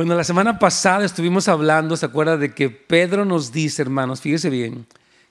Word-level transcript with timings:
Bueno, 0.00 0.16
la 0.16 0.24
semana 0.24 0.58
pasada 0.58 1.04
estuvimos 1.04 1.46
hablando, 1.46 1.94
¿se 1.94 2.06
acuerda 2.06 2.38
de 2.38 2.54
que 2.54 2.70
Pedro 2.70 3.26
nos 3.26 3.52
dice, 3.52 3.82
hermanos, 3.82 4.22
fíjese 4.22 4.48
bien, 4.48 4.86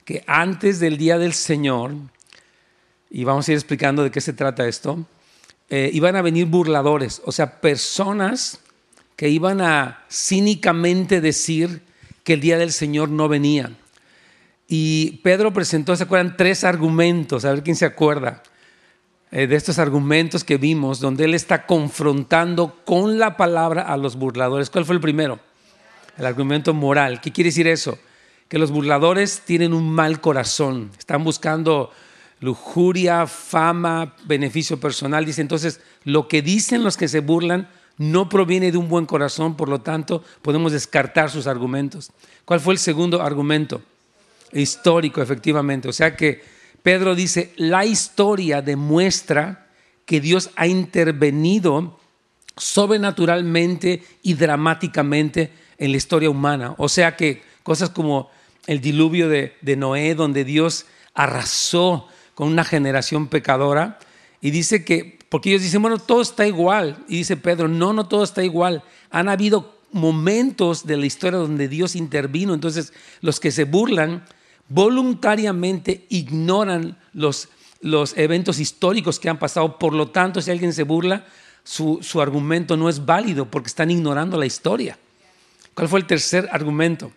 que 0.05 0.23
antes 0.27 0.79
del 0.79 0.95
día 0.95 1.17
del 1.17 1.33
Señor, 1.33 1.93
y 3.09 3.23
vamos 3.23 3.47
a 3.47 3.51
ir 3.51 3.57
explicando 3.57 4.03
de 4.03 4.11
qué 4.11 4.21
se 4.21 4.31
trata 4.31 4.67
esto, 4.67 5.07
eh, 5.71 5.89
iban 5.91 6.15
a 6.15 6.21
venir 6.21 6.45
burladores, 6.45 7.19
o 7.25 7.31
sea, 7.31 7.61
personas 7.61 8.59
que 9.15 9.29
iban 9.29 9.59
a 9.59 10.05
cínicamente 10.07 11.19
decir 11.19 11.81
que 12.23 12.33
el 12.33 12.39
día 12.39 12.59
del 12.59 12.71
Señor 12.71 13.09
no 13.09 13.27
venía. 13.27 13.71
Y 14.67 15.19
Pedro 15.23 15.51
presentó, 15.51 15.95
¿se 15.95 16.03
acuerdan? 16.03 16.37
Tres 16.37 16.63
argumentos, 16.63 17.43
a 17.43 17.53
ver 17.53 17.63
quién 17.63 17.75
se 17.75 17.85
acuerda 17.85 18.43
eh, 19.31 19.45
de 19.45 19.55
estos 19.55 19.77
argumentos 19.77 20.43
que 20.43 20.57
vimos, 20.57 20.99
donde 20.99 21.25
él 21.25 21.35
está 21.35 21.67
confrontando 21.67 22.75
con 22.83 23.19
la 23.19 23.37
palabra 23.37 23.83
a 23.83 23.95
los 23.95 24.15
burladores. 24.15 24.69
¿Cuál 24.69 24.85
fue 24.85 24.95
el 24.95 25.01
primero? 25.01 25.39
El 26.17 26.25
argumento 26.25 26.73
moral. 26.73 27.21
¿Qué 27.21 27.31
quiere 27.31 27.49
decir 27.49 27.67
eso? 27.67 27.99
Que 28.47 28.57
los 28.57 28.71
burladores 28.71 29.41
tienen 29.45 29.73
un 29.73 29.91
mal 29.91 30.19
corazón, 30.19 30.91
están 30.97 31.23
buscando 31.23 31.91
lujuria, 32.39 33.27
fama, 33.27 34.15
beneficio 34.25 34.79
personal. 34.79 35.25
Dice 35.25 35.41
entonces, 35.41 35.81
lo 36.03 36.27
que 36.27 36.41
dicen 36.41 36.83
los 36.83 36.97
que 36.97 37.07
se 37.07 37.19
burlan 37.19 37.69
no 37.97 38.29
proviene 38.29 38.71
de 38.71 38.77
un 38.77 38.89
buen 38.89 39.05
corazón, 39.05 39.55
por 39.55 39.69
lo 39.69 39.81
tanto 39.81 40.23
podemos 40.41 40.71
descartar 40.71 41.29
sus 41.29 41.47
argumentos. 41.47 42.11
¿Cuál 42.45 42.61
fue 42.61 42.73
el 42.73 42.79
segundo 42.79 43.21
argumento? 43.21 43.81
Histórico, 44.53 45.21
efectivamente. 45.21 45.89
O 45.89 45.93
sea 45.93 46.15
que 46.15 46.41
Pedro 46.83 47.15
dice, 47.15 47.53
la 47.57 47.85
historia 47.85 48.61
demuestra 48.61 49.67
que 50.05 50.21
Dios 50.21 50.49
ha 50.55 50.67
intervenido 50.67 51.99
sobrenaturalmente 52.57 54.03
y 54.23 54.33
dramáticamente 54.33 55.51
en 55.77 55.91
la 55.91 55.97
historia 55.97 56.29
humana. 56.29 56.75
O 56.77 56.89
sea 56.89 57.15
que 57.15 57.41
cosas 57.63 57.89
como 57.89 58.29
el 58.67 58.81
diluvio 58.81 59.29
de, 59.29 59.55
de 59.61 59.75
Noé, 59.75 60.15
donde 60.15 60.43
Dios 60.43 60.85
arrasó 61.13 62.07
con 62.35 62.47
una 62.47 62.63
generación 62.63 63.27
pecadora, 63.27 63.99
y 64.41 64.51
dice 64.51 64.85
que 64.85 65.19
porque 65.29 65.49
ellos 65.49 65.61
dicen, 65.61 65.81
bueno, 65.81 65.99
todo 65.99 66.21
está 66.21 66.47
igual. 66.47 66.97
Y 67.07 67.17
dice 67.17 67.37
Pedro, 67.37 67.67
no, 67.67 67.93
no 67.93 68.07
todo 68.07 68.23
está 68.23 68.43
igual. 68.43 68.83
Han 69.11 69.29
habido 69.29 69.77
momentos 69.91 70.85
de 70.85 70.97
la 70.97 71.05
historia 71.05 71.39
donde 71.39 71.67
Dios 71.67 71.95
intervino. 71.95 72.53
Entonces, 72.53 72.93
los 73.21 73.39
que 73.39 73.51
se 73.51 73.63
burlan 73.63 74.25
voluntariamente 74.69 76.05
ignoran 76.09 76.97
los, 77.13 77.49
los 77.81 78.17
eventos 78.17 78.59
históricos 78.59 79.19
que 79.19 79.29
han 79.29 79.39
pasado. 79.39 79.77
Por 79.77 79.93
lo 79.93 80.09
tanto, 80.09 80.41
si 80.41 80.51
alguien 80.51 80.73
se 80.73 80.83
burla, 80.83 81.25
su, 81.63 81.99
su 82.01 82.21
argumento 82.21 82.77
no 82.77 82.87
es 82.87 83.05
válido 83.05 83.45
porque 83.45 83.67
están 83.67 83.91
ignorando 83.91 84.37
la 84.37 84.45
historia. 84.45 84.97
¿Cuál 85.73 85.89
fue 85.89 85.99
el 85.99 86.05
tercer 86.05 86.47
argumento? 86.51 87.11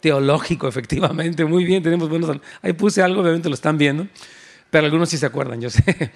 Teológico, 0.00 0.68
efectivamente. 0.68 1.44
Muy 1.44 1.64
bien, 1.64 1.82
tenemos 1.82 2.08
buenos. 2.08 2.36
Ahí 2.62 2.72
puse 2.72 3.02
algo, 3.02 3.22
obviamente 3.22 3.48
lo 3.48 3.54
están 3.54 3.78
viendo, 3.78 4.06
pero 4.70 4.84
algunos 4.84 5.08
sí 5.08 5.18
se 5.18 5.26
acuerdan, 5.26 5.60
yo 5.60 5.70
sé. 5.70 6.12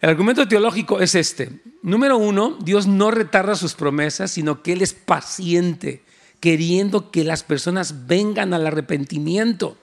El 0.00 0.08
argumento 0.08 0.48
teológico 0.48 1.00
es 1.00 1.14
este. 1.14 1.60
Número 1.82 2.16
uno, 2.16 2.56
Dios 2.62 2.86
no 2.86 3.10
retarda 3.10 3.54
sus 3.54 3.74
promesas, 3.74 4.30
sino 4.30 4.62
que 4.62 4.72
Él 4.72 4.82
es 4.82 4.94
paciente, 4.94 6.02
queriendo 6.40 7.10
que 7.10 7.22
las 7.22 7.42
personas 7.42 8.06
vengan 8.06 8.54
al 8.54 8.66
arrepentimiento. 8.66 9.76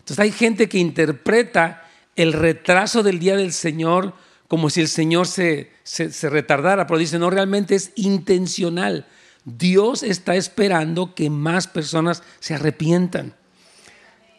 Entonces 0.00 0.18
hay 0.18 0.32
gente 0.32 0.68
que 0.68 0.78
interpreta 0.78 1.88
el 2.16 2.32
retraso 2.32 3.02
del 3.02 3.18
día 3.18 3.36
del 3.36 3.52
Señor 3.52 4.12
como 4.48 4.68
si 4.68 4.80
el 4.80 4.88
Señor 4.88 5.28
se, 5.28 5.70
se, 5.84 6.28
retardara, 6.28 6.88
pero 6.88 6.98
dice, 6.98 7.20
no, 7.20 7.30
realmente 7.30 7.76
es 7.76 7.92
intencional. 7.94 9.06
Dios 9.44 10.02
está 10.02 10.34
esperando 10.34 11.14
que 11.14 11.30
más 11.30 11.68
personas 11.68 12.24
se 12.40 12.54
arrepientan. 12.54 13.36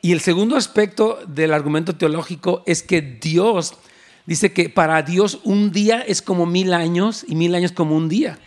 Y 0.02 0.12
el 0.12 0.20
segundo 0.20 0.58
aspecto 0.58 1.20
del 1.28 1.54
argumento 1.54 1.96
teológico 1.96 2.62
es 2.66 2.84
que 2.84 3.02
Dios 3.02 3.76
dice 4.26 4.52
que 4.52 4.68
para 4.68 5.02
Dios 5.02 5.40
un 5.46 5.72
día 5.72 6.02
es 6.02 6.22
como 6.22 6.46
mil 6.46 6.74
años 6.74 7.24
y 7.26 7.36
mil 7.36 7.56
años 7.56 7.72
como 7.72 7.96
un 7.96 8.10
día. 8.10 8.38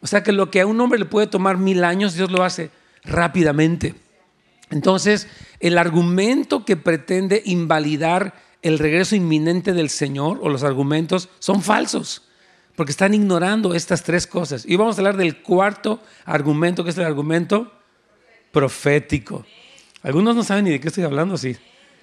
O 0.00 0.06
sea 0.06 0.22
que 0.22 0.32
lo 0.32 0.50
que 0.50 0.60
a 0.60 0.66
un 0.66 0.80
hombre 0.80 0.98
le 0.98 1.04
puede 1.04 1.26
tomar 1.26 1.58
mil 1.58 1.84
años, 1.84 2.14
Dios 2.14 2.30
lo 2.30 2.42
hace 2.42 2.70
rápidamente. 3.04 3.94
Entonces, 4.70 5.28
el 5.60 5.78
argumento 5.78 6.64
que 6.64 6.76
pretende 6.76 7.42
invalidar 7.44 8.34
el 8.62 8.78
regreso 8.78 9.14
inminente 9.14 9.72
del 9.72 9.90
Señor 9.90 10.40
o 10.42 10.48
los 10.48 10.64
argumentos 10.64 11.28
son 11.38 11.62
falsos, 11.62 12.22
porque 12.74 12.90
están 12.90 13.14
ignorando 13.14 13.74
estas 13.74 14.02
tres 14.02 14.26
cosas. 14.26 14.64
Y 14.66 14.76
vamos 14.76 14.96
a 14.96 15.00
hablar 15.00 15.16
del 15.16 15.40
cuarto 15.42 16.02
argumento, 16.24 16.82
que 16.82 16.90
es 16.90 16.98
el 16.98 17.04
argumento 17.04 17.72
profético. 18.50 19.46
Algunos 20.02 20.34
no 20.34 20.42
saben 20.42 20.64
ni 20.64 20.70
de 20.72 20.80
qué 20.80 20.88
estoy 20.88 21.04
hablando, 21.04 21.36
sí. 21.36 21.56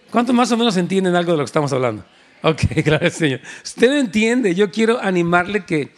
¿Cuántos 0.10 0.36
más 0.36 0.52
o 0.52 0.58
menos 0.58 0.78
entienden 0.78 1.16
algo 1.16 1.32
de 1.32 1.38
lo 1.40 1.44
que 1.44 1.48
estamos 1.48 1.74
hablando? 1.74 2.06
Ok, 2.44 2.62
gracias 2.86 3.14
Señor. 3.14 3.42
Usted 3.64 3.98
entiende, 3.98 4.56
yo 4.56 4.72
quiero 4.72 5.02
animarle 5.02 5.66
que 5.66 5.92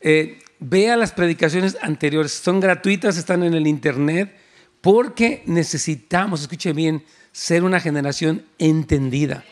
eh, 0.00 0.38
vea 0.60 0.96
las 0.96 1.12
predicaciones 1.12 1.76
anteriores. 1.82 2.32
Son 2.32 2.60
gratuitas, 2.60 3.16
están 3.16 3.42
en 3.42 3.54
el 3.54 3.66
internet, 3.66 4.36
porque 4.80 5.42
necesitamos, 5.46 6.42
escuche 6.42 6.72
bien, 6.72 7.04
ser 7.32 7.64
una 7.64 7.80
generación 7.80 8.44
entendida. 8.58 9.44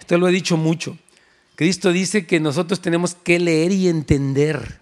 Esto 0.00 0.18
lo 0.18 0.28
he 0.28 0.32
dicho 0.32 0.56
mucho. 0.56 0.96
Cristo 1.56 1.92
dice 1.92 2.26
que 2.26 2.40
nosotros 2.40 2.80
tenemos 2.80 3.14
que 3.14 3.38
leer 3.38 3.72
y 3.72 3.88
entender. 3.88 4.80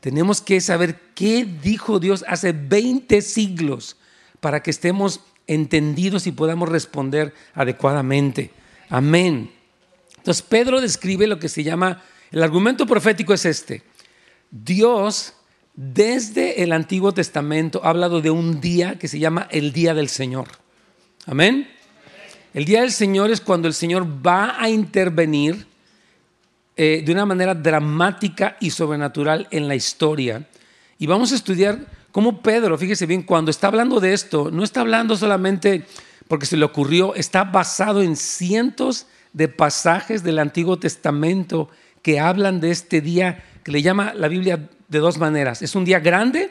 Tenemos 0.00 0.40
que 0.40 0.60
saber 0.60 0.98
qué 1.14 1.44
dijo 1.44 1.98
Dios 1.98 2.24
hace 2.26 2.52
20 2.52 3.20
siglos 3.20 3.96
para 4.40 4.62
que 4.62 4.70
estemos 4.70 5.20
entendidos 5.46 6.26
y 6.26 6.32
podamos 6.32 6.68
responder 6.68 7.34
adecuadamente. 7.54 8.50
Amén. 8.88 9.50
Entonces 10.16 10.42
Pedro 10.42 10.80
describe 10.80 11.26
lo 11.26 11.38
que 11.38 11.48
se 11.48 11.62
llama, 11.62 12.02
el 12.30 12.42
argumento 12.42 12.86
profético 12.86 13.34
es 13.34 13.44
este. 13.44 13.82
Dios 14.50 15.34
desde 15.74 16.62
el 16.62 16.72
Antiguo 16.72 17.12
Testamento 17.12 17.80
ha 17.84 17.90
hablado 17.90 18.20
de 18.20 18.30
un 18.30 18.60
día 18.60 18.98
que 18.98 19.08
se 19.08 19.18
llama 19.18 19.48
el 19.50 19.72
día 19.72 19.94
del 19.94 20.08
Señor. 20.08 20.48
Amén. 21.26 21.68
El 22.52 22.64
día 22.64 22.80
del 22.80 22.90
Señor 22.90 23.30
es 23.30 23.40
cuando 23.40 23.68
el 23.68 23.74
Señor 23.74 24.06
va 24.26 24.60
a 24.60 24.68
intervenir 24.68 25.66
eh, 26.76 27.02
de 27.04 27.12
una 27.12 27.26
manera 27.26 27.54
dramática 27.54 28.56
y 28.60 28.70
sobrenatural 28.70 29.46
en 29.50 29.68
la 29.68 29.74
historia. 29.76 30.48
Y 30.98 31.06
vamos 31.06 31.30
a 31.32 31.36
estudiar 31.36 31.86
cómo 32.10 32.42
Pedro, 32.42 32.76
fíjese 32.76 33.06
bien, 33.06 33.22
cuando 33.22 33.50
está 33.50 33.68
hablando 33.68 34.00
de 34.00 34.12
esto, 34.12 34.50
no 34.50 34.64
está 34.64 34.80
hablando 34.80 35.16
solamente 35.16 35.86
porque 36.26 36.46
se 36.46 36.56
le 36.56 36.64
ocurrió, 36.64 37.14
está 37.14 37.44
basado 37.44 38.02
en 38.02 38.16
cientos 38.16 39.06
de 39.32 39.48
pasajes 39.48 40.22
del 40.22 40.38
Antiguo 40.38 40.78
Testamento 40.78 41.70
que 42.02 42.18
hablan 42.18 42.60
de 42.60 42.70
este 42.70 43.00
día 43.00 43.44
le 43.70 43.82
llama 43.82 44.12
la 44.14 44.28
Biblia 44.28 44.68
de 44.88 44.98
dos 44.98 45.18
maneras. 45.18 45.62
Es 45.62 45.74
un 45.74 45.84
día 45.84 46.00
grande 46.00 46.50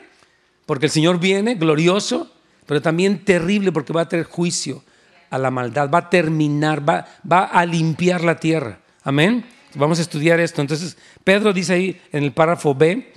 porque 0.66 0.86
el 0.86 0.92
Señor 0.92 1.18
viene, 1.18 1.54
glorioso, 1.54 2.30
pero 2.66 2.80
también 2.80 3.24
terrible 3.24 3.72
porque 3.72 3.92
va 3.92 4.02
a 4.02 4.08
tener 4.08 4.26
juicio 4.26 4.82
a 5.30 5.38
la 5.38 5.50
maldad, 5.50 5.90
va 5.90 5.98
a 5.98 6.10
terminar, 6.10 6.88
va, 6.88 7.06
va 7.30 7.44
a 7.44 7.64
limpiar 7.66 8.22
la 8.22 8.38
tierra. 8.38 8.80
Amén. 9.02 9.44
Vamos 9.74 9.98
a 9.98 10.02
estudiar 10.02 10.40
esto. 10.40 10.60
Entonces, 10.60 10.96
Pedro 11.22 11.52
dice 11.52 11.74
ahí 11.74 12.00
en 12.12 12.24
el 12.24 12.32
párrafo 12.32 12.74
B, 12.74 13.12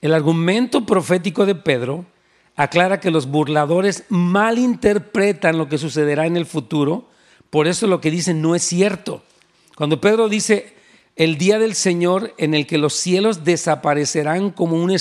el 0.00 0.14
argumento 0.14 0.86
profético 0.86 1.46
de 1.46 1.54
Pedro 1.54 2.06
aclara 2.54 3.00
que 3.00 3.10
los 3.10 3.26
burladores 3.26 4.04
malinterpretan 4.08 5.58
lo 5.58 5.68
que 5.68 5.78
sucederá 5.78 6.26
en 6.26 6.36
el 6.36 6.46
futuro 6.46 7.08
por 7.50 7.68
eso 7.68 7.86
lo 7.86 8.00
que 8.00 8.10
dicen 8.10 8.42
no 8.42 8.54
es 8.54 8.62
cierto. 8.62 9.22
Cuando 9.76 10.00
Pedro 10.00 10.28
dice 10.28 10.75
el 11.16 11.38
día 11.38 11.58
del 11.58 11.74
Señor 11.74 12.34
en 12.38 12.54
el 12.54 12.66
que 12.66 12.78
los 12.78 12.94
cielos 12.94 13.44
desaparecerán 13.44 14.50
como 14.50 14.76
un 14.76 14.96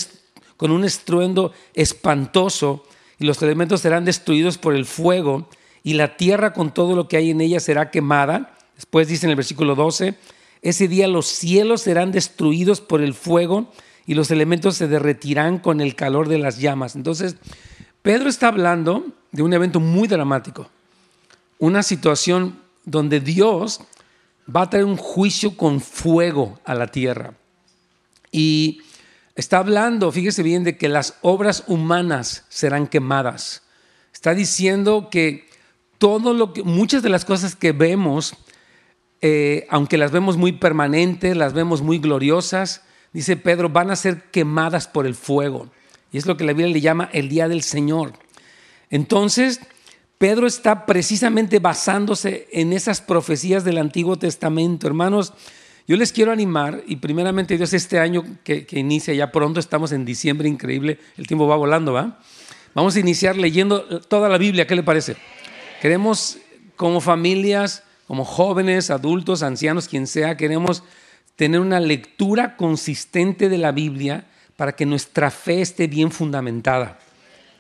con 0.58 0.72
un 0.72 0.86
estruendo 0.86 1.52
espantoso 1.74 2.84
y 3.20 3.26
los 3.26 3.42
elementos 3.42 3.82
serán 3.82 4.06
destruidos 4.06 4.58
por 4.58 4.74
el 4.74 4.86
fuego 4.86 5.50
y 5.84 5.94
la 5.94 6.18
tierra 6.18 6.54
con 6.54 6.74
todo 6.74 6.96
lo 6.96 7.08
que 7.08 7.18
hay 7.18 7.32
en 7.32 7.42
ella 7.42 7.60
será 7.60 7.92
quemada. 7.92 8.58
Después 8.76 9.08
dice 9.08 9.26
en 9.26 9.32
el 9.32 9.36
versículo 9.36 9.76
12, 9.76 10.16
ese 10.62 10.88
día 10.88 11.08
los 11.08 11.28
cielos 11.28 11.82
serán 11.82 12.12
destruidos 12.12 12.82
por 12.82 13.02
el 13.02 13.14
fuego 13.14 13.72
y 14.06 14.14
los 14.14 14.32
elementos 14.32 14.78
se 14.78 14.88
derretirán 14.88 15.60
con 15.60 15.82
el 15.82 15.96
calor 15.96 16.30
de 16.30 16.38
las 16.38 16.60
llamas. 16.60 16.96
Entonces, 16.96 17.36
Pedro 18.02 18.30
está 18.30 18.48
hablando 18.48 19.06
de 19.32 19.44
un 19.44 19.54
evento 19.54 19.80
muy 19.80 20.08
dramático 20.08 20.70
una 21.60 21.84
situación 21.84 22.60
donde 22.84 23.20
Dios 23.20 23.82
va 24.54 24.64
a 24.64 24.70
traer 24.70 24.86
un 24.86 24.98
juicio 24.98 25.58
con 25.58 25.82
fuego 25.82 26.60
a 26.66 26.76
la 26.76 26.88
tierra. 26.88 27.34
Y 28.32 28.82
está 29.36 29.60
hablando, 29.60 30.12
fíjese 30.12 30.44
bien, 30.44 30.64
de 30.64 30.78
que 30.78 30.90
las 30.90 31.18
obras 31.22 31.64
humanas 31.68 32.46
serán 32.50 32.88
quemadas. 32.88 33.64
Está 34.14 34.34
diciendo 34.34 35.10
que 35.10 35.48
todo 35.98 36.34
lo 36.34 36.54
que, 36.54 36.64
muchas 36.64 37.02
de 37.04 37.10
las 37.10 37.26
cosas 37.26 37.56
que 37.56 37.72
vemos, 37.72 38.36
eh, 39.22 39.66
aunque 39.70 39.98
las 39.98 40.12
vemos 40.12 40.38
muy 40.38 40.52
permanentes, 40.54 41.36
las 41.36 41.54
vemos 41.54 41.82
muy 41.82 42.00
gloriosas, 42.00 42.84
dice 43.14 43.38
Pedro, 43.38 43.70
van 43.70 43.92
a 43.92 43.96
ser 43.96 44.24
quemadas 44.32 44.88
por 44.88 45.06
el 45.06 45.16
fuego. 45.16 45.70
Y 46.12 46.18
es 46.18 46.26
lo 46.26 46.38
que 46.38 46.44
la 46.44 46.54
Biblia 46.54 46.74
le 46.74 46.82
llama 46.82 47.10
el 47.14 47.30
día 47.30 47.48
del 47.48 47.64
Señor. 47.64 48.14
Entonces, 48.90 49.60
Pedro 50.26 50.48
está 50.48 50.88
precisamente 50.88 51.60
basándose 51.60 52.48
en 52.52 52.74
esas 52.74 53.00
profecías 53.00 53.64
del 53.64 53.78
Antiguo 53.78 54.18
Testamento. 54.18 54.88
Hermanos, 54.88 55.34
yo 55.88 55.98
les 55.98 56.12
quiero 56.12 56.32
animar, 56.32 56.82
y 56.88 56.96
primeramente 56.96 57.58
Dios, 57.58 57.74
este 57.74 58.00
año 58.00 58.24
que, 58.44 58.66
inicia 58.72 59.14
ya 59.14 59.32
pronto, 59.32 59.60
estamos 59.60 59.92
en 59.92 60.04
diciembre, 60.04 60.50
increíble, 60.50 60.98
el 61.16 61.28
tiempo 61.28 61.46
va 61.46 61.56
volando, 61.58 61.94
¿va? 61.94 62.18
Vamos 62.74 62.96
a 62.96 63.02
iniciar 63.02 63.38
leyendo 63.38 64.00
toda 64.00 64.28
la 64.28 64.40
Biblia, 64.40 64.66
¿qué 64.66 64.76
le 64.76 64.82
parece? 64.82 65.16
Queremos 65.80 66.40
como 66.76 67.02
familias, 67.02 67.84
como 68.08 68.26
jóvenes, 68.26 68.90
adultos, 68.90 69.44
ancianos, 69.44 69.88
quien 69.88 70.08
sea, 70.08 70.38
queremos 70.38 70.82
tener 71.36 71.60
una 71.60 71.80
lectura 71.80 72.58
consistente 72.58 73.48
de 73.48 73.60
la 73.60 73.72
Biblia 73.72 74.26
para 74.58 74.72
que 74.72 74.88
nuestra 74.88 75.30
fe 75.30 75.62
esté 75.62 75.86
bien 75.86 76.10
fundamentada, 76.10 76.98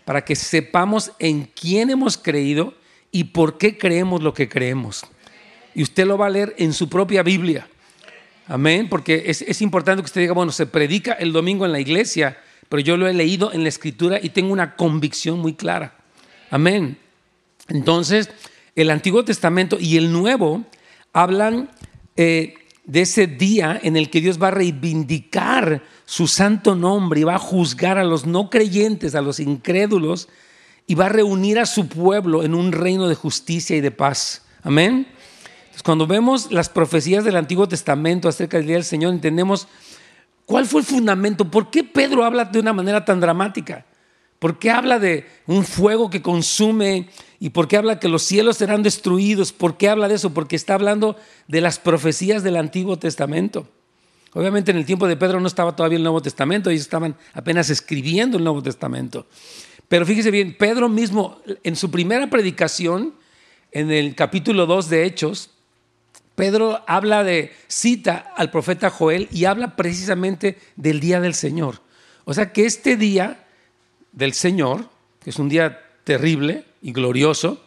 para 0.06 0.24
que 0.24 0.36
sepamos 0.36 1.12
en 1.20 1.50
quién 1.60 1.90
hemos 1.90 2.18
creído 2.18 2.76
y 3.12 3.26
por 3.26 3.58
qué 3.58 3.78
creemos 3.78 4.22
lo 4.22 4.34
que 4.34 4.48
creemos. 4.48 5.04
Y 5.74 5.84
usted 5.84 6.06
lo 6.06 6.18
va 6.18 6.28
a 6.28 6.30
leer 6.30 6.56
en 6.58 6.74
su 6.74 6.88
propia 6.88 7.24
Biblia. 7.24 7.68
Amén, 8.48 8.88
porque 8.90 9.24
es, 9.26 9.62
importante 9.62 10.04
que 10.04 10.06
usted 10.06 10.22
diga, 10.22 10.34
bueno, 10.34 10.52
se 10.52 10.68
predica 10.68 11.14
el 11.14 11.34
domingo 11.34 11.66
en 11.66 11.72
la 11.72 11.80
iglesia, 11.80 12.38
pero 12.70 12.80
yo 12.82 12.96
lo 12.96 13.08
he 13.08 13.14
leído 13.14 13.52
en 13.52 13.64
la 13.64 13.70
escritura 13.70 14.20
y 14.22 14.30
tengo 14.30 14.54
una 14.54 14.76
convicción 14.76 15.40
muy 15.40 15.56
clara. 15.56 15.96
Amén. 16.52 16.98
Entonces, 17.68 18.30
el 18.76 18.92
Antiguo 18.92 19.26
Testamento 19.26 19.78
y 19.80 19.98
el 19.98 20.12
Nuevo 20.12 20.64
hablan 21.12 21.72
eh, 22.16 22.54
de 22.84 23.02
ese 23.02 23.26
día 23.26 23.80
en 23.82 23.98
el 23.98 24.12
que 24.12 24.22
Dios 24.22 24.42
va 24.42 24.50
a 24.50 24.52
reivindicar 24.52 25.82
su 26.06 26.28
santo 26.28 26.76
nombre 26.76 27.20
y 27.20 27.24
va 27.24 27.36
a 27.36 27.40
juzgar 27.40 27.98
a 27.98 28.04
los 28.04 28.26
no 28.26 28.50
creyentes, 28.50 29.16
a 29.16 29.22
los 29.22 29.40
incrédulos, 29.40 30.30
y 30.88 30.96
va 30.96 31.08
a 31.08 31.10
reunir 31.10 31.60
a 31.60 31.66
su 31.66 31.88
pueblo 31.88 32.44
en 32.44 32.54
un 32.54 32.72
reino 32.72 33.08
de 33.08 33.16
justicia 33.16 33.76
y 33.76 33.82
de 33.82 33.92
paz. 33.92 34.44
Amén. 34.64 35.08
cuando 35.84 36.08
vemos 36.08 36.52
las 36.52 36.70
profecías 36.70 37.24
del 37.24 37.36
Antiguo 37.36 37.68
Testamento 37.68 38.30
acerca 38.30 38.58
del 38.58 38.68
día 38.68 38.76
del 38.76 38.86
Señor, 38.86 39.14
entendemos 39.14 39.68
cuál 40.46 40.66
fue 40.66 40.82
el 40.82 40.88
fundamento, 40.88 41.50
por 41.52 41.70
qué 41.70 41.84
Pedro 41.84 42.24
habla 42.24 42.46
de 42.46 42.60
una 42.60 42.74
manera 42.74 43.04
tan 43.04 43.20
dramática. 43.20 43.86
¿Por 44.40 44.60
qué 44.60 44.70
habla 44.70 45.00
de 45.00 45.26
un 45.48 45.64
fuego 45.64 46.10
que 46.10 46.22
consume 46.22 47.10
¿Y 47.40 47.50
por 47.50 47.68
qué 47.68 47.78
habla 47.78 48.00
que 48.00 48.08
los 48.08 48.24
cielos 48.24 48.58
serán 48.58 48.82
destruidos? 48.82 49.54
¿Por 49.54 49.78
qué 49.78 49.90
habla 49.90 50.08
de 50.08 50.16
eso? 50.16 50.34
Porque 50.34 50.56
está 50.56 50.74
hablando 50.74 51.16
de 51.48 51.62
las 51.62 51.80
profecías 51.80 52.44
del 52.44 52.56
Antiguo 52.56 52.98
Testamento. 52.98 53.68
Obviamente 54.36 54.72
en 54.72 54.78
el 54.78 54.86
tiempo 54.86 55.08
de 55.08 55.16
Pedro 55.16 55.40
no 55.40 55.48
estaba 55.48 55.76
todavía 55.78 55.96
el 55.96 56.04
Nuevo 56.04 56.22
Testamento, 56.22 56.70
ellos 56.70 56.82
estaban 56.82 57.16
apenas 57.34 57.70
escribiendo 57.70 58.38
el 58.38 58.44
Nuevo 58.44 58.62
Testamento. 58.62 59.28
Pero 59.88 60.06
fíjese 60.06 60.30
bien, 60.30 60.58
Pedro 60.58 60.90
mismo 60.90 61.40
en 61.64 61.78
su 61.78 61.90
primera 61.90 62.30
predicación, 62.30 63.16
en 63.72 63.92
el 63.92 64.14
capítulo 64.14 64.66
2 64.66 64.90
de 64.90 65.06
Hechos, 65.06 65.52
Pedro 66.36 66.84
habla 66.86 67.24
de, 67.24 67.54
cita 67.68 68.34
al 68.36 68.52
profeta 68.52 68.90
Joel 68.90 69.30
y 69.32 69.46
habla 69.46 69.78
precisamente 69.78 70.58
del 70.76 71.00
día 71.00 71.22
del 71.22 71.34
Señor. 71.34 71.82
O 72.26 72.34
sea 72.34 72.52
que 72.52 72.66
este 72.66 72.98
día 72.98 73.46
del 74.12 74.34
Señor, 74.34 74.90
que 75.24 75.30
es 75.30 75.40
un 75.40 75.48
día 75.48 75.82
terrible, 76.04 76.66
y 76.82 76.92
glorioso, 76.92 77.65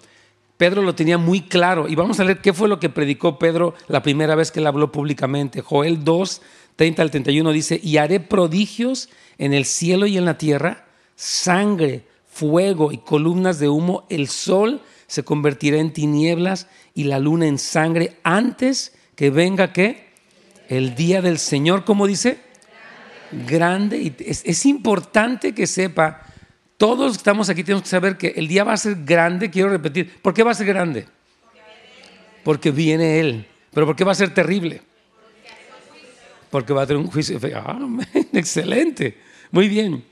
Pedro 0.58 0.82
lo 0.82 0.94
tenía 0.94 1.16
muy 1.16 1.42
claro. 1.42 1.88
Y 1.88 1.94
vamos 1.94 2.20
a 2.20 2.24
leer 2.24 2.42
qué 2.42 2.52
fue 2.52 2.68
lo 2.68 2.80
que 2.80 2.90
predicó 2.90 3.38
Pedro 3.38 3.74
la 3.86 4.02
primera 4.02 4.34
vez 4.34 4.50
que 4.50 4.58
él 4.58 4.66
habló 4.66 4.92
públicamente. 4.92 5.62
Joel 5.62 6.04
2, 6.04 6.42
30 6.76 7.00
al 7.00 7.10
31 7.10 7.52
dice, 7.52 7.80
y 7.82 7.96
haré 7.96 8.20
prodigios 8.20 9.08
en 9.38 9.54
el 9.54 9.64
cielo 9.64 10.06
y 10.06 10.18
en 10.18 10.24
la 10.24 10.36
tierra, 10.36 10.84
sangre, 11.14 12.04
fuego 12.26 12.90
y 12.90 12.98
columnas 12.98 13.60
de 13.60 13.68
humo, 13.68 14.04
el 14.10 14.28
sol 14.28 14.82
se 15.06 15.22
convertirá 15.22 15.78
en 15.78 15.92
tinieblas 15.92 16.66
y 16.92 17.04
la 17.04 17.20
luna 17.20 17.46
en 17.46 17.58
sangre 17.58 18.18
antes 18.24 18.94
que 19.14 19.30
venga 19.30 19.72
qué? 19.72 20.08
El 20.68 20.96
día 20.96 21.22
del 21.22 21.38
Señor, 21.38 21.84
¿cómo 21.84 22.06
dice? 22.08 22.40
Grande. 23.46 24.12
Es, 24.18 24.42
es 24.44 24.66
importante 24.66 25.54
que 25.54 25.68
sepa 25.68 26.27
todos 26.78 26.98
los 27.00 27.12
que 27.14 27.18
estamos 27.18 27.50
aquí 27.50 27.64
tenemos 27.64 27.82
que 27.82 27.88
saber 27.88 28.16
que 28.16 28.28
el 28.36 28.46
día 28.46 28.62
va 28.62 28.72
a 28.72 28.76
ser 28.76 29.04
grande, 29.04 29.50
quiero 29.50 29.68
repetir. 29.68 30.20
¿Por 30.22 30.32
qué 30.32 30.44
va 30.44 30.52
a 30.52 30.54
ser 30.54 30.68
grande? 30.68 31.06
Porque 32.44 32.70
viene 32.70 33.18
Él. 33.18 33.46
¿Pero 33.74 33.84
por 33.84 33.96
qué 33.96 34.04
va 34.04 34.12
a 34.12 34.14
ser 34.14 34.32
terrible? 34.32 34.80
Porque 36.50 36.72
va 36.72 36.82
a 36.82 36.86
tener 36.86 37.02
un 37.02 37.10
juicio. 37.10 37.38
Ah, 37.56 37.78
excelente. 38.32 39.18
Muy 39.50 39.68
bien. 39.68 40.04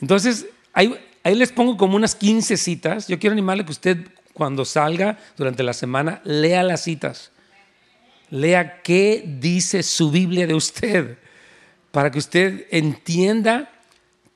Entonces, 0.00 0.46
ahí, 0.72 0.92
ahí 1.22 1.36
les 1.36 1.52
pongo 1.52 1.76
como 1.76 1.94
unas 1.94 2.16
15 2.16 2.56
citas. 2.56 3.06
Yo 3.06 3.20
quiero 3.20 3.32
animarle 3.32 3.64
que 3.64 3.70
usted, 3.70 3.98
cuando 4.34 4.64
salga 4.64 5.18
durante 5.36 5.62
la 5.62 5.72
semana, 5.72 6.20
lea 6.24 6.64
las 6.64 6.82
citas. 6.82 7.30
Lea 8.30 8.82
qué 8.82 9.22
dice 9.24 9.84
su 9.84 10.10
Biblia 10.10 10.48
de 10.48 10.54
usted. 10.54 11.16
Para 11.92 12.10
que 12.10 12.18
usted 12.18 12.66
entienda 12.72 13.70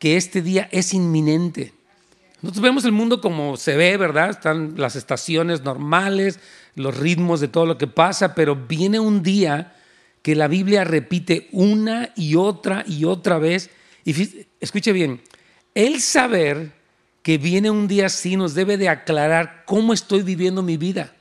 que 0.03 0.17
este 0.17 0.43
día 0.43 0.69
es 0.73 0.95
inminente. 0.95 1.73
Nosotros 2.41 2.65
vemos 2.65 2.85
el 2.85 2.91
mundo 2.91 3.21
como 3.21 3.57
se 3.57 3.77
ve, 3.77 3.97
¿verdad? 3.97 4.31
Están 4.31 4.75
las 4.77 4.97
estaciones 4.97 5.63
normales, 5.63 6.41
los 6.75 6.97
ritmos 6.97 7.39
de 7.39 7.47
todo 7.47 7.67
lo 7.67 7.79
que 7.79 7.87
pasa, 7.87 8.35
pero 8.35 8.57
viene 8.57 8.99
un 8.99 9.23
día 9.23 9.77
que 10.23 10.35
la 10.35 10.49
Biblia 10.49 10.83
repite 10.83 11.49
una 11.53 12.11
y 12.17 12.35
otra 12.35 12.83
y 12.85 13.05
otra 13.05 13.39
vez. 13.39 13.71
Y 14.05 14.45
escuche 14.59 14.91
bien, 14.91 15.21
el 15.73 16.01
saber 16.01 16.73
que 17.23 17.39
viene 17.39 17.71
un 17.71 17.87
día 17.87 18.07
así 18.07 18.37
nos 18.37 18.55
debe 18.55 18.79
de 18.79 18.89
aclarar 18.89 19.63
cómo 19.67 19.93
estoy 19.93 20.23
viviendo 20.23 20.65
mi 20.65 20.79
vida, 20.79 21.15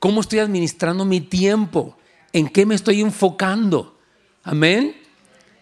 cómo 0.00 0.20
estoy 0.20 0.40
administrando 0.40 1.04
mi 1.04 1.20
tiempo, 1.20 1.96
en 2.32 2.48
qué 2.48 2.66
me 2.66 2.74
estoy 2.74 3.02
enfocando. 3.02 3.96
Amén. 4.42 4.96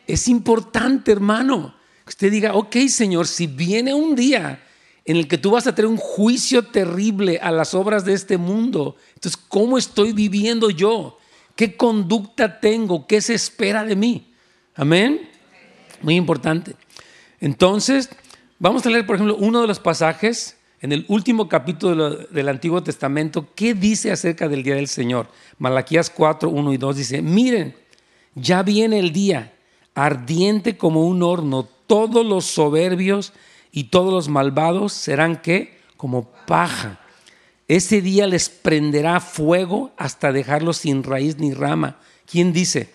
Es 0.06 0.28
importante, 0.28 1.12
hermano 1.12 1.75
que 2.06 2.11
usted 2.11 2.31
diga, 2.31 2.55
ok 2.55 2.76
Señor, 2.88 3.26
si 3.26 3.49
viene 3.49 3.93
un 3.93 4.14
día 4.14 4.62
en 5.05 5.17
el 5.17 5.26
que 5.26 5.38
tú 5.38 5.50
vas 5.50 5.67
a 5.67 5.75
tener 5.75 5.91
un 5.91 5.97
juicio 5.97 6.62
terrible 6.67 7.38
a 7.43 7.50
las 7.50 7.75
obras 7.75 8.05
de 8.05 8.14
este 8.14 8.38
mundo, 8.38 8.97
entonces, 9.14 9.37
¿cómo 9.49 9.76
estoy 9.76 10.12
viviendo 10.12 10.70
yo? 10.70 11.19
¿Qué 11.56 11.76
conducta 11.76 12.61
tengo? 12.61 13.06
¿Qué 13.06 13.20
se 13.20 13.35
espera 13.35 13.85
de 13.85 13.97
mí? 13.97 14.32
Amén. 14.75 15.29
Muy 16.03 16.14
importante. 16.14 16.76
Entonces, 17.41 18.09
vamos 18.59 18.87
a 18.87 18.91
leer, 18.91 19.06
por 19.06 19.17
ejemplo, 19.17 19.37
uno 19.37 19.61
de 19.61 19.67
los 19.67 19.80
pasajes 19.80 20.57
en 20.80 20.92
el 20.92 21.04
último 21.09 21.49
capítulo 21.49 22.11
del 22.11 22.49
Antiguo 22.49 22.83
Testamento. 22.83 23.49
¿Qué 23.54 23.75
dice 23.75 24.12
acerca 24.12 24.49
del 24.49 24.62
día 24.62 24.76
del 24.76 24.88
Señor? 24.88 25.28
Malaquías 25.59 26.11
4, 26.11 26.49
1 26.49 26.73
y 26.73 26.76
2 26.76 26.97
dice, 26.97 27.23
miren, 27.23 27.75
ya 28.35 28.62
viene 28.62 28.99
el 28.99 29.12
día, 29.12 29.55
ardiente 29.97 30.76
como 30.76 31.07
un 31.07 31.23
horno, 31.23 31.67
todos 31.87 32.25
los 32.25 32.45
soberbios 32.45 33.33
y 33.73 33.85
todos 33.85 34.12
los 34.12 34.29
malvados 34.29 34.93
serán 34.93 35.41
que 35.41 35.79
como 35.97 36.29
paja. 36.47 37.00
Ese 37.67 38.03
día 38.03 38.26
les 38.26 38.50
prenderá 38.50 39.21
fuego 39.21 39.93
hasta 39.97 40.33
dejarlos 40.33 40.76
sin 40.76 41.03
raíz 41.03 41.38
ni 41.38 41.53
rama. 41.53 41.99
¿Quién 42.31 42.53
dice? 42.53 42.91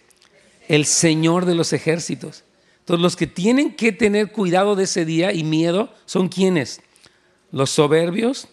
El 0.67 0.85
Señor 0.85 1.45
de 1.45 1.55
los 1.55 1.73
ejércitos. 1.73 2.43
Entonces 2.79 3.01
los 3.01 3.15
que 3.15 3.27
tienen 3.27 3.75
que 3.75 3.91
tener 3.91 4.31
cuidado 4.31 4.75
de 4.75 4.83
ese 4.83 5.03
día 5.03 5.33
y 5.33 5.43
miedo 5.43 5.91
son 6.05 6.29
quienes? 6.29 6.81
Los 7.51 7.71
soberbios 7.71 8.47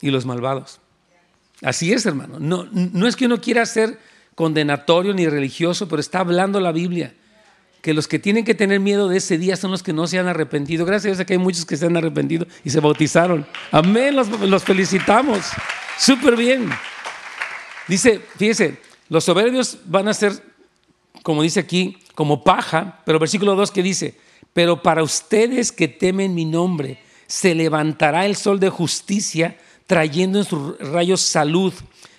y 0.00 0.10
los 0.10 0.26
malvados. 0.26 0.80
Así 1.62 1.92
es, 1.92 2.04
hermano. 2.04 2.40
No, 2.40 2.64
no 2.72 3.06
es 3.06 3.14
que 3.14 3.26
uno 3.26 3.40
quiera 3.40 3.64
ser 3.64 4.00
condenatorio 4.34 5.14
ni 5.14 5.28
religioso, 5.28 5.88
pero 5.88 6.00
está 6.00 6.18
hablando 6.18 6.58
la 6.58 6.72
Biblia 6.72 7.14
que 7.82 7.92
los 7.92 8.06
que 8.06 8.20
tienen 8.20 8.44
que 8.44 8.54
tener 8.54 8.78
miedo 8.78 9.08
de 9.08 9.18
ese 9.18 9.36
día 9.36 9.56
son 9.56 9.72
los 9.72 9.82
que 9.82 9.92
no 9.92 10.06
se 10.06 10.18
han 10.18 10.28
arrepentido. 10.28 10.86
Gracias 10.86 11.12
a 11.12 11.16
Dios 11.16 11.26
que 11.26 11.34
hay 11.34 11.38
muchos 11.38 11.66
que 11.66 11.76
se 11.76 11.84
han 11.84 11.96
arrepentido 11.96 12.46
y 12.64 12.70
se 12.70 12.78
bautizaron. 12.78 13.44
Amén, 13.72 14.14
los, 14.16 14.62
felicitamos. 14.62 15.40
Súper 15.98 16.36
bien. 16.36 16.70
Dice, 17.88 18.20
fíjese, 18.38 18.78
los 19.08 19.24
soberbios 19.24 19.78
van 19.84 20.06
a 20.06 20.14
ser, 20.14 20.32
como 21.24 21.42
dice 21.42 21.58
aquí, 21.58 21.98
como 22.14 22.44
paja, 22.44 23.02
pero 23.04 23.18
versículo 23.18 23.56
2 23.56 23.72
que 23.72 23.82
dice, 23.82 24.14
pero 24.52 24.80
para 24.80 25.02
ustedes 25.02 25.72
que 25.72 25.88
temen 25.88 26.36
mi 26.36 26.44
nombre, 26.44 27.02
se 27.26 27.54
levantará 27.56 28.26
el 28.26 28.36
sol 28.36 28.60
de 28.60 28.68
justicia 28.68 29.58
trayendo 29.88 30.38
en 30.38 30.44
sus 30.44 30.78
rayos 30.78 31.20
salud 31.20 31.74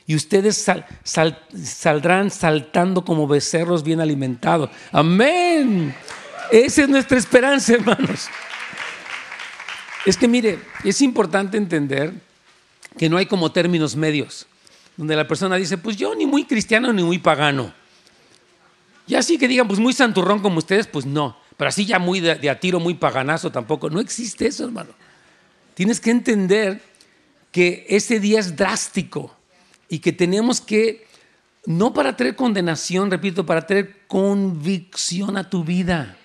y 0.05 0.15
ustedes 0.15 0.65
saldrán 1.03 2.29
saltando 2.29 3.05
como 3.05 3.27
becerros 3.27 3.83
bien 3.83 4.01
alimentados. 4.01 4.69
Amén. 4.91 5.95
Esa 6.51 6.83
es 6.83 6.89
nuestra 6.89 7.17
esperanza, 7.17 7.73
hermanos. 7.75 8.27
Es 10.05 10.17
que 10.17 10.27
mire, 10.27 10.59
es 10.83 11.01
importante 11.01 11.57
entender 11.57 12.13
que 12.97 13.09
no 13.09 13.17
hay 13.17 13.25
como 13.25 13.51
términos 13.51 13.95
medios, 13.95 14.45
donde 14.97 15.15
la 15.15 15.27
persona 15.27 15.55
dice, 15.55 15.77
pues 15.77 15.95
yo 15.95 16.13
ni 16.13 16.25
muy 16.25 16.43
cristiano 16.43 16.91
ni 16.91 17.03
muy 17.03 17.17
pagano. 17.17 17.73
Y 19.07 19.15
así 19.15 19.37
que 19.37 19.47
digan, 19.47 19.67
pues 19.67 19.79
muy 19.79 19.93
santurrón 19.93 20.41
como 20.41 20.57
ustedes, 20.57 20.87
pues 20.87 21.05
no. 21.05 21.37
pero 21.55 21.69
así 21.69 21.85
ya 21.85 21.99
muy 21.99 22.19
de, 22.19 22.35
de 22.35 22.49
a 22.49 22.59
tiro, 22.59 22.79
muy 22.79 22.93
paganazo 22.93 23.51
tampoco. 23.51 23.89
No 23.89 24.01
existe 24.01 24.47
eso, 24.47 24.65
hermano. 24.65 24.91
Tienes 25.75 26.01
que 26.01 26.11
entender 26.11 26.81
que 27.51 27.85
ese 27.89 28.19
día 28.19 28.39
es 28.39 28.55
drástico 28.55 29.35
y 29.89 29.99
que 29.99 30.11
tenemos 30.11 30.61
que, 30.61 31.05
no 31.65 31.93
para 31.93 32.15
traer 32.15 32.35
condenación, 32.35 33.11
repito, 33.11 33.45
para 33.45 33.65
traer 33.65 34.05
convicción 34.07 35.37
a 35.37 35.49
tu 35.49 35.63
vida. 35.63 36.17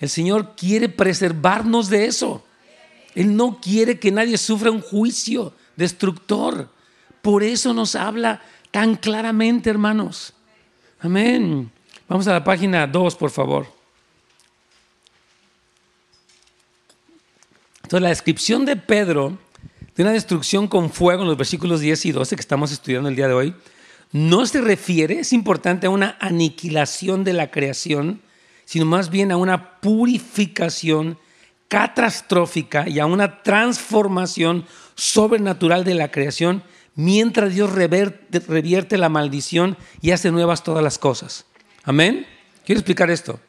El 0.00 0.08
Señor 0.08 0.54
quiere 0.56 0.88
preservarnos 0.88 1.88
de 1.88 2.06
eso. 2.06 2.44
Él 3.14 3.36
no 3.36 3.60
quiere 3.60 3.98
que 3.98 4.10
nadie 4.10 4.38
sufra 4.38 4.70
un 4.70 4.80
juicio 4.80 5.52
destructor. 5.76 6.70
Por 7.22 7.42
eso 7.42 7.74
nos 7.74 7.94
habla 7.94 8.42
tan 8.70 8.96
claramente, 8.96 9.68
hermanos. 9.68 10.32
Amén. 11.00 11.70
Vamos 12.08 12.26
a 12.28 12.32
la 12.32 12.44
página 12.44 12.86
2, 12.86 13.16
por 13.16 13.30
favor. 13.30 13.66
Entonces, 17.82 18.02
la 18.02 18.08
descripción 18.10 18.64
de 18.64 18.76
Pedro 18.76 19.36
de 19.96 20.02
una 20.02 20.12
destrucción 20.12 20.68
con 20.68 20.90
fuego 20.90 21.22
en 21.22 21.28
los 21.28 21.36
versículos 21.36 21.80
10 21.80 22.06
y 22.06 22.12
12 22.12 22.36
que 22.36 22.40
estamos 22.40 22.72
estudiando 22.72 23.08
el 23.08 23.16
día 23.16 23.28
de 23.28 23.34
hoy, 23.34 23.54
no 24.12 24.44
se 24.46 24.60
refiere, 24.60 25.20
es 25.20 25.32
importante, 25.32 25.86
a 25.86 25.90
una 25.90 26.16
aniquilación 26.20 27.22
de 27.24 27.32
la 27.32 27.50
creación, 27.50 28.22
sino 28.64 28.84
más 28.84 29.10
bien 29.10 29.30
a 29.32 29.36
una 29.36 29.80
purificación 29.80 31.18
catastrófica 31.68 32.88
y 32.88 32.98
a 32.98 33.06
una 33.06 33.42
transformación 33.42 34.66
sobrenatural 34.96 35.84
de 35.84 35.94
la 35.94 36.10
creación 36.10 36.64
mientras 36.96 37.54
Dios 37.54 37.72
revierte 37.72 38.98
la 38.98 39.08
maldición 39.08 39.76
y 40.00 40.10
hace 40.10 40.30
nuevas 40.30 40.64
todas 40.64 40.82
las 40.82 40.98
cosas. 40.98 41.46
Amén. 41.84 42.26
Quiero 42.64 42.80
explicar 42.80 43.10
esto. 43.10 43.40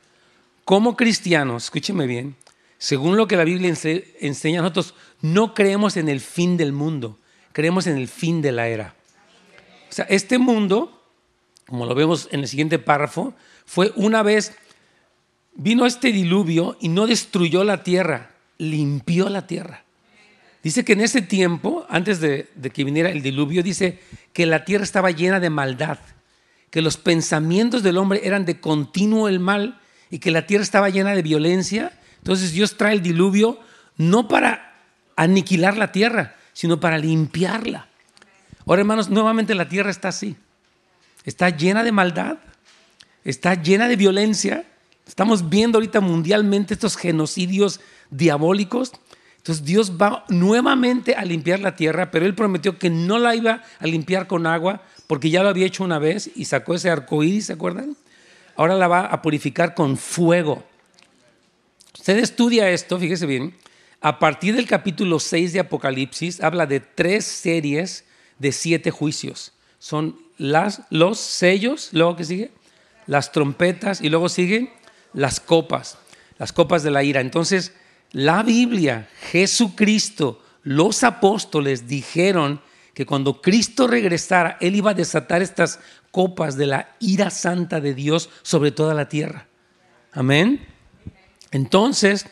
Como 0.63 0.95
cristianos, 0.95 1.65
escúcheme 1.65 2.05
bien, 2.05 2.35
según 2.77 3.17
lo 3.17 3.27
que 3.27 3.35
la 3.35 3.43
Biblia 3.43 3.73
enseña, 4.19 4.61
nosotros 4.61 4.95
no 5.21 5.53
creemos 5.53 5.97
en 5.97 6.09
el 6.09 6.19
fin 6.19 6.57
del 6.57 6.73
mundo, 6.73 7.19
creemos 7.51 7.87
en 7.87 7.97
el 7.97 8.07
fin 8.07 8.41
de 8.41 8.51
la 8.51 8.67
era. 8.67 8.95
O 9.89 9.93
sea, 9.93 10.05
este 10.05 10.37
mundo, 10.37 11.03
como 11.67 11.85
lo 11.85 11.95
vemos 11.95 12.27
en 12.31 12.41
el 12.41 12.47
siguiente 12.47 12.79
párrafo, 12.79 13.33
fue 13.65 13.91
una 13.95 14.23
vez, 14.23 14.53
vino 15.53 15.85
este 15.85 16.11
diluvio 16.11 16.77
y 16.79 16.89
no 16.89 17.07
destruyó 17.07 17.63
la 17.63 17.83
tierra, 17.83 18.31
limpió 18.57 19.29
la 19.29 19.47
tierra. 19.47 19.83
Dice 20.63 20.85
que 20.85 20.93
en 20.93 21.01
ese 21.01 21.21
tiempo, 21.21 21.85
antes 21.89 22.19
de, 22.19 22.47
que 22.73 22.83
viniera 22.83 23.09
el 23.09 23.21
diluvio, 23.21 23.63
dice 23.63 23.99
que 24.31 24.45
la 24.45 24.63
tierra 24.63 24.83
estaba 24.83 25.11
llena 25.11 25.39
de 25.39 25.49
maldad, 25.49 25.97
que 26.69 26.81
los 26.81 26.97
pensamientos 26.97 27.83
del 27.83 27.97
hombre 27.97 28.21
eran 28.23 28.45
de 28.45 28.59
continuo 28.59 29.27
el 29.27 29.39
mal 29.39 29.81
y 30.09 30.19
que 30.19 30.31
la 30.31 30.45
tierra 30.45 30.63
estaba 30.63 30.89
llena 30.89 31.15
de 31.15 31.23
violencia 31.23 31.91
entonces 32.21 32.51
Dios 32.51 32.77
trae 32.77 32.93
el 32.93 33.01
diluvio 33.01 33.59
no 33.97 34.27
para 34.27 34.70
aniquilar 35.23 35.77
la 35.77 35.91
tierra, 35.91 36.35
sino 36.53 36.79
para 36.79 36.97
limpiarla. 36.97 37.87
Ahora, 38.65 38.81
hermanos, 38.81 39.09
nuevamente 39.09 39.55
la 39.55 39.69
tierra 39.69 39.91
está 39.91 40.09
así. 40.09 40.35
Está 41.25 41.49
llena 41.49 41.83
de 41.83 41.91
maldad, 41.91 42.37
está 43.23 43.53
llena 43.53 43.87
de 43.87 43.95
violencia. 43.95 44.65
Estamos 45.07 45.49
viendo 45.49 45.77
ahorita 45.77 46.01
mundialmente 46.01 46.73
estos 46.73 46.97
genocidios 46.97 47.79
diabólicos. 48.09 48.93
Entonces 49.37 49.65
Dios 49.65 49.93
va 49.99 50.25
nuevamente 50.29 51.15
a 51.15 51.25
limpiar 51.25 51.59
la 51.59 51.75
tierra, 51.75 52.11
pero 52.11 52.25
Él 52.25 52.35
prometió 52.35 52.77
que 52.77 52.89
no 52.89 53.19
la 53.19 53.35
iba 53.35 53.63
a 53.79 53.87
limpiar 53.87 54.27
con 54.27 54.45
agua, 54.47 54.83
porque 55.07 55.29
ya 55.29 55.43
lo 55.43 55.49
había 55.49 55.65
hecho 55.65 55.83
una 55.83 55.99
vez 55.99 56.29
y 56.35 56.45
sacó 56.45 56.75
ese 56.75 56.89
arco 56.89 57.23
iris, 57.23 57.47
¿se 57.47 57.53
acuerdan? 57.53 57.95
Ahora 58.55 58.75
la 58.75 58.87
va 58.87 59.01
a 59.01 59.21
purificar 59.21 59.73
con 59.73 59.97
fuego. 59.97 60.63
Usted 61.95 62.17
estudia 62.19 62.69
esto, 62.69 62.99
fíjese 62.99 63.25
bien, 63.25 63.55
a 64.01 64.17
partir 64.17 64.55
del 64.55 64.67
capítulo 64.67 65.19
6 65.19 65.53
de 65.53 65.59
Apocalipsis 65.59 66.41
habla 66.41 66.65
de 66.65 66.79
tres 66.79 67.23
series 67.23 68.03
de 68.39 68.51
siete 68.51 68.89
juicios. 68.89 69.53
Son 69.77 70.19
los 70.37 71.19
sellos, 71.19 71.89
luego 71.91 72.15
que 72.15 72.23
sigue, 72.23 72.51
las 73.05 73.31
trompetas 73.31 74.01
y 74.01 74.09
luego 74.09 74.27
siguen 74.27 74.71
las 75.13 75.39
copas, 75.39 75.99
las 76.39 76.51
copas 76.51 76.81
de 76.81 76.89
la 76.89 77.03
ira. 77.03 77.21
Entonces, 77.21 77.73
la 78.11 78.41
Biblia, 78.41 79.07
Jesucristo, 79.31 80.41
los 80.63 81.03
apóstoles 81.03 81.87
dijeron 81.87 82.59
que 82.95 83.05
cuando 83.05 83.39
Cristo 83.39 83.85
regresara, 83.85 84.57
Él 84.61 84.75
iba 84.75 84.91
a 84.91 84.95
desatar 84.95 85.43
estas 85.43 85.79
copas 86.09 86.57
de 86.57 86.65
la 86.65 86.95
ira 86.99 87.29
santa 87.29 87.79
de 87.79 87.93
Dios 87.93 88.29
sobre 88.41 88.71
toda 88.71 88.95
la 88.95 89.07
tierra. 89.07 89.47
Amén. 90.11 90.67
Entonces, 91.51 92.25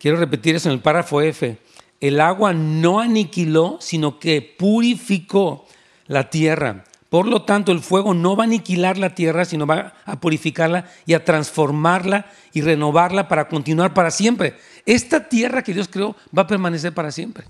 quiero 0.00 0.16
repetir 0.16 0.56
eso 0.56 0.68
en 0.68 0.74
el 0.74 0.80
párrafo 0.80 1.20
F, 1.20 1.58
el 2.00 2.20
agua 2.20 2.52
no 2.54 2.98
aniquiló, 3.00 3.76
sino 3.80 4.18
que 4.18 4.40
purificó 4.58 5.66
la 6.06 6.30
tierra. 6.30 6.84
Por 7.10 7.26
lo 7.26 7.42
tanto, 7.42 7.72
el 7.72 7.80
fuego 7.80 8.14
no 8.14 8.36
va 8.36 8.44
a 8.44 8.46
aniquilar 8.46 8.96
la 8.96 9.14
tierra, 9.14 9.44
sino 9.44 9.66
va 9.66 9.94
a 10.04 10.20
purificarla 10.20 10.86
y 11.06 11.14
a 11.14 11.24
transformarla 11.24 12.26
y 12.52 12.62
renovarla 12.62 13.28
para 13.28 13.48
continuar 13.48 13.94
para 13.94 14.10
siempre. 14.10 14.54
Esta 14.86 15.28
tierra 15.28 15.62
que 15.62 15.74
Dios 15.74 15.88
creó 15.88 16.16
va 16.36 16.42
a 16.42 16.46
permanecer 16.46 16.94
para 16.94 17.10
siempre. 17.10 17.44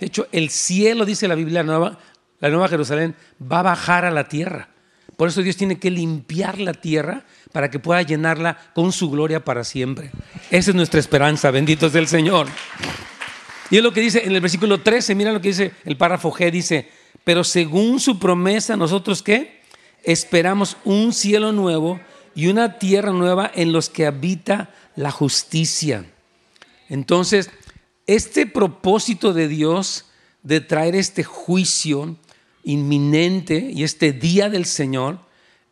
De 0.00 0.06
hecho, 0.06 0.26
el 0.32 0.50
cielo, 0.50 1.04
dice 1.04 1.28
la 1.28 1.34
Biblia, 1.34 1.62
la 1.62 2.48
Nueva 2.48 2.68
Jerusalén, 2.68 3.14
va 3.40 3.60
a 3.60 3.62
bajar 3.62 4.04
a 4.04 4.10
la 4.10 4.28
tierra. 4.28 4.68
Por 5.22 5.28
eso 5.28 5.40
Dios 5.40 5.56
tiene 5.56 5.78
que 5.78 5.88
limpiar 5.88 6.58
la 6.58 6.74
tierra 6.74 7.24
para 7.52 7.70
que 7.70 7.78
pueda 7.78 8.02
llenarla 8.02 8.58
con 8.74 8.90
su 8.90 9.08
gloria 9.08 9.44
para 9.44 9.62
siempre. 9.62 10.10
Esa 10.50 10.72
es 10.72 10.74
nuestra 10.74 10.98
esperanza, 10.98 11.52
bendito 11.52 11.86
es 11.86 11.94
el 11.94 12.08
Señor. 12.08 12.48
Y 13.70 13.76
es 13.76 13.84
lo 13.84 13.92
que 13.92 14.00
dice 14.00 14.24
en 14.24 14.32
el 14.32 14.40
versículo 14.40 14.80
13, 14.80 15.14
mira 15.14 15.30
lo 15.30 15.40
que 15.40 15.50
dice 15.50 15.74
el 15.84 15.96
párrafo 15.96 16.32
G, 16.32 16.50
dice, 16.50 16.88
pero 17.22 17.44
según 17.44 18.00
su 18.00 18.18
promesa, 18.18 18.76
nosotros 18.76 19.22
qué? 19.22 19.60
Esperamos 20.02 20.76
un 20.84 21.12
cielo 21.12 21.52
nuevo 21.52 22.00
y 22.34 22.48
una 22.48 22.80
tierra 22.80 23.12
nueva 23.12 23.48
en 23.54 23.70
los 23.70 23.90
que 23.90 24.06
habita 24.06 24.74
la 24.96 25.12
justicia. 25.12 26.04
Entonces, 26.88 27.48
este 28.08 28.44
propósito 28.46 29.32
de 29.32 29.46
Dios 29.46 30.06
de 30.42 30.60
traer 30.60 30.96
este 30.96 31.22
juicio 31.22 32.16
inminente 32.64 33.70
y 33.72 33.84
este 33.84 34.12
día 34.12 34.48
del 34.48 34.64
Señor 34.64 35.18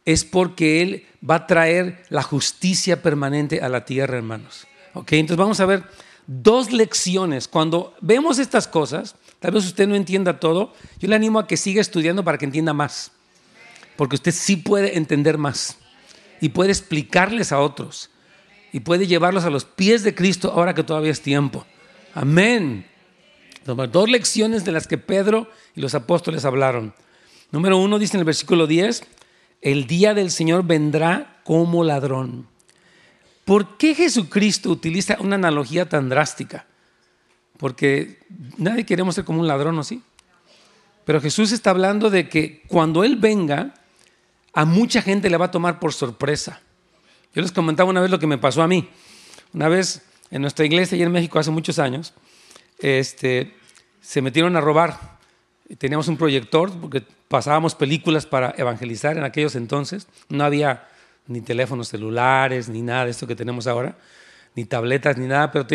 es 0.04 0.25
porque 0.25 0.82
Él 0.82 1.06
va 1.28 1.37
a 1.37 1.47
traer 1.47 2.04
la 2.09 2.23
justicia 2.23 3.02
permanente 3.02 3.61
a 3.61 3.68
la 3.68 3.85
tierra, 3.85 4.16
hermanos. 4.16 4.66
¿Ok? 4.94 5.12
Entonces 5.12 5.37
vamos 5.37 5.61
a 5.61 5.66
ver 5.66 5.85
dos 6.26 6.73
lecciones. 6.73 7.49
Cuando 7.49 7.94
vemos 8.00 8.38
estas 8.38 8.66
cosas, 8.66 9.16
tal 9.38 9.52
vez 9.52 9.64
usted 9.66 9.87
no 9.87 9.94
entienda 9.94 10.40
todo, 10.40 10.75
yo 10.99 11.09
le 11.09 11.16
animo 11.16 11.38
a 11.38 11.47
que 11.47 11.56
siga 11.56 11.80
estudiando 11.80 12.25
para 12.25 12.38
que 12.38 12.44
entienda 12.44 12.73
más. 12.73 13.12
Porque 13.97 14.16
usted 14.16 14.32
sí 14.32 14.56
puede 14.56 14.97
entender 14.97 15.38
más 15.38 15.76
y 16.40 16.50
puede 16.50 16.70
explicarles 16.70 17.52
a 17.52 17.61
otros 17.61 18.11
y 18.73 18.80
puede 18.80 19.06
llevarlos 19.06 19.44
a 19.44 19.50
los 19.50 19.64
pies 19.64 20.02
de 20.02 20.14
Cristo 20.14 20.52
ahora 20.54 20.75
que 20.75 20.85
todavía 20.85 21.11
es 21.11 21.20
tiempo. 21.20 21.66
Amén. 22.14 22.87
Dos 23.64 24.09
lecciones 24.09 24.64
de 24.64 24.73
las 24.73 24.87
que 24.87 24.99
Pedro 24.99 25.49
y 25.74 25.80
los 25.80 25.94
apóstoles 25.94 26.44
hablaron. 26.44 26.94
Número 27.50 27.78
uno 27.78 27.98
dice 27.98 28.16
en 28.16 28.20
el 28.20 28.24
versículo 28.24 28.66
10, 28.66 29.02
el 29.62 29.86
día 29.86 30.14
del 30.14 30.30
Señor 30.30 30.64
vendrá 30.64 31.40
como 31.44 31.84
ladrón. 31.84 32.46
¿Por 33.44 33.76
qué 33.76 33.94
Jesucristo 33.94 34.70
utiliza 34.70 35.16
una 35.20 35.34
analogía 35.34 35.88
tan 35.88 36.08
drástica? 36.08 36.66
Porque 37.56 38.18
nadie 38.56 38.86
queremos 38.86 39.14
ser 39.14 39.24
como 39.24 39.40
un 39.40 39.48
ladrón, 39.48 39.78
¿o 39.78 39.84
sí? 39.84 40.02
Pero 41.04 41.20
Jesús 41.20 41.52
está 41.52 41.70
hablando 41.70 42.10
de 42.10 42.28
que 42.28 42.62
cuando 42.68 43.02
Él 43.02 43.16
venga, 43.16 43.74
a 44.52 44.64
mucha 44.64 45.02
gente 45.02 45.28
le 45.28 45.36
va 45.36 45.46
a 45.46 45.50
tomar 45.50 45.80
por 45.80 45.92
sorpresa. 45.92 46.60
Yo 47.34 47.42
les 47.42 47.52
comentaba 47.52 47.90
una 47.90 48.00
vez 48.00 48.10
lo 48.10 48.18
que 48.18 48.26
me 48.26 48.38
pasó 48.38 48.62
a 48.62 48.68
mí. 48.68 48.88
Una 49.52 49.68
vez 49.68 50.02
en 50.30 50.42
nuestra 50.42 50.64
iglesia, 50.64 50.96
allá 50.96 51.06
en 51.06 51.12
México, 51.12 51.38
hace 51.38 51.50
muchos 51.50 51.78
años, 51.78 52.14
este, 52.78 53.56
se 54.00 54.22
metieron 54.22 54.56
a 54.56 54.60
robar. 54.60 55.09
Teníamos 55.78 56.08
un 56.08 56.16
proyector 56.16 56.70
porque 56.80 57.02
pasábamos 57.28 57.74
películas 57.74 58.26
para 58.26 58.54
evangelizar 58.56 59.16
en 59.16 59.24
aquellos 59.24 59.54
entonces. 59.54 60.08
No 60.28 60.44
había 60.44 60.88
ni 61.26 61.40
teléfonos 61.40 61.88
celulares, 61.88 62.68
ni 62.68 62.82
nada 62.82 63.04
de 63.04 63.12
esto 63.12 63.26
que 63.26 63.36
tenemos 63.36 63.66
ahora, 63.66 63.96
ni 64.56 64.64
tabletas, 64.64 65.16
ni 65.16 65.26
nada, 65.26 65.52
pero 65.52 65.66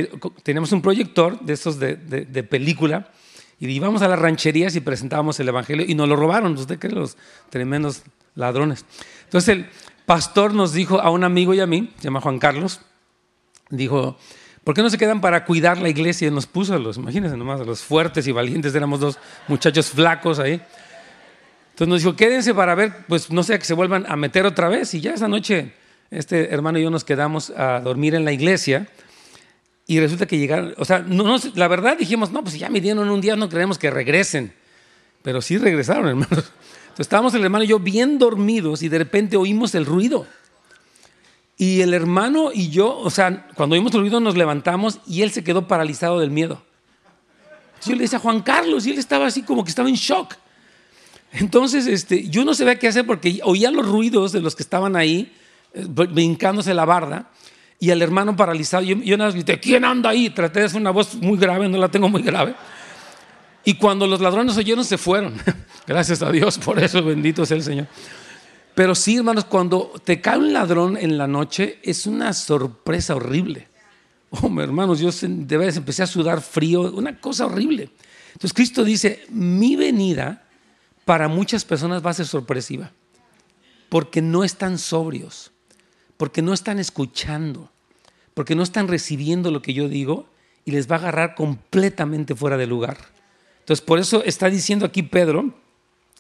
teníamos 0.44 0.72
un 0.74 0.82
proyector 0.82 1.40
de 1.40 1.54
estos 1.54 1.80
de, 1.80 2.48
película 2.50 3.10
y 3.58 3.68
íbamos 3.70 4.02
a 4.02 4.10
las 4.10 4.20
rancherías 4.20 4.76
y 4.76 4.82
presentábamos 4.82 5.40
el 5.40 5.48
evangelio 5.48 5.86
y 5.88 5.96
nos 5.96 6.10
lo 6.10 6.18
robaron. 6.18 6.54
¿Usted 6.58 6.78
cree 6.78 6.92
los 6.92 7.18
tremendos 7.50 8.04
ladrones? 8.36 8.86
Entonces 9.24 9.50
el 9.50 9.70
pastor 10.06 10.54
nos 10.54 10.74
dijo 10.74 11.00
a 11.00 11.10
un 11.10 11.24
amigo 11.24 11.54
y 11.54 11.62
a 11.62 11.68
mí, 11.68 11.94
se 11.98 12.04
llama 12.04 12.20
Juan 12.20 12.38
Carlos, 12.38 12.82
dijo, 13.70 14.18
¿Por 14.66 14.74
qué 14.74 14.82
no 14.82 14.90
se 14.90 14.98
quedan 14.98 15.22
para 15.22 15.46
cuidar 15.46 15.78
la 15.78 15.90
iglesia? 15.90 16.30
Nos 16.32 16.48
puso 16.48 16.74
a 16.74 16.80
los, 16.80 16.98
imagínense 16.98 17.38
nomás, 17.38 17.62
a 17.62 17.64
los 17.64 17.84
fuertes 17.84 18.26
y 18.26 18.32
valientes, 18.32 18.74
éramos 18.74 19.00
dos 19.00 19.20
muchachos 19.48 19.92
flacos 19.92 20.40
ahí. 20.40 20.60
Entonces 21.70 21.88
nos 21.88 22.02
dijo, 22.02 22.16
quédense 22.16 22.54
para 22.56 22.74
ver, 22.74 23.06
pues 23.08 23.30
no 23.30 23.44
sé, 23.44 23.60
que 23.60 23.66
se 23.66 23.76
vuelvan 23.76 24.06
a 24.10 24.16
meter 24.16 24.44
otra 24.44 24.68
vez. 24.68 24.92
Y 24.96 25.02
ya 25.02 25.14
esa 25.14 25.28
noche 25.28 25.74
este 26.10 26.52
hermano 26.52 26.80
y 26.80 26.82
yo 26.82 26.90
nos 26.90 27.04
quedamos 27.04 27.52
a 27.52 27.80
dormir 27.80 28.16
en 28.16 28.26
la 28.26 28.32
iglesia 28.32 28.88
y 29.86 30.00
resulta 30.00 30.26
que 30.26 30.40
llegaron, 30.40 30.74
o 30.78 30.86
sea, 30.86 31.00
no, 31.00 31.38
la 31.54 31.68
verdad 31.68 31.96
dijimos, 31.96 32.32
no, 32.32 32.42
pues 32.42 32.58
ya 32.58 32.70
me 32.70 32.82
dieron 32.82 33.08
un 33.08 33.22
día, 33.22 33.36
no 33.36 33.50
creemos 33.50 33.78
que 33.78 33.92
regresen. 33.92 34.52
Pero 35.22 35.44
sí 35.44 35.60
regresaron, 35.60 36.08
hermanos. 36.10 36.30
Entonces 36.32 37.06
estábamos 37.06 37.36
el 37.36 37.44
hermano 37.44 37.66
y 37.66 37.68
yo 37.68 37.80
bien 37.80 38.18
dormidos 38.18 38.82
y 38.82 38.90
de 38.90 38.98
repente 38.98 39.38
oímos 39.38 39.76
el 39.76 39.86
ruido. 39.86 40.26
Y 41.58 41.82
el 41.82 41.94
hermano 41.94 42.52
y 42.54 42.70
yo, 42.70 42.98
o 42.98 43.10
sea, 43.10 43.48
cuando 43.56 43.76
oímos 43.76 43.94
el 43.94 44.02
ruido 44.02 44.20
nos 44.20 44.36
levantamos 44.36 45.00
y 45.08 45.22
él 45.22 45.32
se 45.32 45.44
quedó 45.44 45.68
paralizado 45.68 46.20
del 46.20 46.32
miedo. 46.32 46.62
Yo 47.86 47.94
le 47.94 48.02
decía 48.02 48.18
a 48.18 48.22
Juan 48.22 48.42
Carlos 48.42 48.86
y 48.86 48.92
él 48.92 48.98
estaba 48.98 49.28
así 49.28 49.44
como 49.44 49.64
que 49.64 49.70
estaba 49.70 49.88
en 49.88 49.96
shock. 49.96 50.36
Entonces, 51.32 51.88
este, 51.88 52.28
yo 52.30 52.46
no 52.46 52.54
sabía 52.54 52.80
qué 52.80 52.88
hacer 52.88 53.06
porque 53.06 53.40
oía 53.44 53.72
los 53.72 53.88
ruidos 53.88 54.32
de 54.32 54.42
los 54.42 54.56
que 54.56 54.64
estaban 54.64 54.96
ahí, 54.96 55.34
eh, 55.74 55.86
brincándose 55.88 56.74
la 56.74 56.86
barda, 56.86 57.30
y 57.80 57.90
el 57.90 58.02
hermano 58.02 58.36
paralizado. 58.36 58.84
Yo, 58.84 58.96
yo 58.98 59.18
nada 59.18 59.30
más 59.30 59.36
grité, 59.36 59.60
¿quién 59.60 59.84
anda 59.84 60.10
ahí? 60.10 60.30
Traté 60.30 60.62
de 60.62 60.66
hacer 60.68 60.80
una 60.80 60.92
voz 60.92 61.16
muy 61.16 61.38
grave, 61.38 61.68
no 61.68 61.78
la 61.78 61.90
tengo 61.90 62.10
muy 62.10 62.22
grave. 62.22 62.56
Y 63.66 63.74
cuando 63.74 64.08
los 64.08 64.22
ladrones 64.22 64.56
oyeron, 64.58 64.86
se 64.86 64.98
fueron. 64.98 65.36
Gracias 65.88 66.22
a 66.22 66.32
Dios 66.32 66.58
por 66.58 66.80
eso, 66.80 67.04
bendito 67.04 67.46
sea 67.46 67.58
el 67.58 67.64
Señor. 67.64 67.88
Pero 68.76 68.94
sí, 68.94 69.16
hermanos, 69.16 69.46
cuando 69.46 69.94
te 70.04 70.20
cae 70.20 70.38
un 70.38 70.52
ladrón 70.52 70.98
en 70.98 71.18
la 71.18 71.28
noche, 71.28 71.80
es 71.82 72.06
una 72.06 72.34
sorpresa 72.34 73.16
horrible. 73.16 73.70
Oh, 74.30 74.48
hermanos, 74.60 75.00
yo 75.00 75.10
de 75.12 75.58
vez 75.58 75.78
empecé 75.78 76.04
a 76.04 76.08
sudar 76.08 76.42
frío, 76.42 76.82
una 76.92 77.20
cosa 77.20 77.46
horrible. 77.46 77.90
Entonces 78.34 78.54
Cristo 78.54 78.84
dice, 78.84 79.24
mi 79.30 79.78
venida 79.78 80.44
para 81.06 81.30
muchas 81.30 81.64
personas 81.64 82.06
va 82.06 82.10
a 82.10 82.16
ser 82.16 82.26
sorpresiva, 82.26 82.92
porque 83.88 84.22
no 84.22 84.44
están 84.44 84.78
sobrios, 84.78 85.52
porque 86.18 86.42
no 86.42 86.54
están 86.54 86.78
escuchando, 86.80 87.72
porque 88.34 88.56
no 88.56 88.64
están 88.64 88.90
recibiendo 88.90 89.52
lo 89.52 89.62
que 89.62 89.74
yo 89.74 89.88
digo 89.88 90.28
y 90.66 90.72
les 90.72 90.92
va 90.92 90.98
a 90.98 91.00
agarrar 91.00 91.36
completamente 91.36 92.36
fuera 92.36 92.58
de 92.58 92.68
lugar. 92.68 92.98
Entonces, 93.60 93.86
por 93.86 94.00
eso 94.00 94.22
está 94.26 94.50
diciendo 94.50 94.86
aquí 94.86 95.02
Pedro, 95.02 95.54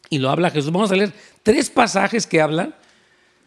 y 0.09 0.19
lo 0.19 0.29
habla 0.29 0.51
Jesús, 0.51 0.71
vamos 0.71 0.91
a 0.91 0.95
leer 0.95 1.13
tres 1.43 1.69
pasajes 1.69 2.27
que 2.27 2.41
hablan 2.41 2.75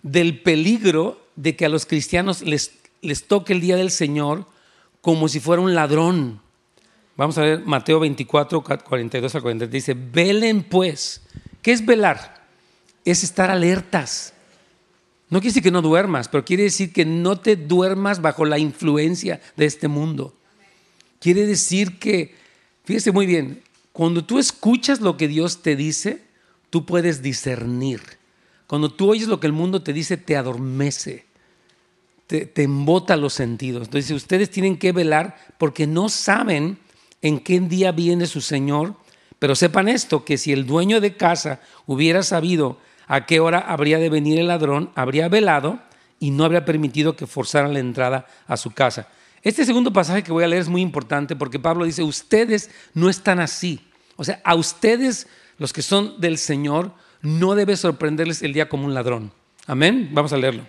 del 0.03 0.41
peligro 0.41 1.21
de 1.37 1.57
que 1.57 1.67
a 1.67 1.69
los 1.69 1.87
cristianos 1.87 2.43
les, 2.43 2.73
les 3.03 3.27
toque 3.27 3.53
el 3.53 3.61
día 3.61 3.77
del 3.77 3.91
Señor 3.91 4.47
como 5.01 5.29
si 5.29 5.41
fuera 5.41 5.63
un 5.63 5.75
ladrón. 5.75 6.41
Vamos 7.17 7.39
a 7.39 7.43
ver 7.43 7.61
Mateo 7.65 8.01
24, 8.01 8.63
42 8.63 9.35
al 9.35 9.43
43. 9.43 9.73
Dice, 9.73 9.95
velen 9.95 10.63
pues 10.63 11.23
¿Qué 11.63 11.73
es 11.73 11.85
velar? 11.85 12.47
Es 13.05 13.25
estar 13.25 13.51
alertas. 13.51 14.33
No 15.31 15.41
quiere 15.41 15.51
decir 15.51 15.63
que 15.63 15.71
no 15.71 15.83
duermas, 15.83 16.29
pero 16.29 16.45
quiere 16.45 16.63
decir 16.63 16.93
que 16.93 17.05
no 17.05 17.39
te 17.39 17.57
duermas 17.57 18.23
bajo 18.23 18.45
la 18.45 18.59
influencia 18.59 19.41
de 19.57 19.67
este 19.67 19.89
mundo. 19.89 20.35
Quiere 21.21 21.47
decir 21.47 21.99
que, 21.99 22.35
fíjese 22.85 23.13
muy 23.13 23.27
bien, 23.27 23.63
cuando 23.93 24.25
tú 24.25 24.39
escuchas 24.39 25.01
lo 25.01 25.17
que 25.17 25.29
Dios 25.29 25.61
te 25.61 25.77
dice, 25.77 26.23
tú 26.71 26.87
puedes 26.87 27.23
discernir. 27.23 28.01
Cuando 28.67 28.91
tú 28.91 29.11
oyes 29.11 29.29
lo 29.29 29.41
que 29.41 29.47
el 29.47 29.53
mundo 29.53 29.83
te 29.83 29.93
dice, 29.93 30.17
te 30.17 30.37
adormece, 30.37 31.27
te, 32.27 32.51
embota 32.63 33.17
los 33.17 33.33
sentidos. 33.33 33.89
Entonces, 33.89 34.11
ustedes 34.11 34.51
tienen 34.51 34.77
que 34.77 34.93
velar 34.93 35.37
porque 35.57 35.87
no 35.87 36.09
saben 36.09 36.79
en 37.23 37.41
qué 37.41 37.59
día 37.61 37.93
viene 37.93 38.27
su 38.27 38.41
Señor 38.41 38.95
pero 39.39 39.55
sepan 39.55 39.89
esto, 39.89 40.25
que 40.25 40.37
si 40.37 40.53
el 40.53 40.67
dueño 40.67 41.01
de 41.01 41.17
casa 41.17 41.61
hubiera 41.87 42.23
sabido 42.23 42.79
a 43.07 43.25
qué 43.25 43.41
hora 43.41 43.61
habría 43.61 43.99
de 43.99 44.11
venir 44.11 44.39
el 44.39 44.49
ladrón, 44.49 44.91
habría 44.95 45.29
velado 45.29 45.81
y 46.19 46.31
no 46.31 46.45
habría 46.45 46.65
permitido 46.65 47.15
que 47.15 47.27
forzaran 47.27 47.73
la 47.73 47.79
entrada 47.79 48.27
a 48.47 48.57
su 48.57 48.73
casa. 48.73 49.09
Este 49.43 49.65
segundo 49.65 49.93
pasaje 49.93 50.25
que 50.25 50.33
voy 50.33 50.43
a 50.43 50.49
leer 50.49 50.63
es 50.63 50.69
muy 50.69 50.83
importante 50.83 51.37
porque 51.37 51.61
Pablo 51.61 51.85
dice, 51.85 52.03
ustedes 52.03 52.71
no 52.95 53.09
están 53.09 53.39
así. 53.39 53.81
O 54.17 54.25
sea, 54.25 54.41
a 54.45 54.57
ustedes, 54.57 55.29
los 55.59 55.73
que 55.73 55.83
son 55.83 56.21
del 56.21 56.39
Señor, 56.39 56.93
no 57.21 57.55
debe 57.55 57.77
sorprenderles 57.77 58.43
el 58.43 58.53
día 58.53 58.69
como 58.69 58.87
un 58.87 58.95
ladrón. 58.95 59.33
Amén. 59.67 60.11
Vamos 60.13 60.33
a 60.33 60.37
leerlo. 60.37 60.63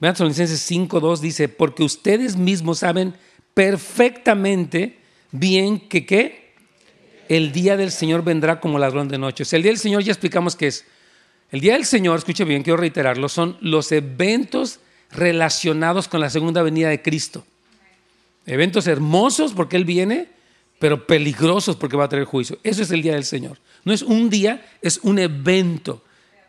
Vean 0.00 0.14
Tesalonicenses 0.14 0.70
5.2 0.70 1.18
dice, 1.18 1.48
porque 1.48 1.82
ustedes 1.82 2.36
mismos 2.36 2.78
saben 2.78 3.14
perfectamente 3.52 4.98
bien 5.32 5.80
que 5.80 6.06
qué 6.06 6.54
el 7.28 7.52
día 7.52 7.76
del 7.76 7.90
Señor 7.90 8.22
vendrá 8.22 8.60
como 8.60 8.78
ladrón 8.78 9.08
de 9.08 9.18
noche. 9.18 9.42
O 9.42 9.46
sea, 9.46 9.56
el 9.56 9.62
día 9.62 9.72
del 9.72 9.78
Señor 9.78 10.02
ya 10.02 10.12
explicamos 10.12 10.56
qué 10.56 10.68
es. 10.68 10.86
El 11.50 11.60
día 11.60 11.74
del 11.74 11.84
Señor, 11.84 12.18
escuche 12.18 12.44
bien, 12.44 12.62
quiero 12.62 12.76
reiterarlo, 12.76 13.28
son 13.28 13.56
los 13.60 13.90
eventos 13.92 14.80
relacionados 15.10 16.08
con 16.08 16.20
la 16.20 16.30
segunda 16.30 16.62
venida 16.62 16.88
de 16.88 17.02
Cristo. 17.02 17.44
Eventos 18.46 18.86
hermosos 18.86 19.52
porque 19.52 19.76
Él 19.76 19.84
viene, 19.84 20.28
pero 20.78 21.06
peligrosos 21.06 21.76
porque 21.76 21.96
va 21.96 22.04
a 22.04 22.08
traer 22.08 22.24
juicio. 22.24 22.58
Eso 22.62 22.82
es 22.82 22.90
el 22.90 23.02
día 23.02 23.14
del 23.14 23.24
Señor. 23.24 23.58
No 23.84 23.92
es 23.92 24.02
un 24.02 24.30
día, 24.30 24.66
es 24.82 24.98
un 25.02 25.18
evento 25.18 26.02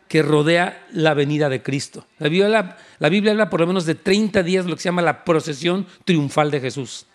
que 0.08 0.22
rodea 0.22 0.86
la 0.92 1.14
venida 1.14 1.48
de 1.48 1.62
Cristo. 1.62 2.04
La 2.18 2.28
Biblia, 2.28 2.76
Biblia 2.98 3.30
habla 3.30 3.48
por 3.48 3.60
lo 3.60 3.66
menos 3.68 3.86
de 3.86 3.94
30 3.94 4.42
días 4.42 4.66
lo 4.66 4.74
que 4.74 4.82
se 4.82 4.88
llama 4.88 5.02
la 5.02 5.24
procesión 5.24 5.86
triunfal 6.04 6.50
de 6.50 6.60
Jesús. 6.60 7.06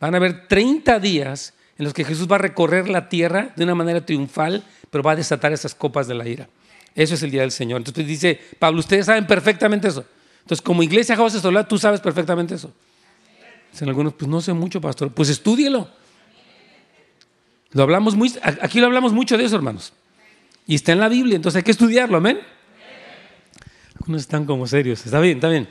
Van 0.00 0.14
a 0.14 0.18
haber 0.18 0.46
30 0.46 1.00
días 1.00 1.54
en 1.78 1.84
los 1.84 1.94
que 1.94 2.04
Jesús 2.04 2.30
va 2.30 2.36
a 2.36 2.38
recorrer 2.38 2.88
la 2.88 3.08
tierra 3.08 3.52
de 3.56 3.64
una 3.64 3.74
manera 3.74 4.06
triunfal, 4.06 4.62
pero 4.90 5.02
va 5.02 5.12
a 5.12 5.16
desatar 5.16 5.52
esas 5.52 5.74
copas 5.74 6.06
de 6.06 6.14
la 6.14 6.28
ira. 6.28 6.48
Eso 6.94 7.14
es 7.14 7.22
el 7.24 7.30
día 7.30 7.40
del 7.40 7.50
Señor. 7.50 7.78
Entonces 7.78 8.06
dice 8.06 8.40
Pablo, 8.58 8.80
ustedes 8.80 9.06
saben 9.06 9.26
perfectamente 9.26 9.88
eso. 9.88 10.04
Entonces, 10.42 10.62
como 10.62 10.82
iglesia 10.82 11.16
José 11.16 11.40
Solar, 11.40 11.66
tú 11.66 11.78
sabes 11.78 12.00
perfectamente 12.00 12.54
eso. 12.54 12.72
Dicen 13.72 13.88
algunos, 13.88 14.12
pues 14.14 14.28
no 14.28 14.40
sé 14.40 14.52
mucho, 14.52 14.80
pastor. 14.80 15.12
Pues 15.12 15.28
estúdielo. 15.28 15.88
Lo 17.72 17.82
hablamos 17.82 18.14
muy, 18.14 18.32
aquí 18.42 18.80
lo 18.80 18.86
hablamos 18.86 19.12
mucho 19.12 19.36
de 19.38 19.44
eso, 19.44 19.56
hermanos. 19.56 19.92
Y 20.66 20.74
está 20.74 20.92
en 20.92 21.00
la 21.00 21.08
Biblia, 21.08 21.36
entonces 21.36 21.58
hay 21.58 21.62
que 21.62 21.70
estudiarlo, 21.70 22.18
amén. 22.18 22.40
Algunos 23.98 24.22
están 24.22 24.44
como 24.44 24.66
serios. 24.66 25.04
Está 25.04 25.20
bien, 25.20 25.38
está 25.38 25.48
bien. 25.48 25.68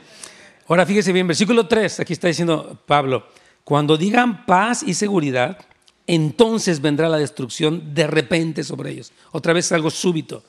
Ahora 0.68 0.86
fíjese 0.86 1.12
bien, 1.12 1.26
versículo 1.26 1.66
3, 1.66 2.00
aquí 2.00 2.12
está 2.12 2.28
diciendo 2.28 2.80
Pablo, 2.86 3.26
cuando 3.64 3.96
digan 3.96 4.46
paz 4.46 4.82
y 4.82 4.94
seguridad, 4.94 5.58
entonces 6.06 6.80
vendrá 6.80 7.08
la 7.08 7.18
destrucción 7.18 7.94
de 7.94 8.06
repente 8.06 8.64
sobre 8.64 8.90
ellos. 8.90 9.12
Otra 9.30 9.52
vez 9.52 9.70
algo 9.72 9.90
súbito. 9.90 10.44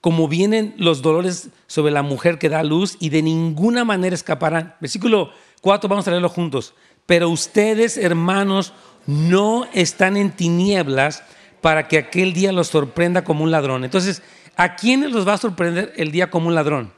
Como 0.00 0.28
vienen 0.28 0.74
los 0.78 1.02
dolores 1.02 1.50
sobre 1.66 1.92
la 1.92 2.02
mujer 2.02 2.38
que 2.38 2.48
da 2.48 2.62
luz 2.62 2.96
y 3.00 3.10
de 3.10 3.22
ninguna 3.22 3.84
manera 3.84 4.14
escaparán. 4.14 4.74
Versículo 4.80 5.30
4, 5.60 5.88
vamos 5.88 6.06
a 6.08 6.10
leerlo 6.10 6.30
juntos. 6.30 6.74
Pero 7.04 7.28
ustedes, 7.28 7.96
hermanos, 7.96 8.72
no 9.10 9.68
están 9.72 10.16
en 10.16 10.30
tinieblas 10.30 11.22
para 11.60 11.88
que 11.88 11.98
aquel 11.98 12.32
día 12.32 12.52
los 12.52 12.68
sorprenda 12.68 13.24
como 13.24 13.44
un 13.44 13.50
ladrón. 13.50 13.84
Entonces, 13.84 14.22
¿a 14.56 14.76
quiénes 14.76 15.12
los 15.12 15.26
va 15.26 15.34
a 15.34 15.38
sorprender 15.38 15.92
el 15.96 16.12
día 16.12 16.30
como 16.30 16.48
un 16.48 16.54
ladrón? 16.54 16.92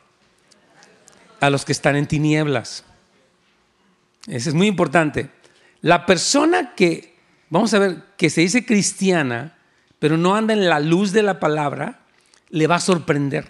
A 1.40 1.51
los 1.51 1.64
que 1.64 1.72
están 1.72 1.96
en 1.96 2.07
tinieblas. 2.07 2.85
Eso 4.27 4.48
es 4.51 4.55
muy 4.55 4.66
importante. 4.66 5.31
La 5.81 6.07
persona 6.07 6.75
que 6.75 7.12
vamos 7.53 7.75
a 7.75 7.79
ver, 7.79 8.03
que 8.16 8.31
se 8.31 8.40
dice 8.40 8.64
cristiana, 8.64 9.55
pero 9.98 10.16
no 10.16 10.35
anda 10.35 10.55
en 10.55 10.70
la 10.70 10.81
luz 10.81 11.12
de 11.12 11.22
la 11.22 11.38
palabra, 11.38 12.01
le 12.48 12.66
va 12.66 12.77
a 12.77 12.81
sorprender. 12.81 13.46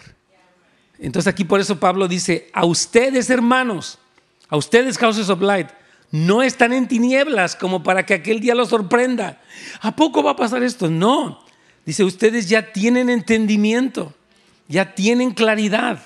Entonces 0.99 1.33
aquí 1.33 1.45
por 1.45 1.61
eso 1.61 1.79
Pablo 1.79 2.09
dice, 2.09 2.51
a 2.53 2.65
ustedes 2.65 3.31
hermanos, 3.31 4.01
a 4.49 4.57
ustedes 4.57 4.99
Houses 4.99 5.31
of 5.31 5.41
Light, 5.41 5.69
no 6.13 6.43
están 6.43 6.73
en 6.73 6.87
tinieblas 6.87 7.57
como 7.57 7.83
para 7.83 8.07
que 8.07 8.15
aquel 8.15 8.39
día 8.39 8.55
los 8.55 8.69
sorprenda. 8.69 9.41
¿A 9.81 9.97
poco 9.97 10.23
va 10.23 10.33
a 10.33 10.37
pasar 10.37 10.63
esto? 10.63 10.89
No. 10.89 11.43
Dice, 11.85 12.05
ustedes 12.05 12.49
ya 12.49 12.73
tienen 12.73 13.11
entendimiento, 13.11 14.15
ya 14.69 14.95
tienen 14.95 15.33
claridad. 15.33 16.01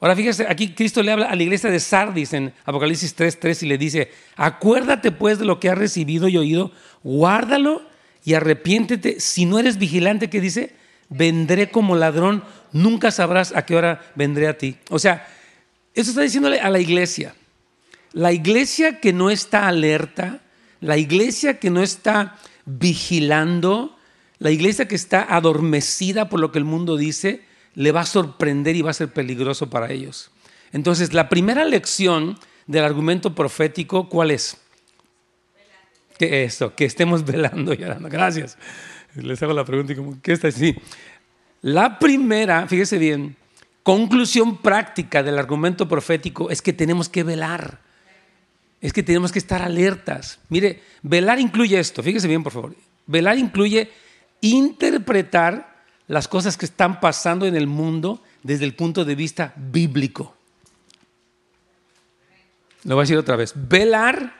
Ahora 0.00 0.16
fíjese, 0.16 0.46
aquí 0.48 0.74
Cristo 0.74 1.02
le 1.02 1.12
habla 1.12 1.26
a 1.26 1.36
la 1.36 1.42
iglesia 1.42 1.70
de 1.70 1.78
Sardis 1.78 2.32
en 2.32 2.54
Apocalipsis 2.64 3.16
3:3 3.16 3.64
y 3.64 3.66
le 3.66 3.78
dice, 3.78 4.10
acuérdate 4.36 5.12
pues 5.12 5.38
de 5.38 5.44
lo 5.44 5.60
que 5.60 5.68
has 5.68 5.78
recibido 5.78 6.28
y 6.28 6.36
oído, 6.36 6.72
guárdalo 7.02 7.82
y 8.24 8.34
arrepiéntete. 8.34 9.20
Si 9.20 9.44
no 9.44 9.58
eres 9.58 9.76
vigilante, 9.76 10.30
¿qué 10.30 10.40
dice? 10.40 10.74
Vendré 11.10 11.70
como 11.70 11.96
ladrón, 11.96 12.44
nunca 12.72 13.10
sabrás 13.10 13.54
a 13.54 13.66
qué 13.66 13.76
hora 13.76 14.00
vendré 14.14 14.48
a 14.48 14.56
ti. 14.56 14.76
O 14.88 14.98
sea, 14.98 15.26
eso 15.94 16.10
está 16.10 16.22
diciéndole 16.22 16.60
a 16.60 16.70
la 16.70 16.78
iglesia. 16.78 17.34
La 18.12 18.32
iglesia 18.32 19.00
que 19.00 19.12
no 19.12 19.30
está 19.30 19.68
alerta, 19.68 20.40
la 20.80 20.96
iglesia 20.96 21.58
que 21.58 21.70
no 21.70 21.82
está 21.82 22.36
vigilando, 22.64 23.96
la 24.38 24.50
iglesia 24.50 24.88
que 24.88 24.94
está 24.94 25.22
adormecida 25.22 26.28
por 26.28 26.40
lo 26.40 26.52
que 26.52 26.58
el 26.58 26.64
mundo 26.64 26.96
dice, 26.96 27.42
le 27.74 27.92
va 27.92 28.02
a 28.02 28.06
sorprender 28.06 28.76
y 28.76 28.82
va 28.82 28.90
a 28.90 28.94
ser 28.94 29.08
peligroso 29.08 29.70
para 29.70 29.90
ellos. 29.90 30.30
Entonces, 30.72 31.12
la 31.14 31.28
primera 31.28 31.64
lección 31.64 32.38
del 32.66 32.84
argumento 32.84 33.34
profético, 33.34 34.08
¿cuál 34.08 34.30
es? 34.30 34.56
Que 36.18 36.44
esto, 36.44 36.74
que 36.74 36.84
estemos 36.84 37.24
velando 37.24 37.72
y 37.74 37.82
orando. 37.82 38.08
Gracias. 38.08 38.58
Les 39.14 39.42
hago 39.42 39.52
la 39.52 39.64
pregunta 39.64 39.92
y 39.92 39.96
como, 39.96 40.20
¿qué 40.20 40.32
está 40.32 40.48
así? 40.48 40.76
La 41.62 41.98
primera, 41.98 42.66
fíjese 42.68 42.98
bien, 42.98 43.36
conclusión 43.82 44.58
práctica 44.58 45.22
del 45.22 45.38
argumento 45.38 45.88
profético 45.88 46.50
es 46.50 46.62
que 46.62 46.72
tenemos 46.72 47.08
que 47.08 47.24
velar. 47.24 47.80
Es 48.80 48.92
que 48.92 49.02
tenemos 49.02 49.32
que 49.32 49.38
estar 49.38 49.62
alertas. 49.62 50.38
Mire, 50.48 50.82
velar 51.02 51.40
incluye 51.40 51.78
esto, 51.78 52.02
fíjese 52.02 52.28
bien 52.28 52.42
por 52.42 52.52
favor. 52.52 52.74
Velar 53.06 53.38
incluye 53.38 53.90
interpretar 54.40 55.84
las 56.06 56.28
cosas 56.28 56.56
que 56.56 56.64
están 56.64 57.00
pasando 57.00 57.46
en 57.46 57.56
el 57.56 57.66
mundo 57.66 58.22
desde 58.42 58.64
el 58.64 58.74
punto 58.74 59.04
de 59.04 59.14
vista 59.14 59.52
bíblico. 59.56 60.34
Lo 62.84 62.94
voy 62.94 63.02
a 63.02 63.04
decir 63.04 63.18
otra 63.18 63.36
vez. 63.36 63.52
Velar, 63.54 64.32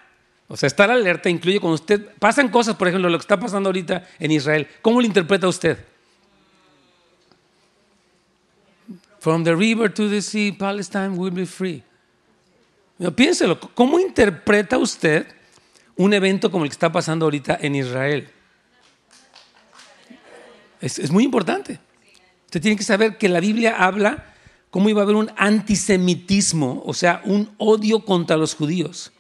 o 0.46 0.56
sea, 0.56 0.68
estar 0.68 0.90
alerta 0.90 1.28
incluye 1.28 1.60
cuando 1.60 1.74
usted 1.74 2.14
pasan 2.18 2.48
cosas, 2.48 2.76
por 2.76 2.88
ejemplo, 2.88 3.10
lo 3.10 3.18
que 3.18 3.22
está 3.22 3.38
pasando 3.38 3.68
ahorita 3.68 4.08
en 4.18 4.30
Israel. 4.30 4.68
¿Cómo 4.80 5.00
lo 5.00 5.06
interpreta 5.06 5.48
usted? 5.48 5.78
From 9.18 9.42
the 9.42 9.54
river 9.54 9.92
to 9.92 10.08
the 10.08 10.22
sea, 10.22 10.56
Palestine 10.56 11.10
will 11.10 11.32
be 11.32 11.44
free. 11.44 11.82
Piénselo, 13.14 13.60
¿cómo 13.60 14.00
interpreta 14.00 14.78
usted 14.78 15.26
un 15.96 16.12
evento 16.12 16.50
como 16.50 16.64
el 16.64 16.70
que 16.70 16.74
está 16.74 16.90
pasando 16.90 17.26
ahorita 17.26 17.58
en 17.60 17.76
Israel? 17.76 18.28
Es, 20.80 20.98
es 20.98 21.10
muy 21.10 21.24
importante. 21.24 21.78
Usted 22.46 22.60
tiene 22.60 22.76
que 22.76 22.84
saber 22.84 23.18
que 23.18 23.28
la 23.28 23.40
Biblia 23.40 23.76
habla 23.78 24.34
cómo 24.70 24.88
iba 24.88 25.00
a 25.00 25.04
haber 25.04 25.16
un 25.16 25.30
antisemitismo, 25.36 26.82
o 26.84 26.94
sea, 26.94 27.22
un 27.24 27.50
odio 27.58 28.04
contra 28.04 28.36
los 28.36 28.54
judíos. 28.54 29.12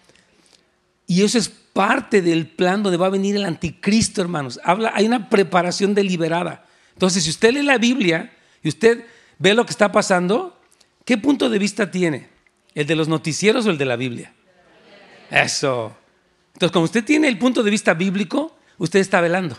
Y 1.06 1.22
eso 1.22 1.38
es 1.38 1.48
parte 1.48 2.22
del 2.22 2.46
plan 2.48 2.82
donde 2.82 2.98
va 2.98 3.06
a 3.06 3.10
venir 3.10 3.36
el 3.36 3.44
anticristo, 3.44 4.20
hermanos. 4.20 4.60
Habla, 4.64 4.92
hay 4.94 5.06
una 5.06 5.30
preparación 5.30 5.94
deliberada. 5.94 6.66
Entonces, 6.92 7.24
si 7.24 7.30
usted 7.30 7.52
lee 7.52 7.62
la 7.62 7.78
Biblia 7.78 8.32
y 8.62 8.68
usted 8.68 9.04
ve 9.38 9.54
lo 9.54 9.64
que 9.64 9.70
está 9.70 9.92
pasando, 9.92 10.58
¿qué 11.04 11.16
punto 11.16 11.48
de 11.48 11.58
vista 11.58 11.90
tiene? 11.90 12.28
¿El 12.78 12.86
de 12.86 12.94
los 12.94 13.08
noticieros 13.08 13.66
o 13.66 13.70
el 13.70 13.76
de 13.76 13.84
la 13.84 13.96
Biblia? 13.96 14.32
Eso. 15.32 15.96
Entonces, 16.52 16.72
como 16.72 16.84
usted 16.84 17.04
tiene 17.04 17.26
el 17.26 17.36
punto 17.36 17.64
de 17.64 17.72
vista 17.72 17.92
bíblico, 17.92 18.56
usted 18.76 19.00
está 19.00 19.20
velando. 19.20 19.58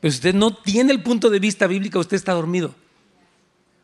Pero 0.00 0.12
si 0.12 0.18
usted 0.18 0.34
no 0.34 0.54
tiene 0.54 0.92
el 0.92 1.02
punto 1.02 1.30
de 1.30 1.38
vista 1.38 1.66
bíblico, 1.66 1.98
usted 1.98 2.18
está 2.18 2.34
dormido. 2.34 2.74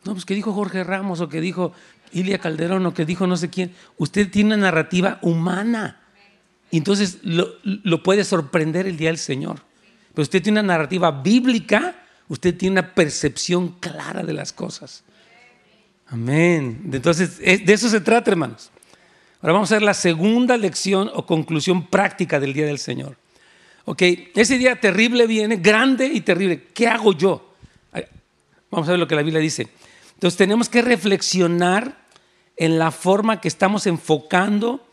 No, 0.03 0.13
pues 0.13 0.23
que 0.23 0.35
dijo 0.35 0.53
Jorge 0.53 0.83
Ramos 0.83 1.19
o 1.19 1.29
que 1.29 1.41
dijo 1.41 1.73
Ilia 2.11 2.37
Calderón 2.37 2.85
o 2.85 2.93
que 2.93 3.05
dijo 3.05 3.25
no 3.25 3.37
sé 3.37 3.49
quién. 3.49 3.73
Usted 3.97 4.29
tiene 4.29 4.53
una 4.53 4.67
narrativa 4.67 5.17
humana. 5.23 5.99
entonces 6.71 7.17
lo, 7.23 7.55
lo 7.63 8.03
puede 8.03 8.23
sorprender 8.23 8.85
el 8.85 8.97
día 8.97 9.09
del 9.09 9.17
Señor. 9.17 9.61
Pero 10.13 10.21
usted 10.21 10.43
tiene 10.43 10.59
una 10.59 10.73
narrativa 10.73 11.09
bíblica, 11.09 12.05
usted 12.27 12.55
tiene 12.55 12.73
una 12.73 12.93
percepción 12.93 13.79
clara 13.79 14.21
de 14.21 14.33
las 14.33 14.53
cosas. 14.53 15.03
Amén. 16.09 16.89
Entonces, 16.91 17.37
de 17.39 17.73
eso 17.73 17.89
se 17.89 18.01
trata, 18.01 18.31
hermanos. 18.31 18.71
Ahora 19.41 19.53
vamos 19.53 19.71
a 19.71 19.75
ver 19.75 19.83
la 19.83 19.93
segunda 19.93 20.57
lección 20.57 21.11
o 21.13 21.25
conclusión 21.25 21.87
práctica 21.87 22.39
del 22.39 22.53
día 22.53 22.65
del 22.65 22.79
Señor. 22.79 23.17
Ok, 23.85 24.01
ese 24.35 24.57
día 24.57 24.79
terrible 24.79 25.27
viene, 25.27 25.57
grande 25.57 26.07
y 26.07 26.21
terrible. 26.21 26.63
¿Qué 26.73 26.87
hago 26.87 27.13
yo? 27.13 27.53
Vamos 28.69 28.87
a 28.87 28.91
ver 28.91 28.99
lo 28.99 29.07
que 29.07 29.15
la 29.15 29.21
Biblia 29.21 29.39
dice. 29.39 29.67
Entonces 30.15 30.37
tenemos 30.37 30.67
que 30.67 30.81
reflexionar 30.81 32.05
en 32.57 32.79
la 32.79 32.91
forma 32.91 33.39
que 33.39 33.47
estamos 33.47 33.87
enfocando 33.87 34.85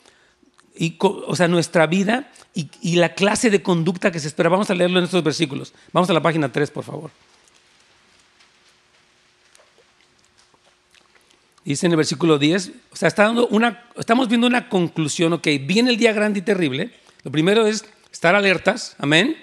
y, 0.76 0.96
o 1.00 1.34
sea, 1.34 1.48
nuestra 1.48 1.86
vida 1.86 2.30
y, 2.54 2.68
y, 2.82 2.96
la 2.96 3.14
clase 3.14 3.50
de 3.50 3.62
conducta 3.62 4.12
que 4.12 4.20
se 4.20 4.28
espera. 4.28 4.48
Vamos 4.48 4.70
a 4.70 4.74
leerlo 4.74 4.98
en 4.98 5.06
estos 5.06 5.24
versículos. 5.24 5.72
Vamos 5.92 6.10
a 6.10 6.12
la 6.12 6.22
página 6.22 6.52
3, 6.52 6.70
por 6.70 6.84
favor. 6.84 7.10
Dice 11.64 11.86
en 11.86 11.92
el 11.92 11.96
versículo 11.96 12.38
10, 12.38 12.72
o 12.92 12.96
sea, 12.96 13.08
está 13.08 13.24
dando 13.24 13.48
una, 13.48 13.88
estamos 13.96 14.28
viendo 14.28 14.46
una 14.46 14.68
conclusión, 14.68 15.32
ok, 15.32 15.48
viene 15.62 15.90
el 15.90 15.96
día 15.96 16.12
grande 16.12 16.40
y 16.40 16.42
terrible. 16.42 16.90
Lo 17.22 17.32
primero 17.32 17.66
es 17.66 17.86
estar 18.12 18.34
alertas, 18.34 18.94
amén. 18.98 19.36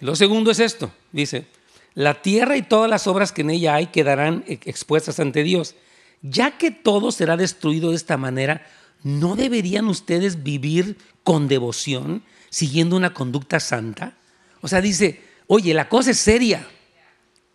Lo 0.00 0.14
segundo 0.14 0.52
es 0.52 0.60
esto, 0.60 0.92
dice, 1.10 1.46
la 1.94 2.22
tierra 2.22 2.56
y 2.56 2.62
todas 2.62 2.88
las 2.88 3.06
obras 3.08 3.32
que 3.32 3.42
en 3.42 3.50
ella 3.50 3.74
hay 3.74 3.86
quedarán 3.86 4.44
expuestas 4.46 5.18
ante 5.18 5.42
Dios. 5.42 5.74
Ya 6.22 6.56
que 6.58 6.70
todo 6.70 7.10
será 7.10 7.36
destruido 7.36 7.90
de 7.90 7.96
esta 7.96 8.16
manera, 8.16 8.64
¿no 9.02 9.34
deberían 9.34 9.88
ustedes 9.88 10.44
vivir 10.44 10.96
con 11.24 11.48
devoción, 11.48 12.22
siguiendo 12.50 12.96
una 12.96 13.12
conducta 13.12 13.58
santa? 13.58 14.16
O 14.60 14.68
sea, 14.68 14.80
dice, 14.80 15.20
oye, 15.48 15.74
la 15.74 15.88
cosa 15.88 16.12
es 16.12 16.18
seria. 16.18 16.66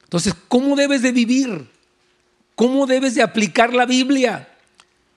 Entonces, 0.04 0.34
¿cómo 0.50 0.76
debes 0.76 1.02
de 1.02 1.14
vivir? 1.14 1.70
¿Cómo 2.58 2.88
debes 2.88 3.14
de 3.14 3.22
aplicar 3.22 3.72
la 3.72 3.86
Biblia? 3.86 4.50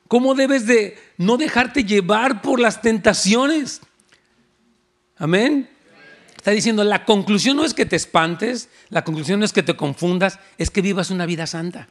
¿Cómo 0.08 0.34
debes 0.34 0.66
de 0.66 0.98
no 1.16 1.38
dejarte 1.38 1.84
llevar 1.84 2.42
por 2.42 2.60
las 2.60 2.82
tentaciones? 2.82 3.80
Amén. 5.16 5.66
Está 6.36 6.50
diciendo, 6.50 6.84
la 6.84 7.06
conclusión 7.06 7.56
no 7.56 7.64
es 7.64 7.72
que 7.72 7.86
te 7.86 7.96
espantes, 7.96 8.68
la 8.90 9.04
conclusión 9.04 9.40
no 9.40 9.46
es 9.46 9.54
que 9.54 9.62
te 9.62 9.74
confundas, 9.74 10.38
es 10.58 10.68
que 10.68 10.82
vivas 10.82 11.10
una 11.10 11.24
vida 11.24 11.46
santa. 11.46 11.88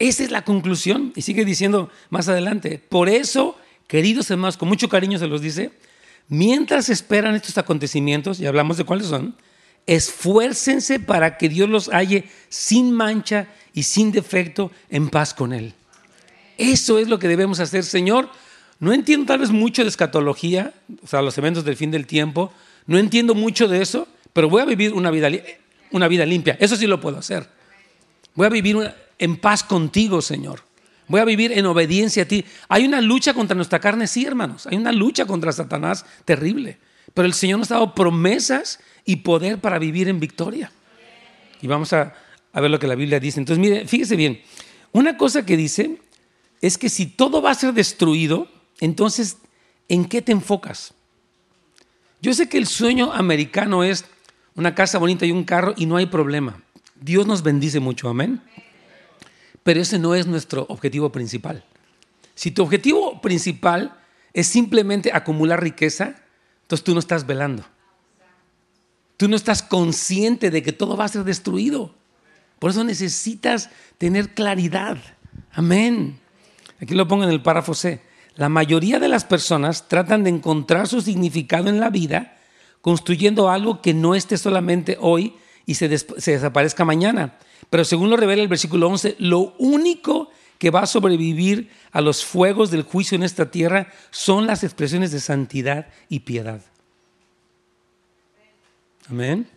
Esa 0.00 0.24
es 0.24 0.32
la 0.32 0.42
conclusión. 0.42 1.12
Y 1.14 1.22
sigue 1.22 1.44
diciendo 1.44 1.88
más 2.10 2.26
adelante, 2.28 2.82
por 2.88 3.08
eso, 3.08 3.56
queridos 3.86 4.28
hermanos, 4.28 4.56
con 4.56 4.68
mucho 4.68 4.88
cariño 4.88 5.20
se 5.20 5.28
los 5.28 5.40
dice, 5.40 5.70
mientras 6.26 6.88
esperan 6.88 7.36
estos 7.36 7.58
acontecimientos, 7.58 8.40
y 8.40 8.46
hablamos 8.46 8.76
de 8.76 8.82
cuáles 8.82 9.06
son, 9.06 9.36
esfuércense 9.86 10.98
para 10.98 11.38
que 11.38 11.48
Dios 11.48 11.68
los 11.68 11.90
halle 11.90 12.28
sin 12.48 12.90
mancha 12.90 13.46
y 13.74 13.82
sin 13.84 14.12
defecto 14.12 14.70
en 14.90 15.08
paz 15.08 15.34
con 15.34 15.52
Él. 15.52 15.74
Eso 16.58 16.98
es 16.98 17.08
lo 17.08 17.18
que 17.18 17.28
debemos 17.28 17.60
hacer, 17.60 17.84
Señor. 17.84 18.28
No 18.78 18.92
entiendo 18.92 19.26
tal 19.26 19.40
vez 19.40 19.50
mucho 19.50 19.82
de 19.82 19.88
escatología, 19.88 20.74
o 21.02 21.06
sea, 21.06 21.22
los 21.22 21.36
eventos 21.38 21.64
del 21.64 21.76
fin 21.76 21.90
del 21.90 22.06
tiempo. 22.06 22.52
No 22.86 22.98
entiendo 22.98 23.34
mucho 23.34 23.68
de 23.68 23.80
eso, 23.82 24.08
pero 24.32 24.48
voy 24.48 24.62
a 24.62 24.64
vivir 24.64 24.92
una 24.92 25.10
vida, 25.10 25.28
una 25.92 26.08
vida 26.08 26.26
limpia. 26.26 26.56
Eso 26.60 26.76
sí 26.76 26.86
lo 26.86 27.00
puedo 27.00 27.18
hacer. 27.18 27.48
Voy 28.34 28.46
a 28.46 28.50
vivir 28.50 28.92
en 29.18 29.36
paz 29.36 29.62
contigo, 29.62 30.20
Señor. 30.20 30.60
Voy 31.08 31.20
a 31.20 31.24
vivir 31.24 31.52
en 31.52 31.66
obediencia 31.66 32.22
a 32.22 32.26
ti. 32.26 32.44
Hay 32.68 32.84
una 32.84 33.00
lucha 33.00 33.34
contra 33.34 33.54
nuestra 33.54 33.78
carne, 33.80 34.06
sí, 34.06 34.24
hermanos. 34.24 34.66
Hay 34.66 34.76
una 34.76 34.92
lucha 34.92 35.26
contra 35.26 35.52
Satanás 35.52 36.04
terrible. 36.24 36.78
Pero 37.14 37.26
el 37.26 37.34
Señor 37.34 37.58
nos 37.58 37.70
ha 37.70 37.74
dado 37.74 37.94
promesas 37.94 38.80
y 39.04 39.16
poder 39.16 39.58
para 39.58 39.78
vivir 39.78 40.08
en 40.08 40.20
victoria. 40.20 40.72
Y 41.60 41.66
vamos 41.66 41.92
a, 41.92 42.14
a 42.52 42.60
ver 42.60 42.70
lo 42.70 42.78
que 42.78 42.86
la 42.86 42.94
Biblia 42.94 43.20
dice. 43.20 43.40
Entonces, 43.40 43.60
mire, 43.60 43.86
fíjese 43.86 44.16
bien. 44.16 44.40
Una 44.92 45.16
cosa 45.16 45.44
que 45.46 45.56
dice 45.56 45.98
es 46.60 46.78
que 46.78 46.88
si 46.88 47.06
todo 47.06 47.42
va 47.42 47.50
a 47.50 47.54
ser 47.54 47.72
destruido, 47.72 48.48
entonces, 48.80 49.38
¿en 49.88 50.04
qué 50.04 50.22
te 50.22 50.32
enfocas? 50.32 50.94
Yo 52.20 52.34
sé 52.34 52.48
que 52.48 52.58
el 52.58 52.66
sueño 52.66 53.12
americano 53.12 53.82
es 53.82 54.04
una 54.54 54.74
casa 54.74 54.98
bonita 54.98 55.26
y 55.26 55.32
un 55.32 55.44
carro 55.44 55.74
y 55.76 55.86
no 55.86 55.96
hay 55.96 56.06
problema. 56.06 56.62
Dios 57.00 57.26
nos 57.26 57.42
bendice 57.42 57.80
mucho, 57.80 58.08
amén. 58.08 58.40
Pero 59.62 59.80
ese 59.80 59.98
no 59.98 60.14
es 60.14 60.26
nuestro 60.26 60.66
objetivo 60.68 61.10
principal. 61.10 61.64
Si 62.34 62.50
tu 62.50 62.62
objetivo 62.62 63.20
principal 63.20 63.98
es 64.32 64.46
simplemente 64.46 65.10
acumular 65.12 65.62
riqueza, 65.62 66.16
entonces 66.62 66.84
tú 66.84 66.94
no 66.94 67.00
estás 67.00 67.26
velando. 67.26 67.64
Tú 69.16 69.28
no 69.28 69.36
estás 69.36 69.62
consciente 69.62 70.50
de 70.50 70.62
que 70.62 70.72
todo 70.72 70.96
va 70.96 71.04
a 71.04 71.08
ser 71.08 71.24
destruido. 71.24 71.94
Por 72.62 72.70
eso 72.70 72.84
necesitas 72.84 73.70
tener 73.98 74.34
claridad. 74.34 74.96
Amén. 75.50 76.20
Aquí 76.80 76.94
lo 76.94 77.08
pongo 77.08 77.24
en 77.24 77.30
el 77.30 77.42
párrafo 77.42 77.74
C. 77.74 78.00
La 78.36 78.48
mayoría 78.48 79.00
de 79.00 79.08
las 79.08 79.24
personas 79.24 79.88
tratan 79.88 80.22
de 80.22 80.30
encontrar 80.30 80.86
su 80.86 81.00
significado 81.00 81.68
en 81.68 81.80
la 81.80 81.90
vida 81.90 82.36
construyendo 82.80 83.50
algo 83.50 83.82
que 83.82 83.94
no 83.94 84.14
esté 84.14 84.38
solamente 84.38 84.96
hoy 85.00 85.34
y 85.66 85.74
se, 85.74 85.88
desaparezca 85.88 86.84
mañana. 86.84 87.36
Pero 87.68 87.84
según 87.84 88.10
lo 88.10 88.16
revela 88.16 88.42
el 88.42 88.48
versículo 88.48 88.86
11, 88.86 89.16
lo 89.18 89.56
único 89.58 90.30
que 90.58 90.70
va 90.70 90.82
a 90.82 90.86
sobrevivir 90.86 91.68
a 91.90 92.00
los 92.00 92.24
fuegos 92.24 92.70
del 92.70 92.84
juicio 92.84 93.16
en 93.16 93.24
esta 93.24 93.50
tierra 93.50 93.88
son 94.12 94.46
las 94.46 94.62
expresiones 94.62 95.10
de 95.10 95.18
santidad 95.18 95.88
y 96.08 96.20
piedad. 96.20 96.60
Amén. 99.10 99.48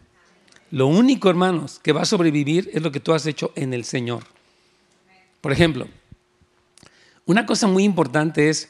Lo 0.71 0.87
único, 0.87 1.29
hermanos, 1.29 1.79
que 1.81 1.93
va 1.93 2.01
a 2.01 2.05
sobrevivir 2.05 2.69
es 2.73 2.81
lo 2.81 2.91
que 2.91 2.99
tú 2.99 3.13
has 3.13 3.25
hecho 3.25 3.51
en 3.55 3.73
el 3.73 3.85
Señor. 3.85 4.23
Por 5.41 5.51
ejemplo, 5.51 5.87
una 7.25 7.45
cosa 7.45 7.67
muy 7.67 7.83
importante 7.83 8.49
es 8.49 8.69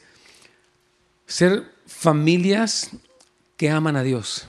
ser 1.26 1.72
familias 1.86 2.90
que 3.56 3.70
aman 3.70 3.96
a 3.96 4.02
Dios. 4.02 4.46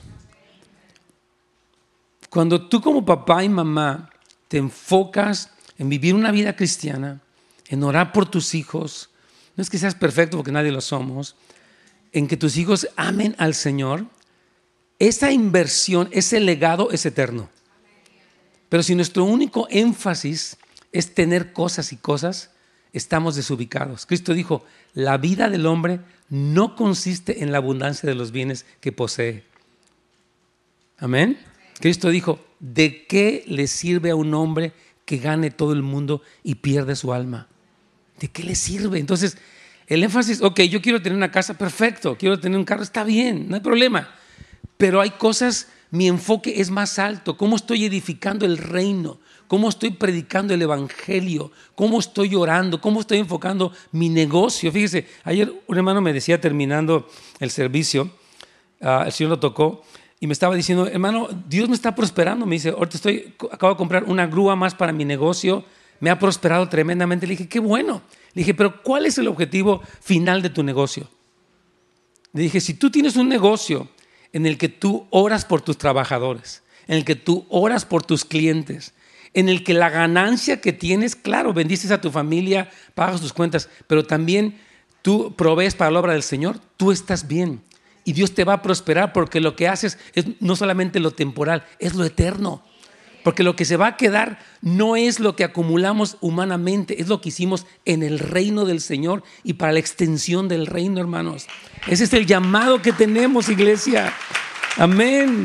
Cuando 2.30 2.68
tú 2.68 2.80
como 2.80 3.04
papá 3.04 3.42
y 3.42 3.48
mamá 3.48 4.10
te 4.48 4.58
enfocas 4.58 5.50
en 5.78 5.88
vivir 5.88 6.14
una 6.14 6.30
vida 6.30 6.54
cristiana, 6.54 7.20
en 7.68 7.82
orar 7.82 8.12
por 8.12 8.30
tus 8.30 8.54
hijos, 8.54 9.10
no 9.56 9.62
es 9.62 9.70
que 9.70 9.78
seas 9.78 9.94
perfecto 9.94 10.36
porque 10.36 10.52
nadie 10.52 10.72
lo 10.72 10.80
somos, 10.80 11.36
en 12.12 12.28
que 12.28 12.36
tus 12.36 12.56
hijos 12.56 12.88
amen 12.96 13.34
al 13.38 13.54
Señor, 13.54 14.06
esa 14.98 15.30
inversión, 15.30 16.08
ese 16.12 16.40
legado 16.40 16.90
es 16.90 17.06
eterno. 17.06 17.48
Pero 18.68 18.82
si 18.82 18.94
nuestro 18.94 19.24
único 19.24 19.66
énfasis 19.70 20.56
es 20.92 21.14
tener 21.14 21.52
cosas 21.52 21.92
y 21.92 21.96
cosas, 21.96 22.50
estamos 22.92 23.36
desubicados. 23.36 24.06
Cristo 24.06 24.34
dijo, 24.34 24.64
la 24.94 25.16
vida 25.18 25.48
del 25.48 25.66
hombre 25.66 26.00
no 26.28 26.74
consiste 26.76 27.42
en 27.42 27.52
la 27.52 27.58
abundancia 27.58 28.08
de 28.08 28.14
los 28.14 28.32
bienes 28.32 28.66
que 28.80 28.92
posee. 28.92 29.44
Amén. 30.98 31.38
Cristo 31.80 32.10
dijo, 32.10 32.44
¿de 32.58 33.06
qué 33.06 33.44
le 33.46 33.66
sirve 33.68 34.10
a 34.10 34.16
un 34.16 34.34
hombre 34.34 34.72
que 35.04 35.18
gane 35.18 35.50
todo 35.50 35.72
el 35.72 35.82
mundo 35.82 36.22
y 36.42 36.56
pierde 36.56 36.96
su 36.96 37.12
alma? 37.12 37.46
¿De 38.18 38.28
qué 38.28 38.42
le 38.42 38.56
sirve? 38.56 38.98
Entonces, 38.98 39.38
el 39.86 40.02
énfasis, 40.02 40.42
ok, 40.42 40.60
yo 40.62 40.82
quiero 40.82 41.00
tener 41.00 41.16
una 41.16 41.30
casa, 41.30 41.54
perfecto, 41.54 42.16
quiero 42.18 42.38
tener 42.38 42.58
un 42.58 42.64
carro, 42.64 42.82
está 42.82 43.04
bien, 43.04 43.48
no 43.48 43.54
hay 43.54 43.62
problema. 43.62 44.12
Pero 44.78 45.02
hay 45.02 45.10
cosas, 45.10 45.68
mi 45.90 46.08
enfoque 46.08 46.60
es 46.60 46.70
más 46.70 46.98
alto, 46.98 47.36
cómo 47.36 47.56
estoy 47.56 47.84
edificando 47.84 48.46
el 48.46 48.56
reino, 48.56 49.18
cómo 49.46 49.68
estoy 49.68 49.90
predicando 49.90 50.54
el 50.54 50.62
Evangelio, 50.62 51.52
cómo 51.74 51.98
estoy 51.98 52.34
orando, 52.34 52.80
cómo 52.80 53.00
estoy 53.00 53.18
enfocando 53.18 53.72
mi 53.92 54.08
negocio. 54.08 54.72
Fíjese, 54.72 55.06
ayer 55.24 55.52
un 55.66 55.76
hermano 55.76 56.00
me 56.00 56.14
decía 56.14 56.40
terminando 56.40 57.06
el 57.40 57.50
servicio, 57.50 58.10
ah, 58.80 59.02
el 59.04 59.12
Señor 59.12 59.30
lo 59.30 59.38
tocó, 59.38 59.82
y 60.20 60.26
me 60.26 60.32
estaba 60.32 60.54
diciendo, 60.54 60.86
hermano, 60.86 61.28
Dios 61.48 61.68
me 61.68 61.76
está 61.76 61.94
prosperando. 61.94 62.44
Me 62.44 62.56
dice, 62.56 62.70
ahorita 62.70 62.96
estoy, 62.96 63.34
acabo 63.52 63.72
de 63.72 63.76
comprar 63.76 64.04
una 64.04 64.26
grúa 64.26 64.56
más 64.56 64.74
para 64.74 64.92
mi 64.92 65.04
negocio, 65.04 65.64
me 66.00 66.10
ha 66.10 66.18
prosperado 66.18 66.68
tremendamente. 66.68 67.26
Le 67.26 67.32
dije, 67.32 67.48
qué 67.48 67.60
bueno. 67.60 68.02
Le 68.34 68.40
dije, 68.40 68.54
pero 68.54 68.82
¿cuál 68.82 69.06
es 69.06 69.18
el 69.18 69.28
objetivo 69.28 69.80
final 70.00 70.42
de 70.42 70.50
tu 70.50 70.62
negocio? 70.62 71.08
Le 72.32 72.42
dije, 72.42 72.60
si 72.60 72.74
tú 72.74 72.90
tienes 72.90 73.16
un 73.16 73.28
negocio 73.28 73.88
en 74.32 74.46
el 74.46 74.58
que 74.58 74.68
tú 74.68 75.06
oras 75.10 75.44
por 75.44 75.60
tus 75.62 75.78
trabajadores, 75.78 76.62
en 76.86 76.96
el 76.96 77.04
que 77.04 77.16
tú 77.16 77.46
oras 77.48 77.84
por 77.84 78.04
tus 78.04 78.24
clientes, 78.24 78.94
en 79.34 79.48
el 79.48 79.64
que 79.64 79.74
la 79.74 79.90
ganancia 79.90 80.60
que 80.60 80.72
tienes, 80.72 81.16
claro, 81.16 81.52
bendices 81.52 81.90
a 81.90 82.00
tu 82.00 82.10
familia, 82.10 82.70
pagas 82.94 83.20
tus 83.20 83.32
cuentas, 83.32 83.68
pero 83.86 84.04
también 84.04 84.58
tú 85.02 85.34
provees 85.36 85.74
para 85.74 85.90
la 85.90 86.00
obra 86.00 86.12
del 86.12 86.22
Señor, 86.22 86.58
tú 86.76 86.92
estás 86.92 87.28
bien. 87.28 87.62
Y 88.04 88.14
Dios 88.14 88.34
te 88.34 88.44
va 88.44 88.54
a 88.54 88.62
prosperar 88.62 89.12
porque 89.12 89.40
lo 89.40 89.54
que 89.54 89.68
haces 89.68 89.98
es 90.14 90.24
no 90.40 90.56
solamente 90.56 90.98
lo 90.98 91.10
temporal, 91.10 91.66
es 91.78 91.94
lo 91.94 92.04
eterno. 92.04 92.62
Porque 93.22 93.42
lo 93.42 93.56
que 93.56 93.64
se 93.64 93.76
va 93.76 93.88
a 93.88 93.96
quedar 93.96 94.38
no 94.62 94.96
es 94.96 95.20
lo 95.20 95.36
que 95.36 95.44
acumulamos 95.44 96.16
humanamente, 96.20 97.00
es 97.00 97.08
lo 97.08 97.20
que 97.20 97.30
hicimos 97.30 97.66
en 97.84 98.02
el 98.02 98.18
reino 98.18 98.64
del 98.64 98.80
Señor 98.80 99.22
y 99.44 99.54
para 99.54 99.72
la 99.72 99.80
extensión 99.80 100.48
del 100.48 100.66
reino, 100.66 101.00
hermanos. 101.00 101.46
Ese 101.86 102.04
es 102.04 102.12
el 102.12 102.26
llamado 102.26 102.80
que 102.80 102.92
tenemos, 102.92 103.48
iglesia. 103.48 104.12
Amén. 104.76 105.44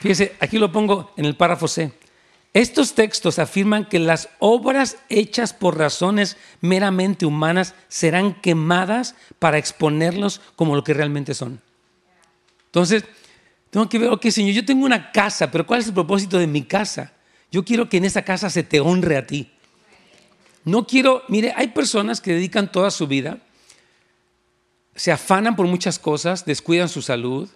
Fíjese, 0.00 0.36
aquí 0.40 0.58
lo 0.58 0.70
pongo 0.70 1.12
en 1.16 1.24
el 1.24 1.34
párrafo 1.34 1.66
C. 1.66 1.92
Estos 2.54 2.94
textos 2.94 3.38
afirman 3.38 3.84
que 3.84 3.98
las 3.98 4.30
obras 4.38 4.96
hechas 5.08 5.52
por 5.52 5.76
razones 5.76 6.36
meramente 6.60 7.26
humanas 7.26 7.74
serán 7.88 8.34
quemadas 8.40 9.14
para 9.38 9.58
exponerlos 9.58 10.40
como 10.56 10.74
lo 10.74 10.82
que 10.82 10.94
realmente 10.94 11.34
son. 11.34 11.60
Entonces, 12.66 13.04
tengo 13.70 13.88
que 13.88 13.98
ver, 13.98 14.10
ok, 14.10 14.26
Señor, 14.28 14.54
yo 14.54 14.64
tengo 14.64 14.86
una 14.86 15.12
casa, 15.12 15.50
pero 15.50 15.66
¿cuál 15.66 15.80
es 15.80 15.88
el 15.88 15.94
propósito 15.94 16.38
de 16.38 16.46
mi 16.46 16.62
casa? 16.62 17.12
Yo 17.50 17.64
quiero 17.64 17.88
que 17.88 17.98
en 17.98 18.04
esa 18.04 18.22
casa 18.22 18.50
se 18.50 18.62
te 18.62 18.80
honre 18.80 19.16
a 19.16 19.26
ti. 19.26 19.50
No 20.64 20.86
quiero, 20.86 21.22
mire, 21.28 21.52
hay 21.56 21.68
personas 21.68 22.20
que 22.20 22.32
dedican 22.32 22.70
toda 22.70 22.90
su 22.90 23.06
vida, 23.06 23.38
se 24.94 25.12
afanan 25.12 25.54
por 25.54 25.66
muchas 25.66 25.98
cosas, 25.98 26.44
descuidan 26.44 26.88
su 26.88 27.02
salud, 27.02 27.48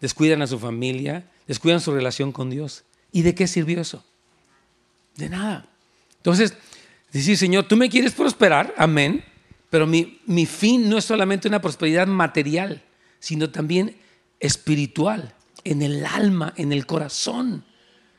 descuidan 0.00 0.42
a 0.42 0.46
su 0.46 0.58
familia, 0.58 1.28
descuidan 1.46 1.80
su 1.80 1.92
relación 1.92 2.32
con 2.32 2.50
Dios. 2.50 2.84
¿Y 3.12 3.22
de 3.22 3.34
qué 3.34 3.46
sirvió 3.46 3.80
eso? 3.80 4.04
De 5.16 5.28
nada. 5.28 5.68
Entonces, 6.16 6.54
decir, 7.12 7.36
Señor, 7.36 7.68
tú 7.68 7.76
me 7.76 7.90
quieres 7.90 8.12
prosperar, 8.12 8.74
amén, 8.76 9.24
pero 9.70 9.86
mi, 9.86 10.20
mi 10.26 10.46
fin 10.46 10.88
no 10.88 10.98
es 10.98 11.04
solamente 11.04 11.48
una 11.48 11.60
prosperidad 11.60 12.06
material, 12.06 12.82
sino 13.18 13.50
también 13.50 13.96
espiritual, 14.40 15.34
en 15.70 15.82
el 15.82 16.04
alma, 16.06 16.52
en 16.56 16.72
el 16.72 16.86
corazón. 16.86 17.64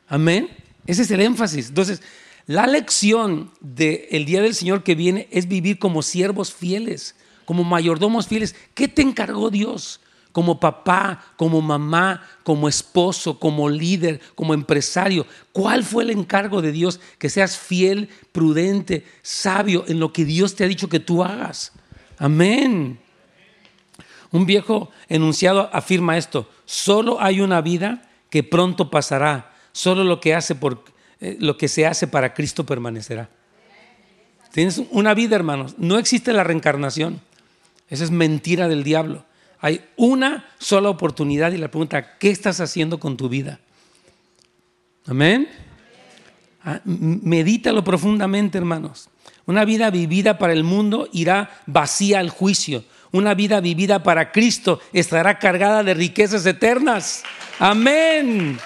Amén. 0.06 0.48
Ese 0.86 1.02
es 1.02 1.10
el 1.10 1.20
énfasis. 1.20 1.68
Entonces, 1.68 2.02
la 2.46 2.66
lección 2.66 3.50
del 3.60 4.24
día 4.24 4.42
del 4.42 4.54
Señor 4.54 4.82
que 4.82 4.94
viene 4.94 5.28
es 5.30 5.48
vivir 5.48 5.78
como 5.78 6.02
siervos 6.02 6.52
fieles, 6.52 7.14
como 7.44 7.64
mayordomos 7.64 8.26
fieles. 8.26 8.54
¿Qué 8.74 8.88
te 8.88 9.02
encargó 9.02 9.50
Dios? 9.50 10.00
como 10.38 10.60
papá, 10.60 11.24
como 11.36 11.60
mamá, 11.60 12.22
como 12.44 12.68
esposo, 12.68 13.40
como 13.40 13.68
líder, 13.68 14.20
como 14.36 14.54
empresario. 14.54 15.26
¿Cuál 15.52 15.82
fue 15.82 16.04
el 16.04 16.10
encargo 16.10 16.62
de 16.62 16.70
Dios? 16.70 17.00
Que 17.18 17.28
seas 17.28 17.58
fiel, 17.58 18.08
prudente, 18.30 19.04
sabio 19.22 19.84
en 19.88 19.98
lo 19.98 20.12
que 20.12 20.24
Dios 20.24 20.54
te 20.54 20.62
ha 20.62 20.68
dicho 20.68 20.88
que 20.88 21.00
tú 21.00 21.24
hagas. 21.24 21.72
Amén. 22.18 23.00
Un 24.30 24.46
viejo 24.46 24.90
enunciado 25.08 25.70
afirma 25.72 26.18
esto, 26.18 26.48
solo 26.68 27.18
hay 27.18 27.40
una 27.40 27.62
vida 27.62 28.02
que 28.28 28.42
pronto 28.42 28.90
pasará, 28.90 29.54
solo 29.72 30.04
lo 30.04 30.20
que, 30.20 30.34
hace 30.34 30.54
por, 30.54 30.84
eh, 31.18 31.38
lo 31.40 31.56
que 31.56 31.66
se 31.66 31.86
hace 31.86 32.06
para 32.06 32.34
Cristo 32.34 32.66
permanecerá. 32.66 33.30
Tienes 34.52 34.82
una 34.90 35.14
vida, 35.14 35.34
hermanos, 35.34 35.76
no 35.78 35.98
existe 35.98 36.30
la 36.34 36.44
reencarnación. 36.44 37.22
Esa 37.88 38.04
es 38.04 38.10
mentira 38.10 38.68
del 38.68 38.84
diablo. 38.84 39.24
Hay 39.60 39.82
una 39.96 40.46
sola 40.58 40.90
oportunidad 40.90 41.52
y 41.52 41.56
la 41.56 41.70
pregunta, 41.70 42.18
¿qué 42.18 42.30
estás 42.30 42.60
haciendo 42.60 43.00
con 43.00 43.16
tu 43.16 43.30
vida? 43.30 43.60
Amén. 45.06 45.48
Ah, 46.64 46.82
medítalo 46.84 47.82
profundamente, 47.82 48.58
hermanos. 48.58 49.08
Una 49.46 49.64
vida 49.64 49.88
vivida 49.90 50.36
para 50.36 50.52
el 50.52 50.64
mundo 50.64 51.08
irá 51.12 51.62
vacía 51.64 52.18
al 52.18 52.28
juicio. 52.28 52.84
Una 53.10 53.34
vida 53.34 53.60
vivida 53.60 54.02
para 54.02 54.32
Cristo 54.32 54.80
estará 54.92 55.38
cargada 55.38 55.82
de 55.82 55.94
riquezas 55.94 56.44
eternas. 56.44 57.22
Amén. 57.58 58.58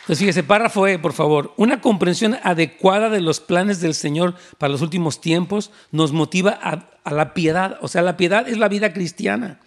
Entonces, 0.00 0.20
fíjese, 0.20 0.42
párrafo 0.42 0.86
E, 0.86 0.98
por 0.98 1.12
favor. 1.12 1.52
Una 1.58 1.82
comprensión 1.82 2.38
adecuada 2.42 3.10
de 3.10 3.20
los 3.20 3.40
planes 3.40 3.82
del 3.82 3.94
Señor 3.94 4.36
para 4.56 4.72
los 4.72 4.80
últimos 4.80 5.20
tiempos 5.20 5.70
nos 5.92 6.12
motiva 6.12 6.58
a, 6.62 6.88
a, 7.04 7.12
la 7.12 7.34
piedad. 7.34 7.76
O 7.82 7.88
sea, 7.88 8.00
la 8.00 8.16
piedad 8.16 8.48
es 8.48 8.56
la 8.56 8.68
vida 8.68 8.94
cristiana. 8.94 9.60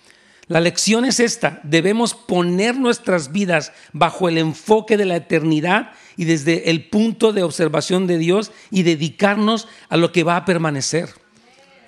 La 0.47 0.60
lección 0.60 1.06
es 1.06 1.19
esta. 1.19 1.60
Debemos 1.62 2.15
poner 2.15 2.75
nuestras 2.75 3.32
vidas 3.32 3.71
bajo 3.93 4.27
el 4.27 4.39
enfoque 4.39 4.97
de 4.97 5.06
la 5.06 5.17
eternidad 5.17 5.91
y 6.17 6.25
desde 6.25 6.71
el 6.71 6.89
punto 6.89 7.34
de 7.34 7.43
observación 7.43 8.08
de 8.08 8.17
Dios 8.17 8.51
y 8.71 8.82
dedicarnos 8.82 9.67
a 9.89 9.97
lo 9.97 10.12
que 10.12 10.23
va 10.23 10.38
a 10.38 10.45
permanecer. 10.45 11.10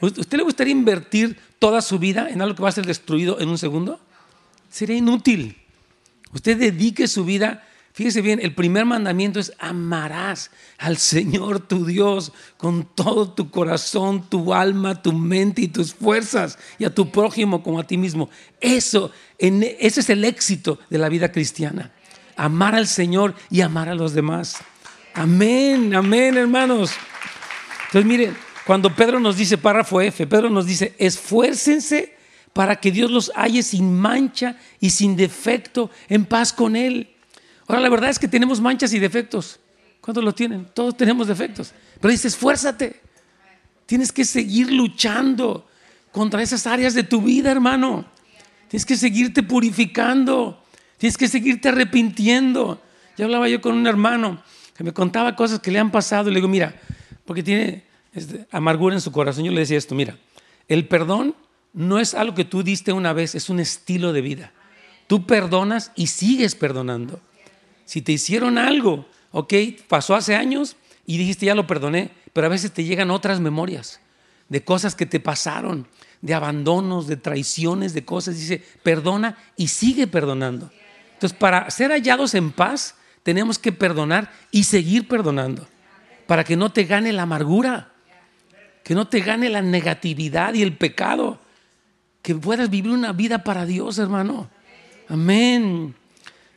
¿Usted 0.08 0.38
le 0.38 0.44
gustaría 0.44 0.72
invertir 0.72 1.38
toda 1.60 1.82
su 1.82 2.00
vida 2.00 2.30
en 2.30 2.42
algo 2.42 2.56
que 2.56 2.64
va 2.64 2.70
a 2.70 2.74
ser 2.74 2.86
destruido 2.86 3.40
en 3.40 3.50
un 3.50 3.58
segundo? 3.58 4.00
Sería 4.70 4.98
inútil. 4.98 5.58
Usted 6.34 6.58
dedique 6.58 7.08
su 7.08 7.24
vida 7.26 7.64
Fíjese 7.94 8.24
bien, 8.24 8.40
el 8.42 8.56
primer 8.56 8.86
mandamiento 8.86 9.40
es 9.40 9.54
amarás 9.60 10.50
al 10.80 10.98
Señor 10.98 11.60
tu 11.60 11.86
Dios 11.86 12.34
con 12.58 12.88
todo 12.96 13.30
tu 13.30 13.52
corazón, 13.52 14.28
tu 14.30 14.52
alma, 14.52 15.00
tu 15.04 15.14
mente 15.14 15.62
y 15.62 15.68
tus 15.68 15.94
fuerzas 15.94 16.58
y 16.80 16.86
a 16.86 16.94
tu 16.94 17.12
prójimo 17.12 17.62
como 17.62 17.80
a 17.80 17.86
ti 17.86 17.98
mismo. 17.98 18.32
Eso, 18.60 19.12
ese 19.38 20.00
es 20.00 20.10
el 20.10 20.26
éxito 20.26 20.80
de 20.90 20.98
la 20.98 21.08
vida 21.08 21.32
cristiana. 21.32 21.92
Amar 22.36 22.74
al 22.74 22.88
Señor 22.88 23.36
y 23.52 23.62
amar 23.62 23.90
a 23.90 23.96
los 23.96 24.14
demás. 24.14 24.58
Amén, 25.14 25.94
amén, 25.94 26.36
hermanos. 26.36 26.94
Entonces, 27.86 28.06
miren, 28.08 28.36
cuando 28.66 28.96
Pedro 28.96 29.20
nos 29.20 29.38
dice, 29.38 29.58
párrafo 29.58 30.00
F, 30.02 30.26
Pedro 30.28 30.50
nos 30.50 30.66
dice, 30.66 30.96
esfuércense 30.98 32.16
para 32.54 32.76
que 32.78 32.92
Dios 32.92 33.12
los 33.12 33.32
halle 33.36 33.64
sin 33.64 33.94
mancha 33.94 34.58
y 34.80 34.92
sin 34.92 35.16
defecto, 35.16 35.90
en 36.08 36.26
paz 36.26 36.54
con 36.54 36.76
Él. 36.76 37.10
Ahora, 37.68 37.82
la 37.82 37.90
verdad 37.90 38.10
es 38.10 38.20
que 38.20 38.28
tenemos 38.28 38.62
manchas 38.62 38.94
y 38.94 39.00
defectos. 39.00 39.60
¿Cuántos 40.00 40.24
lo 40.24 40.34
tienen? 40.34 40.68
Todos 40.74 40.96
tenemos 40.96 41.28
defectos. 41.28 41.74
Pero 42.00 42.12
dice, 42.12 42.28
esfuérzate. 42.28 43.02
Tienes 43.86 44.12
que 44.12 44.26
seguir 44.26 44.72
luchando 44.72 45.68
contra 46.12 46.42
esas 46.42 46.68
áreas 46.68 46.94
de 46.94 47.04
tu 47.04 47.22
vida, 47.22 47.52
hermano. 47.52 48.06
Tienes 48.68 48.86
que 48.86 48.98
seguirte 48.98 49.44
purificando. 49.44 50.64
Tienes 50.98 51.18
que 51.18 51.28
seguirte 51.28 51.70
arrepintiendo. 51.70 52.82
Ya 53.18 53.26
hablaba 53.26 53.48
yo 53.50 53.62
con 53.62 53.76
un 53.76 53.88
hermano 53.88 54.42
que 54.76 54.84
me 54.84 54.94
contaba 54.94 55.36
cosas 55.36 55.60
que 55.60 55.72
le 55.72 55.80
han 55.80 55.92
pasado 55.92 56.30
y 56.30 56.34
le 56.34 56.38
digo, 56.38 56.48
mira, 56.48 56.76
porque 57.26 57.44
tiene 57.44 57.84
amargura 58.52 58.96
en 58.96 59.02
su 59.02 59.12
corazón. 59.12 59.44
Yo 59.44 59.52
le 59.52 59.62
decía 59.62 59.78
esto, 59.78 59.96
mira, 59.96 60.18
el 60.68 60.88
perdón 60.88 61.36
no 61.74 62.00
es 62.00 62.14
algo 62.14 62.36
que 62.36 62.46
tú 62.46 62.64
diste 62.64 62.94
una 62.94 63.14
vez, 63.14 63.36
es 63.36 63.50
un 63.50 63.60
estilo 63.60 64.14
de 64.14 64.22
vida. 64.22 64.52
Tú 65.08 65.26
perdonas 65.26 65.92
y 65.96 66.08
sigues 66.08 66.56
perdonando. 66.56 67.20
Si 67.86 68.02
te 68.02 68.12
hicieron 68.12 68.58
algo, 68.58 69.06
ok, 69.32 69.54
pasó 69.88 70.16
hace 70.16 70.36
años 70.36 70.76
y 71.06 71.18
dijiste 71.18 71.46
ya 71.46 71.56
lo 71.56 71.68
perdoné, 71.68 72.12
pero 72.32 72.48
a 72.48 72.50
veces 72.50 72.72
te 72.72 72.84
llegan 72.84 73.12
otras 73.12 73.40
memorias 73.40 74.00
de 74.50 74.64
cosas 74.64 74.96
que 74.96 75.06
te 75.06 75.20
pasaron, 75.20 75.88
de 76.22 76.34
abandonos, 76.34 77.08
de 77.08 77.18
traiciones, 77.18 77.94
de 77.94 78.06
cosas. 78.06 78.38
Dice, 78.38 78.64
perdona 78.84 79.38
y 79.58 79.68
sigue 79.68 80.08
perdonando. 80.08 80.72
Entonces, 81.14 81.38
para 81.38 81.70
ser 81.72 81.92
hallados 81.92 82.36
en 82.36 82.52
paz, 82.52 82.96
tenemos 83.24 83.58
que 83.58 83.72
perdonar 83.72 84.32
y 84.52 84.66
seguir 84.66 85.08
perdonando 85.08 85.68
para 86.28 86.44
que 86.44 86.56
no 86.56 86.72
te 86.72 86.84
gane 86.84 87.14
la 87.14 87.24
amargura, 87.24 87.93
que 88.84 88.96
no 88.96 89.08
te 89.08 89.22
gane 89.22 89.50
la 89.50 89.62
negatividad 89.62 90.54
y 90.54 90.62
el 90.62 90.78
pecado, 90.78 91.40
que 92.22 92.36
puedas 92.36 92.70
vivir 92.70 92.92
una 92.92 93.14
vida 93.14 93.44
para 93.44 93.66
Dios, 93.66 93.98
hermano. 93.98 94.50
Amén. 95.08 95.96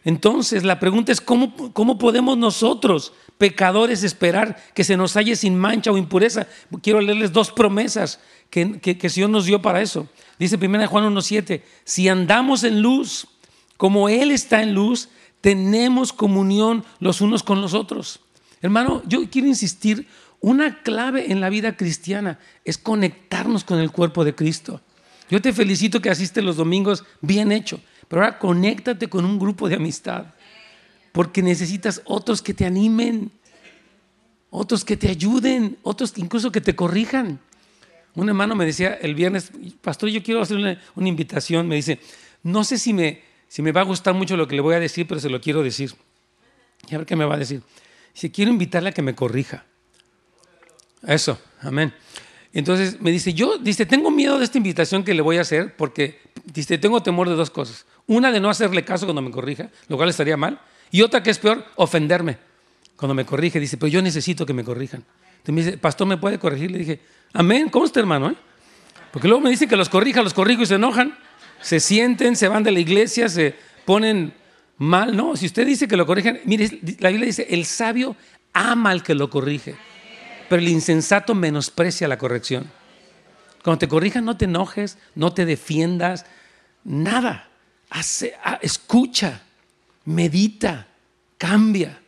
Entonces, 0.04 0.64
la 0.64 0.78
pregunta 0.78 1.10
es, 1.10 1.20
¿cómo, 1.20 1.72
cómo 1.72 1.98
podemos 1.98 2.38
nosotros, 2.38 3.12
pecadores, 3.38 4.04
esperar 4.04 4.56
que 4.74 4.84
se 4.84 4.96
nos 4.96 5.16
halle 5.16 5.34
sin 5.34 5.58
mancha 5.58 5.90
o 5.90 5.96
impureza? 5.96 6.46
Quiero 6.82 7.00
leerles 7.00 7.32
dos 7.32 7.50
promesas 7.50 8.20
que, 8.48 8.78
que, 8.80 8.96
que 8.96 9.08
Señor 9.08 9.30
nos 9.30 9.46
dio 9.46 9.60
para 9.60 9.82
eso. 9.82 10.08
Dice 10.38 10.56
1 10.56 10.86
Juan 10.86 11.12
1.7, 11.12 11.62
si 11.84 12.08
andamos 12.08 12.62
en 12.62 12.82
luz, 12.82 13.26
como 13.76 14.08
Él 14.08 14.30
está 14.30 14.62
en 14.62 14.74
luz, 14.74 15.08
tenemos 15.40 16.12
comunión 16.12 16.84
los 17.00 17.20
unos 17.20 17.42
con 17.42 17.60
los 17.60 17.74
otros. 17.74 18.20
Hermano, 18.62 19.02
yo 19.06 19.28
quiero 19.30 19.48
insistir, 19.48 20.06
una 20.46 20.80
clave 20.84 21.32
en 21.32 21.40
la 21.40 21.50
vida 21.50 21.76
cristiana 21.76 22.38
es 22.64 22.78
conectarnos 22.78 23.64
con 23.64 23.80
el 23.80 23.90
cuerpo 23.90 24.24
de 24.24 24.36
Cristo. 24.36 24.80
Yo 25.28 25.42
te 25.42 25.52
felicito 25.52 26.00
que 26.00 26.08
asistes 26.08 26.44
los 26.44 26.54
domingos, 26.54 27.04
bien 27.20 27.50
hecho, 27.50 27.80
pero 28.06 28.22
ahora 28.22 28.38
conéctate 28.38 29.08
con 29.08 29.24
un 29.24 29.40
grupo 29.40 29.68
de 29.68 29.74
amistad, 29.74 30.26
porque 31.10 31.42
necesitas 31.42 32.00
otros 32.04 32.42
que 32.42 32.54
te 32.54 32.64
animen, 32.64 33.32
otros 34.48 34.84
que 34.84 34.96
te 34.96 35.08
ayuden, 35.08 35.78
otros 35.82 36.12
incluso 36.14 36.52
que 36.52 36.60
te 36.60 36.76
corrijan. 36.76 37.40
Un 38.14 38.28
hermano 38.28 38.54
me 38.54 38.66
decía 38.66 38.94
el 39.02 39.16
viernes, 39.16 39.50
pastor, 39.80 40.10
yo 40.10 40.22
quiero 40.22 40.42
hacer 40.42 40.58
una, 40.58 40.78
invitación, 40.94 41.66
me 41.66 41.74
dice, 41.74 41.98
no 42.44 42.62
sé 42.62 42.78
si 42.78 42.92
me, 42.92 43.20
si 43.48 43.62
me 43.62 43.72
va 43.72 43.80
a 43.80 43.84
gustar 43.84 44.14
mucho 44.14 44.36
lo 44.36 44.46
que 44.46 44.54
le 44.54 44.62
voy 44.62 44.76
a 44.76 44.80
decir, 44.80 45.08
pero 45.08 45.20
se 45.20 45.28
lo 45.28 45.40
quiero 45.40 45.64
decir. 45.64 45.92
Y 46.88 46.94
a 46.94 46.98
ver 46.98 47.06
qué 47.08 47.16
me 47.16 47.24
va 47.24 47.34
a 47.34 47.38
decir. 47.38 47.62
Si 48.14 48.30
quiero 48.30 48.52
invitarle 48.52 48.90
a 48.90 48.92
que 48.92 49.02
me 49.02 49.16
corrija. 49.16 49.64
Eso, 51.02 51.38
amén. 51.60 51.92
Entonces 52.56 53.00
me 53.02 53.10
dice, 53.10 53.34
yo, 53.34 53.58
dice, 53.58 53.84
tengo 53.84 54.10
miedo 54.10 54.38
de 54.38 54.44
esta 54.44 54.56
invitación 54.56 55.04
que 55.04 55.12
le 55.12 55.20
voy 55.20 55.36
a 55.36 55.42
hacer 55.42 55.76
porque, 55.76 56.20
dice, 56.46 56.78
tengo 56.78 57.02
temor 57.02 57.28
de 57.28 57.34
dos 57.34 57.50
cosas. 57.50 57.84
Una, 58.06 58.32
de 58.32 58.40
no 58.40 58.48
hacerle 58.48 58.82
caso 58.82 59.04
cuando 59.04 59.20
me 59.20 59.30
corrija, 59.30 59.68
lo 59.88 59.98
cual 59.98 60.08
estaría 60.08 60.38
mal. 60.38 60.58
Y 60.90 61.02
otra, 61.02 61.22
que 61.22 61.28
es 61.30 61.38
peor, 61.38 61.66
ofenderme 61.74 62.38
cuando 62.96 63.14
me 63.14 63.26
corrige. 63.26 63.60
Dice, 63.60 63.76
pero 63.76 63.88
yo 63.88 64.00
necesito 64.00 64.46
que 64.46 64.54
me 64.54 64.64
corrijan. 64.64 65.04
Entonces 65.38 65.54
me 65.54 65.64
dice, 65.64 65.76
pastor, 65.76 66.06
¿me 66.06 66.16
puede 66.16 66.38
corregir? 66.38 66.70
Le 66.70 66.78
dije, 66.78 67.00
amén, 67.34 67.68
¿cómo 67.68 67.84
está 67.84 68.00
hermano? 68.00 68.30
Eh? 68.30 68.36
Porque 69.12 69.28
luego 69.28 69.42
me 69.42 69.50
dicen 69.50 69.68
que 69.68 69.76
los 69.76 69.90
corrija, 69.90 70.22
los 70.22 70.32
corrijo 70.32 70.62
y 70.62 70.66
se 70.66 70.76
enojan. 70.76 71.14
Se 71.60 71.78
sienten, 71.78 72.36
se 72.36 72.48
van 72.48 72.62
de 72.62 72.70
la 72.70 72.80
iglesia, 72.80 73.28
se 73.28 73.54
ponen 73.84 74.32
mal. 74.78 75.14
No, 75.14 75.36
si 75.36 75.44
usted 75.44 75.66
dice 75.66 75.86
que 75.86 75.96
lo 75.98 76.06
corrijan, 76.06 76.40
mire, 76.46 76.80
la 77.00 77.10
Biblia 77.10 77.26
dice, 77.26 77.48
el 77.50 77.66
sabio 77.66 78.16
ama 78.54 78.92
al 78.92 79.02
que 79.02 79.14
lo 79.14 79.28
corrige 79.28 79.74
pero 80.48 80.62
el 80.62 80.68
insensato 80.68 81.34
menosprecia 81.34 82.08
la 82.08 82.18
corrección. 82.18 82.70
Cuando 83.62 83.78
te 83.78 83.88
corrijan, 83.88 84.24
no 84.24 84.36
te 84.36 84.44
enojes, 84.44 84.96
no 85.14 85.32
te 85.32 85.44
defiendas, 85.44 86.24
nada. 86.84 87.48
escucha, 88.62 89.42
medita, 90.04 90.86
cambia. 91.36 91.98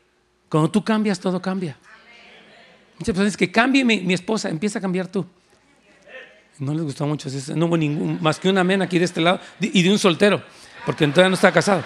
Cuando 0.48 0.70
tú 0.70 0.84
cambias, 0.84 1.18
todo 1.18 1.42
cambia. 1.42 1.76
Muchas 2.98 3.14
personas 3.14 3.36
que 3.36 3.50
cambie 3.50 3.84
mi, 3.84 4.14
esposa, 4.14 4.48
empieza 4.48 4.78
a 4.78 4.82
cambiar 4.82 5.08
tú. 5.08 5.26
No 6.58 6.74
les 6.74 6.82
gustó 6.82 7.06
mucho, 7.06 7.28
no 7.54 7.66
hubo 7.66 7.76
ningún, 7.76 8.18
más 8.20 8.40
que 8.40 8.48
un 8.48 8.58
amén 8.58 8.82
aquí 8.82 8.98
de 8.98 9.04
este 9.04 9.20
lado 9.20 9.40
y 9.60 9.82
de 9.82 9.90
un 9.90 9.98
soltero, 9.98 10.42
porque 10.84 11.06
todavía 11.06 11.28
no 11.28 11.34
está 11.34 11.52
casado. 11.52 11.84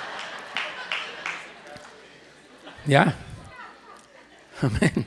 ¿Ya? 2.86 3.14
Amén. 4.62 5.06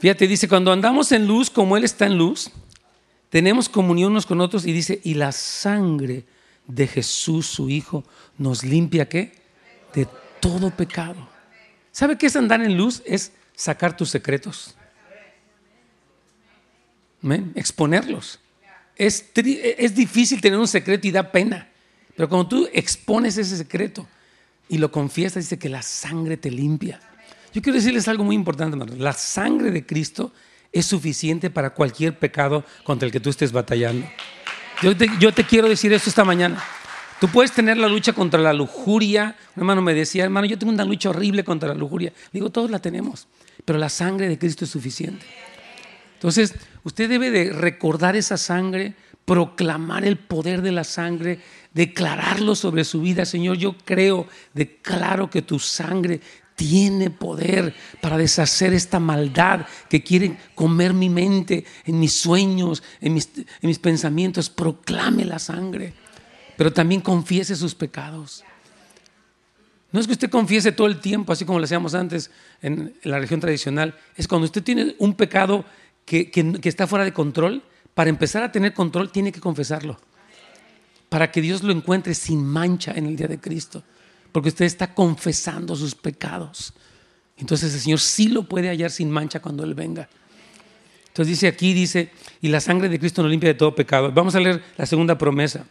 Fíjate, 0.00 0.26
dice, 0.28 0.48
cuando 0.48 0.72
andamos 0.72 1.10
en 1.12 1.26
luz 1.26 1.50
como 1.50 1.76
Él 1.76 1.84
está 1.84 2.06
en 2.06 2.18
luz, 2.18 2.50
tenemos 3.30 3.68
comunión 3.68 4.12
unos 4.12 4.26
con 4.26 4.40
otros 4.40 4.64
y 4.64 4.72
dice, 4.72 5.00
y 5.04 5.14
la 5.14 5.32
sangre 5.32 6.24
de 6.66 6.86
Jesús, 6.86 7.46
su 7.46 7.68
Hijo, 7.68 8.04
nos 8.36 8.62
limpia 8.62 9.08
qué? 9.08 9.32
De 9.94 10.06
todo 10.40 10.70
pecado. 10.70 11.28
¿Sabe 11.90 12.16
qué 12.16 12.26
es 12.26 12.36
andar 12.36 12.62
en 12.62 12.76
luz? 12.76 13.02
Es 13.04 13.32
sacar 13.54 13.96
tus 13.96 14.10
secretos. 14.10 14.76
Exponerlos. 17.54 18.38
Es, 18.94 19.30
es 19.34 19.94
difícil 19.94 20.40
tener 20.40 20.58
un 20.58 20.68
secreto 20.68 21.06
y 21.08 21.10
da 21.10 21.32
pena. 21.32 21.68
Pero 22.14 22.28
cuando 22.28 22.48
tú 22.48 22.68
expones 22.72 23.36
ese 23.36 23.56
secreto 23.56 24.06
y 24.68 24.78
lo 24.78 24.92
confiesas, 24.92 25.44
dice 25.44 25.58
que 25.58 25.68
la 25.68 25.82
sangre 25.82 26.36
te 26.36 26.50
limpia. 26.50 27.00
Yo 27.52 27.62
quiero 27.62 27.76
decirles 27.76 28.08
algo 28.08 28.24
muy 28.24 28.36
importante, 28.36 28.74
hermanos. 28.74 28.98
La 28.98 29.12
sangre 29.12 29.70
de 29.70 29.86
Cristo 29.86 30.32
es 30.72 30.86
suficiente 30.86 31.50
para 31.50 31.70
cualquier 31.70 32.18
pecado 32.18 32.64
contra 32.84 33.06
el 33.06 33.12
que 33.12 33.20
tú 33.20 33.30
estés 33.30 33.52
batallando. 33.52 34.06
Yo 34.82 34.96
te, 34.96 35.08
yo 35.18 35.32
te 35.32 35.44
quiero 35.44 35.68
decir 35.68 35.92
esto 35.92 36.10
esta 36.10 36.24
mañana. 36.24 36.62
Tú 37.20 37.28
puedes 37.28 37.50
tener 37.50 37.76
la 37.78 37.88
lucha 37.88 38.12
contra 38.12 38.40
la 38.40 38.52
lujuria. 38.52 39.36
Un 39.56 39.62
hermano 39.62 39.82
me 39.82 39.92
decía, 39.92 40.24
hermano, 40.24 40.46
yo 40.46 40.58
tengo 40.58 40.72
una 40.72 40.84
lucha 40.84 41.10
horrible 41.10 41.42
contra 41.42 41.70
la 41.70 41.74
lujuria. 41.74 42.12
Digo, 42.32 42.50
todos 42.50 42.70
la 42.70 42.78
tenemos, 42.78 43.26
pero 43.64 43.78
la 43.78 43.88
sangre 43.88 44.28
de 44.28 44.38
Cristo 44.38 44.64
es 44.64 44.70
suficiente. 44.70 45.26
Entonces, 46.14 46.54
usted 46.84 47.08
debe 47.08 47.30
de 47.30 47.52
recordar 47.52 48.14
esa 48.14 48.36
sangre, 48.36 48.94
proclamar 49.24 50.04
el 50.04 50.16
poder 50.16 50.62
de 50.62 50.72
la 50.72 50.84
sangre, 50.84 51.40
declararlo 51.74 52.54
sobre 52.54 52.84
su 52.84 53.00
vida. 53.00 53.24
Señor, 53.24 53.56
yo 53.56 53.76
creo, 53.84 54.26
declaro 54.54 55.28
que 55.28 55.42
tu 55.42 55.58
sangre 55.58 56.20
tiene 56.58 57.08
poder 57.08 57.72
para 58.00 58.18
deshacer 58.18 58.74
esta 58.74 58.98
maldad 58.98 59.64
que 59.88 60.02
quieren 60.02 60.36
comer 60.56 60.92
mi 60.92 61.08
mente, 61.08 61.64
en 61.84 62.00
mis 62.00 62.14
sueños, 62.14 62.82
en 63.00 63.14
mis, 63.14 63.78
pensamientos. 63.78 64.50
Proclame 64.50 65.24
la 65.24 65.38
sangre, 65.38 65.94
pero 66.56 66.72
también 66.72 67.00
confiese 67.00 67.54
sus 67.54 67.76
pecados. 67.76 68.42
No 69.92 70.00
es 70.00 70.08
que 70.08 70.14
usted 70.14 70.30
confiese 70.30 70.72
todo 70.72 70.88
el 70.88 70.98
tiempo, 70.98 71.32
así 71.32 71.44
como 71.44 71.60
lo 71.60 71.64
hacíamos 71.64 71.94
antes 71.94 72.32
en, 72.60 72.92
la 73.04 73.20
región 73.20 73.38
tradicional. 73.38 73.94
Es 74.16 74.26
cuando 74.26 74.46
usted 74.46 74.64
tiene 74.64 74.96
un 74.98 75.14
pecado 75.14 75.64
que 76.04 76.58
está 76.64 76.88
fuera 76.88 77.04
de 77.04 77.12
control, 77.12 77.62
para 77.94 78.10
empezar 78.10 78.42
a 78.42 78.50
tener 78.50 78.74
control 78.74 79.12
tiene 79.12 79.30
que 79.30 79.40
confesarlo. 79.40 80.00
Para 81.08 81.30
que 81.30 81.40
Dios 81.40 81.62
lo 81.62 81.72
encuentre 81.72 82.14
sin 82.14 82.44
mancha 82.44 82.92
en 82.96 83.06
el 83.06 83.14
día 83.14 83.28
de 83.28 83.38
Cristo 83.38 83.84
porque 84.32 84.50
usted 84.50 84.64
está 84.64 84.94
confesando 84.94 85.74
sus 85.76 85.94
pecados. 85.94 86.72
Entonces 87.36 87.72
el 87.74 87.80
Señor 87.80 88.00
sí 88.00 88.28
lo 88.28 88.42
puede 88.44 88.68
hallar 88.68 88.90
sin 88.90 89.10
mancha 89.10 89.40
cuando 89.40 89.64
Él 89.64 89.74
venga. 89.74 90.08
Entonces 91.08 91.28
dice 91.28 91.46
aquí, 91.48 91.72
dice, 91.72 92.10
y 92.40 92.48
la 92.48 92.60
sangre 92.60 92.88
de 92.88 92.98
Cristo 92.98 93.22
nos 93.22 93.30
limpia 93.30 93.48
de 93.48 93.54
todo 93.54 93.74
pecado. 93.74 94.12
Vamos 94.12 94.34
a 94.34 94.40
leer 94.40 94.62
la 94.76 94.86
segunda 94.86 95.18
promesa. 95.18 95.66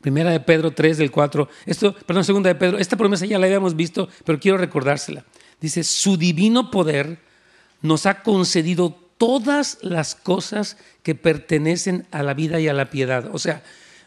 Primera 0.00 0.30
de 0.30 0.40
Pedro 0.40 0.70
3 0.70 0.98
del 0.98 1.10
4. 1.10 1.48
Esto, 1.66 1.94
perdón, 1.94 2.24
segunda 2.24 2.48
de 2.48 2.54
Pedro. 2.54 2.78
Esta 2.78 2.96
promesa 2.96 3.26
ya 3.26 3.38
la 3.38 3.46
habíamos 3.46 3.74
visto, 3.74 4.08
pero 4.24 4.38
quiero 4.38 4.58
recordársela. 4.58 5.24
Dice, 5.60 5.82
su 5.84 6.16
divino 6.16 6.70
poder 6.70 7.18
nos 7.82 8.06
ha 8.06 8.22
concedido 8.22 8.96
todas 9.18 9.78
las 9.82 10.14
cosas 10.14 10.76
que 11.02 11.14
pertenecen 11.14 12.06
a 12.10 12.22
la 12.22 12.34
vida 12.34 12.60
y 12.60 12.68
a 12.68 12.72
la 12.72 12.90
piedad. 12.90 13.28
O 13.32 13.38
sea, 13.38 13.62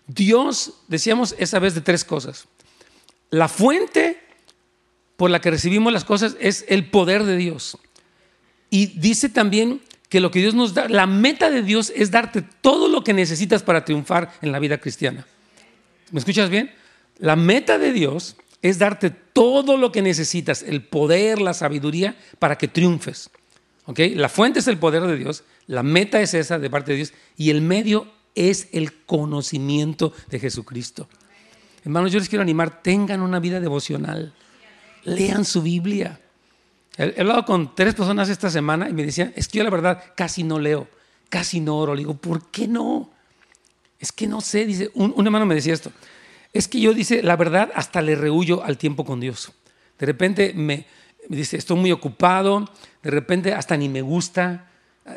Dios, 0.07 0.73
decíamos 0.88 1.36
esa 1.38 1.59
vez 1.59 1.75
de 1.75 1.81
tres 1.81 2.03
cosas 2.03 2.47
la 3.34 3.48
fuente 3.48 4.19
por 5.17 5.32
la 5.32 5.41
que 5.41 5.50
recibimos 5.50 5.91
las 5.91 6.06
cosas 6.06 6.38
es 6.39 6.65
el 6.67 6.91
poder 6.91 7.24
de 7.24 7.36
Dios. 7.36 7.80
Y 8.69 9.00
dice 9.00 9.28
también 9.28 9.82
que 10.08 10.19
lo 10.19 10.30
que 10.30 10.38
Dios 10.38 10.54
nos 10.54 10.76
da, 10.76 10.88
la 10.88 11.08
meta 11.08 11.50
de 11.50 11.63
Dios 11.63 11.91
es 11.96 12.12
darte 12.12 12.43
todo 12.62 12.88
lo 12.88 13.04
que 13.04 13.12
necesitas 13.12 13.63
para 13.63 13.86
triunfar 13.86 14.32
en 14.43 14.52
la 14.52 14.60
vida 14.60 14.78
cristiana. 14.78 15.26
¿Me 16.12 16.19
escuchas 16.19 16.52
bien? 16.52 16.72
La 17.17 17.36
meta 17.36 17.80
de 17.80 17.91
Dios 17.91 18.36
es 18.62 18.78
darte 18.78 19.10
todo 19.10 19.78
lo 19.78 19.91
que 19.91 20.04
necesitas, 20.04 20.62
el 20.62 20.84
poder, 20.84 21.41
la 21.41 21.56
sabiduría, 21.56 22.15
para 22.38 22.60
que 22.60 22.67
triunfes. 22.67 23.32
La 23.98 24.30
fuente 24.30 24.60
es 24.60 24.68
el 24.68 24.78
poder 24.78 25.01
de 25.07 25.18
Dios, 25.18 25.43
la 25.66 25.82
meta 25.82 26.22
es 26.22 26.36
esa 26.36 26.60
de 26.60 26.70
parte 26.70 26.91
de 26.91 26.97
Dios 26.97 27.14
y 27.36 27.49
el 27.49 27.62
medio 27.62 28.14
es 28.36 28.68
el 28.74 28.93
conocimiento 28.93 30.14
de 30.30 30.39
Jesucristo. 30.39 31.10
Hermanos, 31.84 32.11
yo 32.11 32.19
les 32.19 32.29
quiero 32.29 32.41
animar, 32.41 32.81
tengan 32.81 33.21
una 33.21 33.39
vida 33.39 33.59
devocional, 33.59 34.34
lean 35.03 35.43
su 35.43 35.61
Biblia. 35.61 36.19
He, 36.97 37.19
hablado 37.19 37.43
con 37.43 37.75
tres 37.75 37.93
personas 37.93 38.29
esta 38.29 38.49
semana 38.49 38.89
y 38.89 38.93
me 38.93 39.03
decían, 39.03 39.34
es 39.36 39.49
que 39.49 39.57
yo 39.57 39.63
la 39.65 39.69
verdad 39.69 40.01
casi 40.15 40.43
no 40.43 40.59
leo, 40.59 40.88
casi 41.29 41.59
no 41.59 41.77
oro. 41.77 41.93
Le 41.93 41.99
digo, 41.99 42.15
¿por 42.15 42.49
qué 42.51 42.67
no? 42.67 43.11
Es 43.99 44.13
que 44.13 44.27
no 44.27 44.39
sé, 44.39 44.65
dice, 44.65 44.91
un, 44.93 45.13
hermano 45.25 45.45
me 45.45 45.55
decía 45.55 45.73
esto, 45.73 45.91
es 46.53 46.67
que 46.67 46.79
yo 46.79 46.93
dice, 46.93 47.21
la 47.21 47.36
verdad 47.36 47.69
hasta 47.75 48.01
le 48.01 48.15
rehuyo 48.15 48.63
al 48.63 48.77
tiempo 48.77 49.03
con 49.03 49.19
Dios. 49.19 49.51
De 49.99 50.05
repente 50.05 50.53
me, 50.53 50.86
me 51.27 51.36
dice, 51.36 51.57
estoy 51.57 51.77
muy 51.77 51.91
ocupado, 51.91 52.69
de 53.01 53.11
repente 53.11 53.53
hasta 53.53 53.75
ni 53.75 53.89
me 53.89 54.01
gusta, 54.01 54.69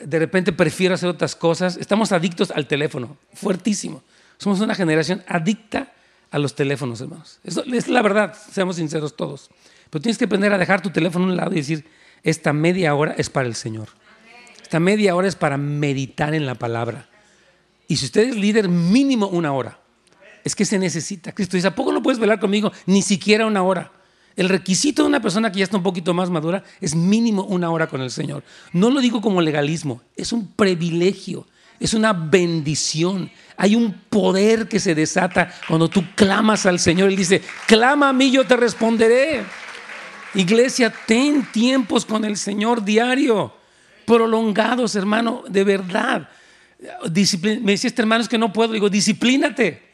de 0.04 0.18
repente 0.18 0.52
prefiero 0.52 0.94
hacer 0.94 1.08
otras 1.08 1.36
cosas. 1.36 1.76
Estamos 1.76 2.10
adictos 2.10 2.50
al 2.50 2.66
teléfono, 2.66 3.18
fuertísimo. 3.34 4.02
Somos 4.36 4.60
una 4.60 4.74
generación 4.74 5.22
adicta 5.28 5.92
a 6.30 6.38
los 6.38 6.54
teléfonos, 6.54 7.00
hermanos. 7.00 7.40
Eso 7.44 7.64
es 7.64 7.88
la 7.88 8.02
verdad, 8.02 8.36
seamos 8.52 8.76
sinceros 8.76 9.16
todos. 9.16 9.50
Pero 9.90 10.02
tienes 10.02 10.18
que 10.18 10.24
aprender 10.24 10.52
a 10.52 10.58
dejar 10.58 10.82
tu 10.82 10.90
teléfono 10.90 11.26
a 11.26 11.28
un 11.28 11.36
lado 11.36 11.52
y 11.52 11.56
decir, 11.56 11.86
esta 12.22 12.52
media 12.52 12.94
hora 12.94 13.14
es 13.16 13.30
para 13.30 13.46
el 13.46 13.54
Señor. 13.54 13.88
Esta 14.62 14.80
media 14.80 15.14
hora 15.14 15.28
es 15.28 15.36
para 15.36 15.56
meditar 15.56 16.34
en 16.34 16.44
la 16.44 16.56
palabra. 16.56 17.08
Y 17.88 17.96
si 17.96 18.06
usted 18.06 18.30
es 18.30 18.36
líder, 18.36 18.68
mínimo 18.68 19.28
una 19.28 19.52
hora. 19.52 19.78
Es 20.42 20.56
que 20.56 20.64
se 20.64 20.78
necesita. 20.78 21.32
Cristo 21.32 21.56
dice, 21.56 21.68
¿a 21.68 21.74
poco 21.74 21.92
no 21.92 22.02
puedes 22.02 22.18
velar 22.18 22.40
conmigo? 22.40 22.72
Ni 22.86 23.02
siquiera 23.02 23.46
una 23.46 23.62
hora. 23.62 23.92
El 24.36 24.48
requisito 24.48 25.02
de 25.02 25.08
una 25.08 25.22
persona 25.22 25.50
que 25.50 25.60
ya 25.60 25.64
está 25.64 25.78
un 25.78 25.82
poquito 25.82 26.12
más 26.12 26.28
madura 26.28 26.62
es 26.80 26.94
mínimo 26.94 27.44
una 27.44 27.70
hora 27.70 27.86
con 27.86 28.02
el 28.02 28.10
Señor. 28.10 28.44
No 28.72 28.90
lo 28.90 29.00
digo 29.00 29.22
como 29.22 29.40
legalismo, 29.40 30.02
es 30.14 30.32
un 30.32 30.48
privilegio, 30.48 31.46
es 31.78 31.94
una 31.94 32.12
bendición. 32.12 33.30
Hay 33.56 33.74
un 33.74 33.92
poder 33.92 34.68
que 34.68 34.80
se 34.80 34.94
desata 34.94 35.52
cuando 35.66 35.88
tú 35.88 36.04
clamas 36.14 36.66
al 36.66 36.78
Señor. 36.78 37.10
Él 37.10 37.16
dice, 37.16 37.42
clama 37.66 38.10
a 38.10 38.12
mí, 38.12 38.30
yo 38.30 38.46
te 38.46 38.56
responderé. 38.56 39.44
Iglesia, 40.34 40.92
ten 41.06 41.44
tiempos 41.52 42.04
con 42.04 42.24
el 42.24 42.36
Señor 42.36 42.84
diario, 42.84 43.54
prolongados, 44.04 44.94
hermano, 44.94 45.44
de 45.48 45.64
verdad. 45.64 46.28
me 46.80 47.72
decía 47.72 47.88
este 47.88 48.02
hermano, 48.02 48.22
es 48.22 48.28
que 48.28 48.38
no 48.38 48.52
puedo. 48.52 48.72
Digo, 48.72 48.90
disciplínate. 48.90 49.86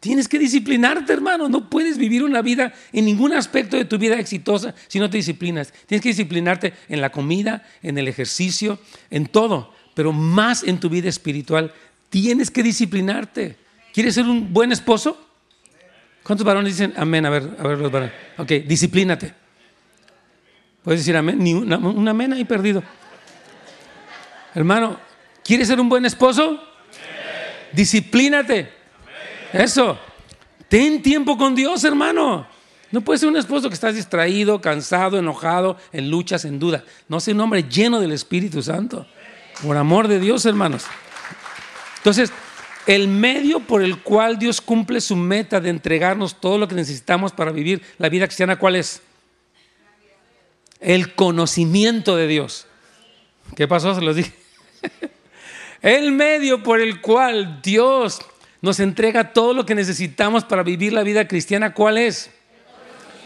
Tienes 0.00 0.28
que 0.28 0.38
disciplinarte, 0.38 1.14
hermano. 1.14 1.48
No 1.48 1.70
puedes 1.70 1.96
vivir 1.96 2.22
una 2.22 2.42
vida 2.42 2.74
en 2.92 3.06
ningún 3.06 3.32
aspecto 3.32 3.78
de 3.78 3.86
tu 3.86 3.96
vida 3.96 4.18
exitosa 4.18 4.74
si 4.86 4.98
no 4.98 5.08
te 5.08 5.16
disciplinas. 5.16 5.72
Tienes 5.86 6.02
que 6.02 6.10
disciplinarte 6.10 6.74
en 6.90 7.00
la 7.00 7.10
comida, 7.10 7.66
en 7.82 7.96
el 7.96 8.06
ejercicio, 8.06 8.78
en 9.10 9.26
todo, 9.26 9.72
pero 9.94 10.12
más 10.12 10.62
en 10.62 10.78
tu 10.78 10.88
vida 10.88 11.08
espiritual. 11.08 11.72
Tienes 12.10 12.50
que 12.50 12.62
disciplinarte. 12.62 13.56
¿Quieres 13.92 14.14
ser 14.14 14.26
un 14.26 14.52
buen 14.52 14.72
esposo? 14.72 15.18
¿Cuántos 16.22 16.44
varones 16.44 16.76
dicen 16.76 16.92
amén? 16.96 17.26
A 17.26 17.30
ver, 17.30 17.56
a 17.58 17.62
ver 17.66 17.78
los 17.78 17.90
varones. 17.90 18.14
Ok, 18.38 18.50
disciplínate. 18.66 19.34
¿Puedes 20.82 21.00
decir 21.00 21.16
amén? 21.16 21.38
Ni 21.38 21.54
una, 21.54 21.78
un 21.78 22.06
amén 22.06 22.32
ahí 22.32 22.44
perdido. 22.44 22.82
Hermano, 24.54 24.98
¿quieres 25.42 25.68
ser 25.68 25.80
un 25.80 25.88
buen 25.88 26.04
esposo? 26.04 26.62
Disciplínate. 27.72 28.70
Eso. 29.52 29.98
Ten 30.68 31.02
tiempo 31.02 31.36
con 31.36 31.54
Dios, 31.54 31.84
hermano. 31.84 32.46
No 32.90 33.00
puedes 33.00 33.20
ser 33.20 33.28
un 33.28 33.36
esposo 33.36 33.68
que 33.68 33.74
estás 33.74 33.94
distraído, 33.94 34.60
cansado, 34.60 35.18
enojado, 35.18 35.76
en 35.92 36.10
luchas, 36.10 36.44
en 36.44 36.58
duda. 36.58 36.84
No 37.08 37.18
ser 37.18 37.34
un 37.34 37.40
hombre 37.40 37.64
lleno 37.64 37.98
del 38.00 38.12
Espíritu 38.12 38.62
Santo. 38.62 39.06
Por 39.64 39.78
amor 39.78 40.08
de 40.08 40.20
Dios, 40.20 40.44
hermanos. 40.44 40.84
Entonces, 41.96 42.30
el 42.86 43.08
medio 43.08 43.60
por 43.60 43.82
el 43.82 44.02
cual 44.02 44.38
Dios 44.38 44.60
cumple 44.60 45.00
su 45.00 45.16
meta 45.16 45.58
de 45.58 45.70
entregarnos 45.70 46.38
todo 46.38 46.58
lo 46.58 46.68
que 46.68 46.74
necesitamos 46.74 47.32
para 47.32 47.50
vivir 47.50 47.82
la 47.96 48.10
vida 48.10 48.26
cristiana, 48.26 48.56
¿cuál 48.56 48.76
es? 48.76 49.00
El 50.80 51.14
conocimiento 51.14 52.14
de 52.14 52.26
Dios. 52.26 52.66
¿Qué 53.56 53.66
pasó? 53.66 53.94
Se 53.94 54.02
los 54.02 54.16
dije. 54.16 54.32
El 55.80 56.12
medio 56.12 56.62
por 56.62 56.80
el 56.80 57.00
cual 57.00 57.60
Dios 57.62 58.20
nos 58.60 58.80
entrega 58.80 59.32
todo 59.32 59.52
lo 59.52 59.66
que 59.66 59.74
necesitamos 59.74 60.44
para 60.44 60.62
vivir 60.62 60.92
la 60.92 61.02
vida 61.02 61.28
cristiana. 61.28 61.74
¿Cuál 61.74 61.98
es? 61.98 62.30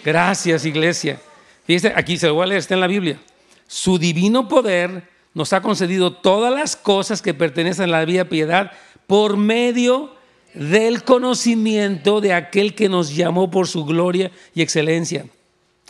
Gracias, 0.05 0.65
iglesia. 0.65 1.21
Fíjese, 1.67 1.93
aquí 1.95 2.17
se 2.17 2.27
lo 2.27 2.35
voy 2.35 2.45
a 2.45 2.47
leer, 2.47 2.59
está 2.59 2.75
en 2.75 2.81
la 2.81 2.87
Biblia. 2.87 3.19
Su 3.67 3.99
divino 3.99 4.49
poder 4.49 5.18
nos 5.35 5.53
ha 5.53 5.61
concedido 5.61 6.13
todas 6.13 6.53
las 6.53 6.77
cosas 6.77 7.23
que 7.23 7.35
pertenecen 7.35 7.85
a 7.85 7.99
la 7.99 8.05
vida 8.05 8.25
piedad 8.25 8.73
por 9.07 9.37
medio 9.37 10.15
del 10.55 11.05
conocimiento 11.05 12.21
de 12.21 12.33
aquel 12.33 12.75
que 12.75 12.89
nos 12.89 13.15
llamó 13.15 13.51
por 13.51 13.69
su 13.69 13.85
gloria 13.85 14.31
y 14.55 14.63
excelencia. 14.63 15.27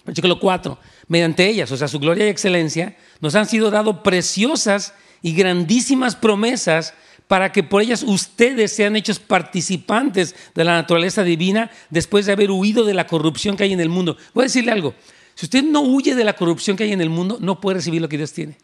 Versículo 0.04 0.38
4. 0.40 0.78
Mediante 1.06 1.46
ellas, 1.46 1.70
o 1.72 1.76
sea, 1.76 1.88
su 1.88 1.98
gloria 1.98 2.26
y 2.26 2.30
excelencia, 2.30 2.96
nos 3.20 3.34
han 3.34 3.46
sido 3.46 3.70
dado 3.70 4.02
preciosas 4.02 4.94
y 5.22 5.34
grandísimas 5.34 6.16
promesas 6.16 6.94
para 7.26 7.52
que 7.52 7.62
por 7.62 7.82
ellas 7.82 8.02
ustedes 8.02 8.72
sean 8.72 8.96
hechos 8.96 9.18
participantes 9.18 10.34
de 10.54 10.64
la 10.64 10.72
naturaleza 10.72 11.22
divina 11.22 11.70
después 11.90 12.26
de 12.26 12.32
haber 12.32 12.50
huido 12.50 12.84
de 12.84 12.94
la 12.94 13.06
corrupción 13.06 13.56
que 13.56 13.64
hay 13.64 13.72
en 13.72 13.80
el 13.80 13.90
mundo. 13.90 14.16
Voy 14.32 14.42
a 14.42 14.46
decirle 14.46 14.72
algo, 14.72 14.94
si 15.34 15.46
usted 15.46 15.62
no 15.62 15.82
huye 15.82 16.14
de 16.14 16.24
la 16.24 16.32
corrupción 16.32 16.76
que 16.76 16.84
hay 16.84 16.92
en 16.92 17.02
el 17.02 17.10
mundo, 17.10 17.36
no 17.40 17.60
puede 17.60 17.76
recibir 17.76 18.00
lo 18.00 18.08
que 18.08 18.16
Dios 18.16 18.32
tiene. 18.32 18.56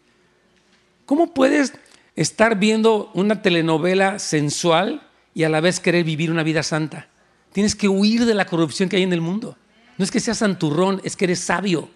¿Cómo 1.05 1.33
puedes 1.33 1.73
estar 2.15 2.57
viendo 2.57 3.11
una 3.13 3.41
telenovela 3.41 4.19
sensual 4.19 5.07
y 5.33 5.43
a 5.43 5.49
la 5.49 5.61
vez 5.61 5.79
querer 5.79 6.03
vivir 6.03 6.31
una 6.31 6.43
vida 6.43 6.63
santa? 6.63 7.07
Tienes 7.53 7.75
que 7.75 7.87
huir 7.87 8.25
de 8.25 8.33
la 8.33 8.45
corrupción 8.45 8.89
que 8.89 8.97
hay 8.97 9.03
en 9.03 9.13
el 9.13 9.21
mundo. 9.21 9.57
No 9.97 10.03
es 10.03 10.11
que 10.11 10.19
seas 10.19 10.39
santurrón, 10.39 11.01
es 11.03 11.15
que 11.15 11.25
eres 11.25 11.39
sabio. 11.39 11.89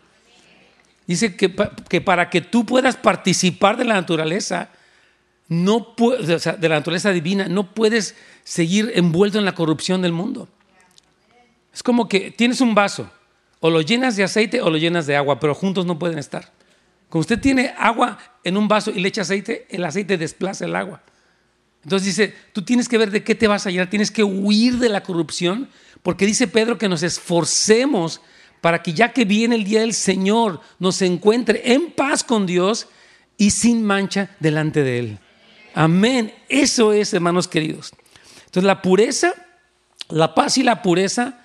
Dice 1.07 1.35
que, 1.35 1.49
para 1.49 2.29
que 2.29 2.41
tú 2.41 2.65
puedas 2.65 2.95
participar 2.95 3.77
de 3.77 3.83
la 3.83 3.95
naturaleza, 3.95 4.69
de 5.47 6.69
la 6.69 6.75
naturaleza 6.75 7.11
divina, 7.11 7.47
no 7.47 7.73
puedes 7.73 8.15
seguir 8.43 8.91
envuelto 8.93 9.39
en 9.39 9.45
la 9.45 9.55
corrupción 9.55 10.03
del 10.03 10.11
mundo. 10.11 10.47
Es 11.73 11.81
como 11.81 12.07
que 12.07 12.29
tienes 12.29 12.61
un 12.61 12.75
vaso, 12.75 13.09
o 13.59 13.71
lo 13.71 13.81
llenas 13.81 14.15
de 14.15 14.23
aceite 14.23 14.61
o 14.61 14.69
lo 14.69 14.77
llenas 14.77 15.07
de 15.07 15.15
agua, 15.15 15.39
pero 15.39 15.55
juntos 15.55 15.85
no 15.85 15.97
pueden 15.97 16.19
estar. 16.19 16.51
Cuando 17.09 17.21
usted 17.21 17.39
tiene 17.39 17.73
agua 17.77 18.19
en 18.43 18.55
un 18.55 18.67
vaso 18.67 18.91
y 18.91 18.99
le 18.99 19.09
echa 19.09 19.21
aceite, 19.21 19.65
el 19.69 19.83
aceite 19.83 20.17
desplaza 20.17 20.65
el 20.65 20.75
agua. 20.75 21.01
Entonces 21.83 22.05
dice, 22.05 22.35
tú 22.53 22.63
tienes 22.63 22.87
que 22.87 22.97
ver 22.97 23.09
de 23.09 23.23
qué 23.23 23.35
te 23.35 23.47
vas 23.47 23.65
a 23.65 23.71
llenar, 23.71 23.89
tienes 23.89 24.11
que 24.11 24.23
huir 24.23 24.77
de 24.77 24.89
la 24.89 25.01
corrupción, 25.01 25.69
porque 26.03 26.25
dice 26.25 26.47
Pedro 26.47 26.77
que 26.77 26.89
nos 26.89 27.03
esforcemos 27.03 28.21
para 28.61 28.83
que 28.83 28.93
ya 28.93 29.13
que 29.13 29.25
viene 29.25 29.55
el 29.55 29.63
día 29.63 29.79
del 29.81 29.93
Señor, 29.93 30.61
nos 30.79 31.01
encuentre 31.01 31.73
en 31.73 31.91
paz 31.91 32.23
con 32.23 32.45
Dios 32.45 32.87
y 33.37 33.51
sin 33.51 33.83
mancha 33.83 34.35
delante 34.39 34.83
de 34.83 34.99
Él. 34.99 35.19
Amén. 35.73 36.33
Eso 36.49 36.93
es, 36.93 37.13
hermanos 37.13 37.47
queridos. 37.47 37.93
Entonces 38.45 38.65
la 38.65 38.81
pureza, 38.81 39.33
la 40.09 40.35
paz 40.35 40.57
y 40.57 40.63
la 40.63 40.81
pureza, 40.81 41.39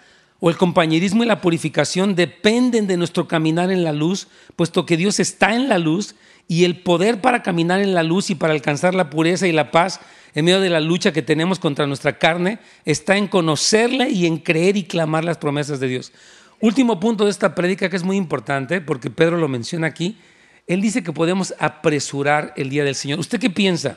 o 0.44 0.50
el 0.50 0.58
compañerismo 0.58 1.24
y 1.24 1.26
la 1.26 1.40
purificación 1.40 2.14
dependen 2.14 2.86
de 2.86 2.98
nuestro 2.98 3.26
caminar 3.26 3.70
en 3.70 3.82
la 3.82 3.92
luz, 3.92 4.28
puesto 4.56 4.84
que 4.84 4.98
Dios 4.98 5.18
está 5.18 5.54
en 5.54 5.70
la 5.70 5.78
luz 5.78 6.16
y 6.46 6.64
el 6.64 6.82
poder 6.82 7.22
para 7.22 7.42
caminar 7.42 7.80
en 7.80 7.94
la 7.94 8.02
luz 8.02 8.28
y 8.28 8.34
para 8.34 8.52
alcanzar 8.52 8.94
la 8.94 9.08
pureza 9.08 9.46
y 9.46 9.52
la 9.52 9.70
paz 9.70 10.00
en 10.34 10.44
medio 10.44 10.60
de 10.60 10.68
la 10.68 10.80
lucha 10.80 11.14
que 11.14 11.22
tenemos 11.22 11.58
contra 11.58 11.86
nuestra 11.86 12.18
carne 12.18 12.58
está 12.84 13.16
en 13.16 13.26
conocerle 13.26 14.10
y 14.10 14.26
en 14.26 14.36
creer 14.36 14.76
y 14.76 14.84
clamar 14.84 15.24
las 15.24 15.38
promesas 15.38 15.80
de 15.80 15.88
Dios. 15.88 16.12
Último 16.60 17.00
punto 17.00 17.24
de 17.24 17.30
esta 17.30 17.54
prédica 17.54 17.88
que 17.88 17.96
es 17.96 18.04
muy 18.04 18.18
importante, 18.18 18.82
porque 18.82 19.08
Pedro 19.08 19.38
lo 19.38 19.48
menciona 19.48 19.86
aquí, 19.86 20.18
él 20.66 20.82
dice 20.82 21.02
que 21.02 21.12
podemos 21.14 21.54
apresurar 21.58 22.52
el 22.58 22.68
día 22.68 22.84
del 22.84 22.96
Señor. 22.96 23.18
¿Usted 23.18 23.40
qué 23.40 23.48
piensa? 23.48 23.96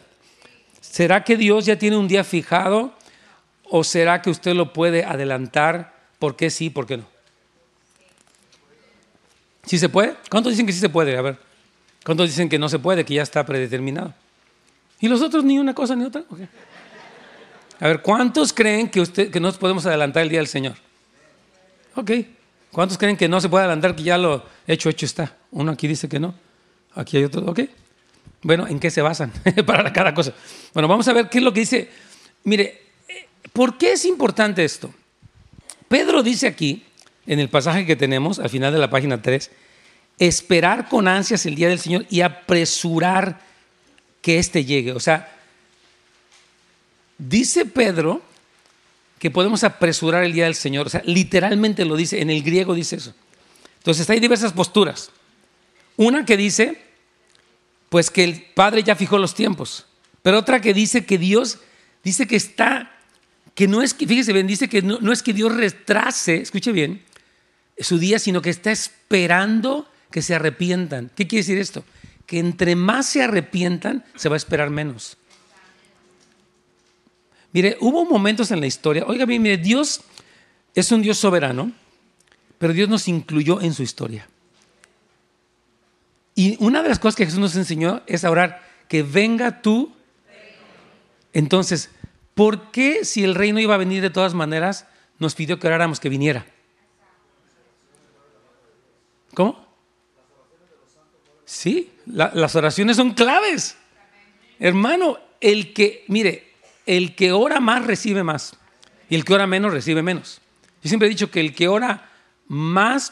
¿Será 0.80 1.26
que 1.26 1.36
Dios 1.36 1.66
ya 1.66 1.78
tiene 1.78 1.98
un 1.98 2.08
día 2.08 2.24
fijado 2.24 2.94
o 3.70 3.84
será 3.84 4.22
que 4.22 4.30
usted 4.30 4.54
lo 4.54 4.72
puede 4.72 5.04
adelantar? 5.04 5.97
¿Por 6.20 6.36
qué 6.36 6.50
sí, 6.50 6.70
por 6.70 6.86
qué 6.86 6.98
no? 6.98 7.06
¿Sí 9.66 9.78
se 9.78 9.90
puede? 9.90 10.16
¿Cuántos 10.30 10.54
dicen 10.54 10.66
que 10.66 10.74
sí 10.74 10.80
se 10.80 10.90
puede? 10.90 11.18
A 11.18 11.22
ver. 11.22 11.38
¿Cuántos 12.06 12.28
dicen 12.28 12.48
que 12.48 12.58
no 12.58 12.70
se 12.70 12.80
puede, 12.80 13.04
que 13.04 13.16
ya 13.16 13.22
está 13.22 13.46
predeterminado? 13.46 14.14
¿Y 15.00 15.08
los 15.10 15.22
otros 15.22 15.44
ni 15.44 15.60
una 15.60 15.74
cosa 15.74 15.96
ni 15.96 16.06
otra? 16.06 16.24
A 17.80 17.88
ver, 17.88 18.02
¿cuántos 18.02 18.54
creen 18.54 18.90
que, 18.90 19.02
usted, 19.02 19.30
que 19.30 19.40
no 19.40 19.52
podemos 19.54 19.86
adelantar 19.86 20.24
el 20.24 20.30
día 20.30 20.40
del 20.40 20.48
Señor? 20.48 20.76
Ok. 21.96 22.12
¿Cuántos 22.72 22.98
creen 22.98 23.18
que 23.18 23.28
no 23.28 23.42
se 23.42 23.50
puede 23.50 23.66
adelantar, 23.66 23.96
que 23.96 24.04
ya 24.04 24.18
lo 24.18 24.46
hecho, 24.66 24.90
hecho 24.90 25.06
está? 25.06 25.36
Uno 25.52 25.72
aquí 25.74 25.88
dice 25.88 26.08
que 26.08 26.20
no. 26.20 26.34
Aquí 26.96 27.18
hay 27.18 27.26
otro. 27.26 27.42
Ok. 27.46 27.62
Bueno, 28.42 28.68
¿en 28.68 28.80
qué 28.80 28.90
se 28.90 29.02
basan 29.02 29.32
para 29.66 29.92
cada 29.92 30.14
cosa? 30.14 30.34
Bueno, 30.74 30.88
vamos 30.88 31.08
a 31.08 31.14
ver 31.14 31.30
qué 31.30 31.40
es 31.40 31.44
lo 31.44 31.54
que 31.54 31.60
dice. 31.60 31.90
Mire, 32.44 32.82
¿por 33.52 33.78
qué 33.78 33.94
es 33.94 34.06
importante 34.06 34.64
esto? 34.64 34.94
Pedro 35.88 36.24
dice 36.24 36.48
aquí, 36.48 36.84
en 37.26 37.40
el 37.40 37.50
pasaje 37.50 37.86
que 37.86 37.96
tenemos, 37.96 38.40
al 38.40 38.50
final 38.50 38.74
de 38.74 38.80
la 38.80 38.90
página 38.90 39.22
3, 39.22 39.52
esperar 40.20 40.90
con 40.90 41.08
ansias 41.08 41.46
el 41.46 41.56
día 41.56 41.70
del 41.70 41.80
Señor 41.80 42.06
y 42.10 42.22
apresurar 42.22 43.40
que 44.22 44.40
éste 44.40 44.66
llegue. 44.66 44.94
O 44.94 45.00
sea, 45.00 45.34
dice 47.18 47.66
Pedro 47.66 48.22
que 49.20 49.32
podemos 49.32 49.64
apresurar 49.64 50.24
el 50.24 50.34
día 50.34 50.46
del 50.46 50.56
Señor. 50.56 50.88
O 50.88 50.90
sea, 50.90 51.02
literalmente 51.06 51.86
lo 51.86 51.96
dice, 51.96 52.22
en 52.22 52.30
el 52.30 52.44
griego 52.44 52.76
dice 52.76 52.98
eso. 52.98 53.14
Entonces 53.80 54.10
hay 54.10 54.20
diversas 54.20 54.54
posturas. 54.54 55.12
Una 55.96 56.26
que 56.26 56.38
dice 56.38 56.82
pues 57.90 58.12
que 58.12 58.24
el 58.24 58.42
Padre 58.42 58.84
ya 58.84 58.96
fijó 58.96 59.18
los 59.18 59.34
tiempos. 59.34 59.86
Pero 60.22 60.40
otra 60.40 60.62
que 60.62 60.74
dice 60.74 61.06
que 61.06 61.18
Dios 61.18 61.60
dice 62.04 62.28
que 62.28 62.36
está, 62.36 62.97
que 63.58 63.68
no 63.68 63.82
es 63.82 63.96
que, 63.96 64.06
fíjese 64.06 64.34
bien, 64.34 64.46
dice 64.46 64.70
que 64.70 64.84
no, 64.84 65.12
es 65.12 65.24
que 65.24 65.34
Dios 65.34 65.52
retrase, 65.56 66.36
escuche 66.36 66.72
bien, 66.72 67.02
su 67.80 67.98
día, 67.98 68.20
sino 68.20 68.40
que 68.40 68.52
está 68.52 68.72
esperando 68.72 69.90
que 70.12 70.22
se 70.22 70.36
arrepientan. 70.36 71.10
¿Qué 71.16 71.26
quiere 71.26 71.42
decir 71.42 71.58
esto? 71.58 71.84
Que 72.28 72.38
entre 72.38 72.76
más 72.76 73.08
se 73.08 73.24
arrepientan, 73.24 74.06
se 74.16 74.30
va 74.30 74.36
a 74.36 74.38
esperar 74.38 74.70
menos. 74.70 75.18
Mire, 77.52 77.78
hubo 77.82 78.06
momentos 78.06 78.52
en 78.52 78.60
la 78.60 78.68
historia, 78.68 79.06
oiga 79.08 79.26
bien, 79.26 79.42
mire, 79.42 79.58
Dios 79.58 80.02
es 80.76 80.92
un 80.92 81.02
Dios 81.02 81.18
soberano, 81.18 81.72
pero 82.60 82.74
Dios 82.74 82.88
nos 82.88 83.08
incluyó 83.08 83.60
en 83.60 83.74
su 83.74 83.82
historia. 83.82 84.30
Y 86.36 86.64
una 86.64 86.84
de 86.84 86.90
las 86.90 87.00
cosas 87.00 87.16
que 87.16 87.26
Jesús 87.26 87.40
nos 87.40 87.56
enseñó 87.56 88.04
es 88.06 88.24
orar, 88.24 88.62
que 88.88 89.02
venga 89.02 89.64
tú. 89.64 89.96
Entonces, 91.34 91.90
¿por 92.38 92.70
qué 92.70 93.04
si 93.04 93.24
el 93.24 93.34
reino 93.34 93.60
iba 93.60 93.74
a 93.74 93.80
venir 93.80 94.04
de 94.04 94.12
todas 94.12 94.36
maneras, 94.36 94.86
nos 95.18 95.34
pidió 95.34 95.58
que 95.58 95.66
oráramos 95.66 96.00
que 96.00 96.08
viniera? 96.08 96.46
¿Cómo? 99.34 99.66
Sí, 101.46 101.92
las 102.06 102.56
oraciones 102.56 102.96
son 102.96 103.16
claves. 103.16 103.76
Hermano, 104.60 105.18
el 105.42 105.74
que, 105.74 106.06
mire, 106.10 106.54
el 106.86 107.16
que 107.16 107.32
ora 107.32 107.60
más 107.60 107.88
recibe 107.88 108.24
más 108.24 108.56
y 109.10 109.16
el 109.16 109.26
que 109.26 109.34
ora 109.34 109.48
menos 109.48 109.74
recibe 109.74 110.04
menos. 110.04 110.40
Yo 110.84 110.90
siempre 110.90 111.08
he 111.08 111.10
dicho 111.10 111.32
que 111.32 111.40
el 111.40 111.56
que 111.56 111.68
ora 111.68 112.08
más 112.48 113.12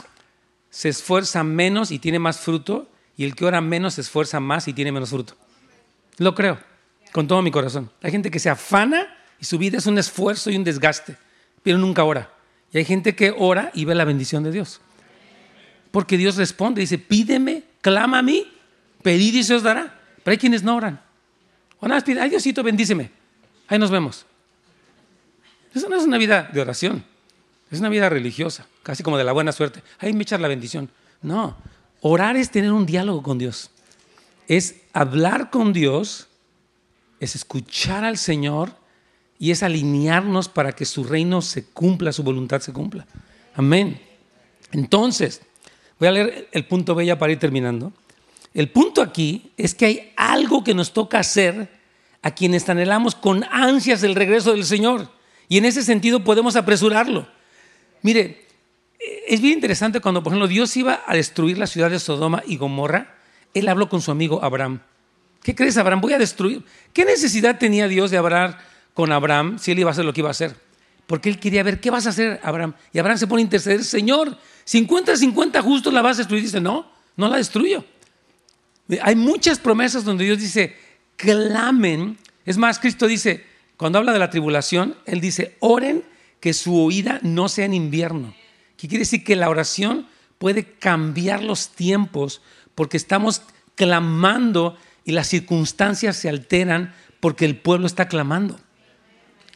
se 0.70 0.90
esfuerza 0.90 1.44
menos 1.44 1.90
y 1.90 1.98
tiene 1.98 2.20
más 2.20 2.40
fruto 2.40 2.88
y 3.18 3.24
el 3.24 3.34
que 3.36 3.46
ora 3.46 3.60
menos 3.60 3.96
se 3.96 4.02
esfuerza 4.02 4.40
más 4.40 4.68
y 4.68 4.74
tiene 4.74 4.92
menos 4.92 5.10
fruto. 5.10 5.36
Lo 6.18 6.36
creo, 6.36 6.60
con 7.12 7.28
todo 7.28 7.42
mi 7.42 7.50
corazón. 7.50 7.90
Hay 8.04 8.12
gente 8.12 8.30
que 8.30 8.40
se 8.40 8.52
afana 8.52 9.15
y 9.40 9.46
su 9.46 9.58
vida 9.58 9.78
es 9.78 9.86
un 9.86 9.98
esfuerzo 9.98 10.50
y 10.50 10.56
un 10.56 10.64
desgaste, 10.64 11.18
pero 11.64 11.78
nunca 11.78 12.04
ora. 12.04 12.32
Y 12.72 12.78
hay 12.78 12.86
gente 12.86 13.16
que 13.16 13.34
ora 13.38 13.72
y 13.74 13.86
ve 13.86 13.96
la 13.96 14.06
bendición 14.06 14.44
de 14.44 14.52
Dios. 14.52 14.82
Porque 15.92 16.18
Dios 16.18 16.36
responde, 16.36 16.82
dice, 16.82 16.98
pídeme, 16.98 17.64
clama 17.82 18.20
a 18.20 18.22
mí, 18.22 18.52
pedid 19.02 19.36
y 19.36 19.44
se 19.44 19.56
os 19.56 19.64
dará. 19.64 20.00
Pero 20.24 20.32
hay 20.34 20.38
quienes 20.38 20.64
no 20.64 20.76
oran. 20.76 21.00
O 21.80 21.88
nada 21.88 22.02
piden, 22.02 22.24
ay 22.24 22.30
Diosito, 22.30 22.64
bendíceme. 22.64 23.12
Ahí 23.68 23.80
nos 23.80 23.92
vemos. 23.92 24.26
Eso 25.74 25.90
no 25.90 25.96
es 25.96 26.04
una 26.04 26.18
vida 26.18 26.50
de 26.52 26.62
oración. 26.62 27.04
Es 27.72 27.80
una 27.80 27.90
vida 27.90 28.10
religiosa, 28.10 28.68
casi 28.84 29.04
como 29.04 29.18
de 29.18 29.24
la 29.24 29.32
buena 29.32 29.52
suerte. 29.52 29.84
Ahí 30.00 30.14
me 30.14 30.24
echar 30.24 30.40
la 30.40 30.48
bendición. 30.48 30.90
No, 31.22 31.58
orar 32.02 32.38
es 32.38 32.52
tener 32.52 32.72
un 32.72 32.86
diálogo 32.86 33.24
con 33.24 33.38
Dios. 33.38 33.72
Es 34.48 34.76
hablar 34.94 35.50
con 35.50 35.74
Dios, 35.74 36.28
es 37.20 37.36
escuchar 37.36 38.04
al 38.04 38.18
Señor 38.18 38.76
y 39.38 39.52
es 39.52 39.64
alinearnos 39.64 40.50
para 40.50 40.72
que 40.72 40.86
su 40.86 41.04
reino 41.04 41.42
se 41.42 41.66
cumpla, 41.66 42.12
su 42.12 42.24
voluntad 42.24 42.62
se 42.62 42.74
cumpla. 42.74 43.06
Amén. 43.56 44.00
Entonces, 44.72 45.42
voy 46.00 46.08
a 46.08 46.12
leer 46.12 46.50
el 46.52 46.66
punto 46.66 46.96
bella 46.96 47.18
para 47.18 47.34
ir 47.34 47.40
terminando. 47.40 47.94
El 48.54 48.70
punto 48.70 49.02
aquí 49.02 49.52
es 49.58 49.76
que 49.76 49.86
hay 49.86 50.14
algo 50.16 50.64
que 50.64 50.74
nos 50.74 50.94
toca 50.94 51.20
hacer 51.20 51.70
a 52.22 52.32
quienes 52.32 52.68
anhelamos 52.70 53.14
con 53.14 53.44
ansias 53.52 54.04
el 54.04 54.16
regreso 54.16 54.52
del 54.52 54.66
Señor. 54.66 55.10
Y 55.48 55.58
en 55.58 55.66
ese 55.66 55.84
sentido 55.84 56.24
podemos 56.24 56.56
apresurarlo. 56.56 57.28
Mire, 58.02 58.46
es 59.28 59.42
bien 59.42 59.54
interesante 59.54 60.00
cuando, 60.00 60.24
por 60.24 60.32
ejemplo, 60.32 60.48
Dios 60.48 60.76
iba 60.78 61.04
a 61.06 61.16
destruir 61.16 61.58
la 61.58 61.68
ciudad 61.68 61.92
de 61.92 62.00
Sodoma 62.00 62.44
y 62.48 62.58
Gomorra, 62.58 63.16
él 63.54 63.68
habló 63.68 63.90
con 63.90 64.02
su 64.02 64.12
amigo 64.12 64.44
Abraham. 64.44 64.82
¿Qué 65.44 65.54
crees, 65.54 65.78
Abraham? 65.78 66.02
Voy 66.02 66.14
a 66.14 66.18
destruir. 66.18 66.64
¿Qué 66.94 67.06
necesidad 67.06 67.60
tenía 67.60 67.88
Dios 67.88 68.10
de 68.10 68.18
hablar 68.18 68.58
con 68.96 69.12
Abraham 69.12 69.60
si 69.60 69.72
él 69.72 69.78
iba 69.80 69.92
a 69.92 69.94
hacer 69.94 70.06
lo 70.06 70.14
que 70.14 70.22
iba 70.22 70.30
a 70.30 70.32
hacer? 70.32 70.56
Porque 71.06 71.30
él 71.30 71.40
quería 71.40 71.62
ver, 71.62 71.80
¿qué 71.80 71.92
vas 71.92 72.08
a 72.08 72.10
hacer, 72.10 72.40
Abraham? 72.42 72.74
Y 72.92 72.98
Abraham 72.98 73.20
se 73.20 73.28
pone 73.28 73.42
a 73.42 73.44
interceder, 73.44 73.84
Señor, 73.84 74.36
50, 74.64 75.16
50 75.16 75.62
justos 75.62 75.94
la 75.94 76.02
vas 76.02 76.18
a 76.18 76.22
destruir. 76.22 76.42
Dice, 76.42 76.60
no, 76.60 76.92
no 77.16 77.28
la 77.28 77.38
destruyo. 77.38 77.86
Hay 79.02 79.16
muchas 79.16 79.60
promesas 79.60 80.04
donde 80.04 80.26
Dios 80.26 80.40
dice, 80.40 80.76
clamen. 81.16 82.18
Es 82.46 82.58
más, 82.58 82.80
Cristo 82.80 83.06
dice, 83.06 83.46
cuando 83.78 84.00
habla 84.00 84.14
de 84.14 84.20
la 84.20 84.32
tribulación, 84.32 84.96
Él 85.06 85.22
dice, 85.22 85.56
oren 85.60 86.04
que 86.40 86.54
su 86.54 86.80
oída 86.80 87.20
no 87.22 87.50
sea 87.50 87.66
en 87.66 87.74
invierno. 87.74 88.34
¿Qué 88.78 88.88
quiere 88.88 89.04
decir? 89.04 89.24
Que 89.24 89.36
la 89.36 89.50
oración 89.50 90.08
puede 90.38 90.64
cambiar 90.64 91.44
los 91.44 91.70
tiempos 91.70 92.42
porque 92.74 92.98
estamos 92.98 93.42
clamando 93.76 94.78
y 95.04 95.12
las 95.12 95.28
circunstancias 95.28 96.18
se 96.18 96.30
alteran 96.30 96.94
porque 97.20 97.46
el 97.46 97.58
pueblo 97.58 97.88
está 97.88 98.08
clamando. 98.08 98.60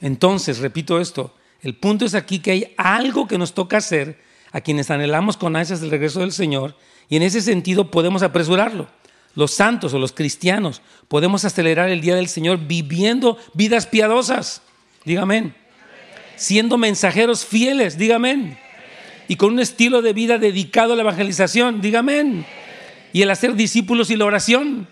Entonces, 0.01 0.59
repito 0.59 0.99
esto, 0.99 1.35
el 1.61 1.75
punto 1.75 2.05
es 2.05 2.15
aquí 2.15 2.39
que 2.39 2.51
hay 2.51 2.73
algo 2.77 3.27
que 3.27 3.37
nos 3.37 3.53
toca 3.53 3.77
hacer 3.77 4.19
a 4.51 4.61
quienes 4.61 4.89
anhelamos 4.89 5.37
con 5.37 5.55
ansias 5.55 5.81
el 5.81 5.91
regreso 5.91 6.21
del 6.21 6.31
Señor 6.31 6.75
y 7.09 7.17
en 7.17 7.23
ese 7.23 7.41
sentido 7.41 7.91
podemos 7.91 8.23
apresurarlo. 8.23 8.87
Los 9.35 9.51
santos 9.51 9.93
o 9.93 9.99
los 9.99 10.11
cristianos 10.11 10.81
podemos 11.07 11.45
acelerar 11.45 11.89
el 11.89 12.01
día 12.01 12.15
del 12.15 12.27
Señor 12.27 12.59
viviendo 12.67 13.37
vidas 13.53 13.87
piadosas. 13.87 14.61
Dígame 15.05 15.53
siendo 16.39 16.77
mensajeros 16.77 17.45
fieles, 17.45 17.97
dígame, 17.97 18.57
y 19.27 19.35
con 19.35 19.53
un 19.53 19.59
estilo 19.59 20.01
de 20.01 20.13
vida 20.13 20.37
dedicado 20.37 20.93
a 20.93 20.95
la 20.95 21.01
evangelización, 21.01 21.81
dígame, 21.81 22.45
y 23.11 23.21
el 23.21 23.29
hacer 23.29 23.55
discípulos 23.55 24.09
y 24.09 24.15
la 24.15 24.25
oración, 24.25 24.87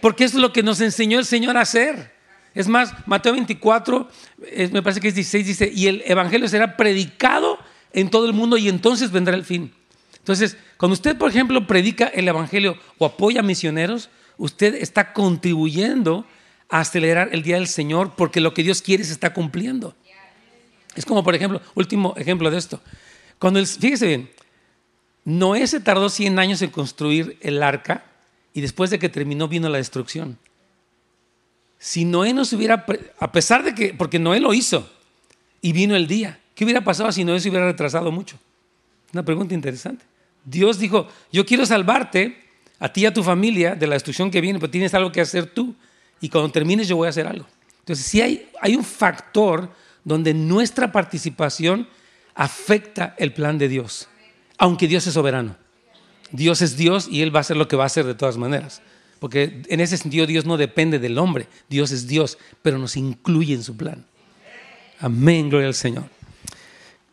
porque 0.00 0.24
es 0.24 0.34
lo 0.34 0.52
que 0.52 0.62
nos 0.62 0.80
enseñó 0.80 1.18
el 1.18 1.26
Señor 1.26 1.56
a 1.58 1.60
hacer. 1.60 2.11
Es 2.54 2.68
más, 2.68 2.94
Mateo 3.06 3.32
24, 3.32 4.08
me 4.72 4.82
parece 4.82 5.00
que 5.00 5.08
es 5.08 5.14
16, 5.14 5.46
dice, 5.46 5.70
y 5.74 5.86
el 5.86 6.02
evangelio 6.06 6.48
será 6.48 6.76
predicado 6.76 7.58
en 7.92 8.10
todo 8.10 8.26
el 8.26 8.32
mundo 8.32 8.56
y 8.56 8.68
entonces 8.68 9.10
vendrá 9.10 9.34
el 9.34 9.44
fin. 9.44 9.72
Entonces, 10.18 10.56
cuando 10.76 10.94
usted, 10.94 11.16
por 11.16 11.30
ejemplo, 11.30 11.66
predica 11.66 12.06
el 12.06 12.28
evangelio 12.28 12.76
o 12.98 13.06
apoya 13.06 13.42
misioneros, 13.42 14.10
usted 14.36 14.74
está 14.74 15.12
contribuyendo 15.12 16.26
a 16.68 16.80
acelerar 16.80 17.30
el 17.32 17.42
día 17.42 17.56
del 17.56 17.68
Señor 17.68 18.14
porque 18.16 18.40
lo 18.40 18.54
que 18.54 18.62
Dios 18.62 18.82
quiere 18.82 19.04
se 19.04 19.12
está 19.12 19.32
cumpliendo. 19.32 19.94
Es 20.94 21.06
como, 21.06 21.24
por 21.24 21.34
ejemplo, 21.34 21.60
último 21.74 22.14
ejemplo 22.16 22.50
de 22.50 22.58
esto. 22.58 22.80
Cuando 23.38 23.58
el, 23.58 23.66
fíjese 23.66 24.06
bien, 24.06 24.30
Noé 25.24 25.66
se 25.66 25.80
tardó 25.80 26.08
100 26.08 26.38
años 26.38 26.62
en 26.62 26.70
construir 26.70 27.38
el 27.40 27.62
arca 27.62 28.04
y 28.52 28.60
después 28.60 28.90
de 28.90 28.98
que 28.98 29.08
terminó 29.08 29.48
vino 29.48 29.68
la 29.68 29.78
destrucción. 29.78 30.38
Si 31.82 32.04
Noé 32.04 32.32
no 32.32 32.44
se 32.44 32.54
hubiera, 32.54 32.86
a 33.18 33.32
pesar 33.32 33.64
de 33.64 33.74
que, 33.74 33.92
porque 33.92 34.20
Noé 34.20 34.38
lo 34.38 34.54
hizo 34.54 34.88
y 35.60 35.72
vino 35.72 35.96
el 35.96 36.06
día, 36.06 36.38
¿qué 36.54 36.62
hubiera 36.62 36.84
pasado 36.84 37.10
si 37.10 37.24
Noé 37.24 37.40
se 37.40 37.48
hubiera 37.48 37.66
retrasado 37.66 38.12
mucho? 38.12 38.38
Una 39.12 39.24
pregunta 39.24 39.52
interesante. 39.52 40.04
Dios 40.44 40.78
dijo, 40.78 41.08
yo 41.32 41.44
quiero 41.44 41.66
salvarte 41.66 42.40
a 42.78 42.92
ti 42.92 43.00
y 43.00 43.06
a 43.06 43.12
tu 43.12 43.24
familia 43.24 43.74
de 43.74 43.88
la 43.88 43.94
destrucción 43.94 44.30
que 44.30 44.40
viene, 44.40 44.60
pero 44.60 44.70
tienes 44.70 44.94
algo 44.94 45.10
que 45.10 45.20
hacer 45.20 45.46
tú 45.46 45.74
y 46.20 46.28
cuando 46.28 46.52
termines 46.52 46.86
yo 46.86 46.94
voy 46.94 47.08
a 47.08 47.10
hacer 47.10 47.26
algo. 47.26 47.46
Entonces, 47.80 48.06
si 48.06 48.20
hay, 48.20 48.48
hay 48.60 48.76
un 48.76 48.84
factor 48.84 49.68
donde 50.04 50.34
nuestra 50.34 50.92
participación 50.92 51.88
afecta 52.36 53.16
el 53.18 53.32
plan 53.32 53.58
de 53.58 53.66
Dios, 53.66 54.08
aunque 54.56 54.86
Dios 54.86 55.04
es 55.08 55.14
soberano. 55.14 55.56
Dios 56.30 56.62
es 56.62 56.76
Dios 56.76 57.08
y 57.10 57.22
Él 57.22 57.34
va 57.34 57.40
a 57.40 57.42
hacer 57.42 57.56
lo 57.56 57.66
que 57.66 57.74
va 57.74 57.82
a 57.82 57.86
hacer 57.86 58.06
de 58.06 58.14
todas 58.14 58.36
maneras. 58.36 58.82
Porque 59.22 59.62
en 59.68 59.78
ese 59.78 59.98
sentido 59.98 60.26
Dios 60.26 60.46
no 60.46 60.56
depende 60.56 60.98
del 60.98 61.16
hombre, 61.16 61.46
Dios 61.70 61.92
es 61.92 62.08
Dios, 62.08 62.38
pero 62.60 62.76
nos 62.76 62.96
incluye 62.96 63.54
en 63.54 63.62
su 63.62 63.76
plan. 63.76 64.04
Amén, 64.98 65.48
gloria 65.48 65.68
al 65.68 65.74
Señor. 65.74 66.06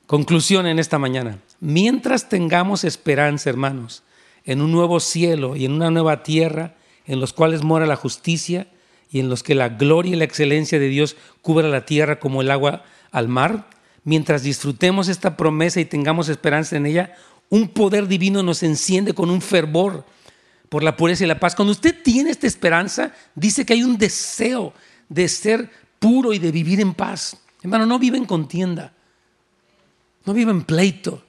Conclusión 0.07 0.65
en 0.65 0.79
esta 0.79 0.97
mañana. 0.97 1.37
Mientras 1.59 2.27
tengamos 2.27 2.83
esperanza, 2.83 3.51
hermanos, 3.51 4.01
en 4.43 4.63
un 4.63 4.71
nuevo 4.71 4.99
cielo 4.99 5.55
y 5.55 5.65
en 5.65 5.73
una 5.73 5.91
nueva 5.91 6.23
tierra, 6.23 6.73
en 7.05 7.19
los 7.19 7.31
cuales 7.31 7.61
mora 7.61 7.85
la 7.85 7.95
justicia, 7.95 8.65
y 9.11 9.19
en 9.19 9.29
los 9.29 9.43
que 9.43 9.53
la 9.53 9.69
gloria 9.69 10.13
y 10.13 10.17
la 10.17 10.25
excelencia 10.25 10.79
de 10.79 10.87
Dios 10.87 11.15
cubra 11.43 11.67
la 11.67 11.85
tierra 11.85 12.19
como 12.19 12.41
el 12.41 12.49
agua 12.49 12.85
al 13.11 13.27
mar, 13.27 13.69
mientras 14.03 14.41
disfrutemos 14.41 15.09
esta 15.09 15.37
promesa 15.37 15.79
y 15.79 15.85
tengamos 15.85 16.27
esperanza 16.27 16.75
en 16.75 16.87
ella, 16.87 17.13
un 17.49 17.67
poder 17.67 18.07
divino 18.07 18.41
nos 18.41 18.63
enciende 18.63 19.13
con 19.13 19.29
un 19.29 19.43
fervor 19.43 20.05
por 20.69 20.83
la 20.83 20.95
pureza 20.95 21.23
y 21.23 21.27
la 21.27 21.39
paz. 21.39 21.55
Cuando 21.55 21.71
usted 21.71 21.95
tiene 22.03 22.29
esta 22.29 22.47
esperanza, 22.47 23.11
dice 23.35 23.65
que 23.65 23.73
hay 23.73 23.83
un 23.83 23.97
deseo 23.97 24.73
de 25.09 25.27
ser 25.27 25.69
puro 25.97 26.31
y 26.33 26.39
de 26.39 26.51
vivir 26.51 26.79
en 26.79 26.93
paz. 26.93 27.37
Hermano, 27.61 27.85
no 27.85 27.99
vive 27.99 28.17
en 28.17 28.25
contienda, 28.25 28.93
no 30.25 30.33
viva 30.33 30.51
en 30.51 30.63
pleito, 30.63 31.23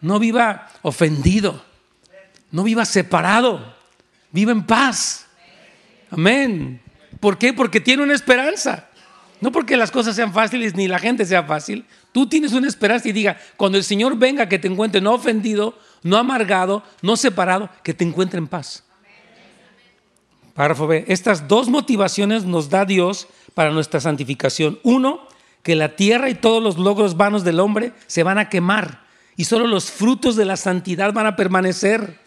no 0.00 0.18
viva 0.18 0.68
ofendido, 0.82 1.62
no 2.50 2.64
viva 2.64 2.84
separado, 2.84 3.76
viva 4.32 4.52
en 4.52 4.66
paz. 4.66 5.26
Amén. 6.10 6.80
¿Por 7.20 7.38
qué? 7.38 7.52
Porque 7.52 7.80
tiene 7.80 8.02
una 8.02 8.14
esperanza. 8.14 8.88
No 9.40 9.52
porque 9.52 9.76
las 9.76 9.92
cosas 9.92 10.16
sean 10.16 10.32
fáciles 10.32 10.74
ni 10.74 10.88
la 10.88 10.98
gente 10.98 11.24
sea 11.24 11.44
fácil. 11.44 11.84
Tú 12.10 12.28
tienes 12.28 12.52
una 12.52 12.66
esperanza 12.66 13.08
y 13.08 13.12
diga, 13.12 13.38
cuando 13.56 13.78
el 13.78 13.84
Señor 13.84 14.16
venga, 14.18 14.48
que 14.48 14.58
te 14.58 14.66
encuentre 14.66 15.00
no 15.00 15.14
ofendido, 15.14 15.78
no 16.02 16.16
amargado, 16.16 16.82
no 17.02 17.16
separado, 17.16 17.70
que 17.82 17.94
te 17.94 18.04
encuentre 18.04 18.38
en 18.38 18.46
paz. 18.46 18.84
Párrafo 20.54 20.86
B. 20.86 21.04
Estas 21.08 21.46
dos 21.46 21.68
motivaciones 21.68 22.44
nos 22.44 22.68
da 22.68 22.84
Dios 22.84 23.28
para 23.54 23.70
nuestra 23.70 24.00
santificación. 24.00 24.80
Uno, 24.82 25.28
que 25.62 25.76
la 25.76 25.96
tierra 25.96 26.30
y 26.30 26.34
todos 26.34 26.62
los 26.62 26.78
logros 26.78 27.16
vanos 27.16 27.44
del 27.44 27.60
hombre 27.60 27.92
se 28.06 28.22
van 28.22 28.38
a 28.38 28.48
quemar 28.48 29.06
y 29.36 29.44
solo 29.44 29.68
los 29.68 29.90
frutos 29.90 30.34
de 30.34 30.44
la 30.44 30.56
santidad 30.56 31.12
van 31.12 31.26
a 31.26 31.36
permanecer. 31.36 32.18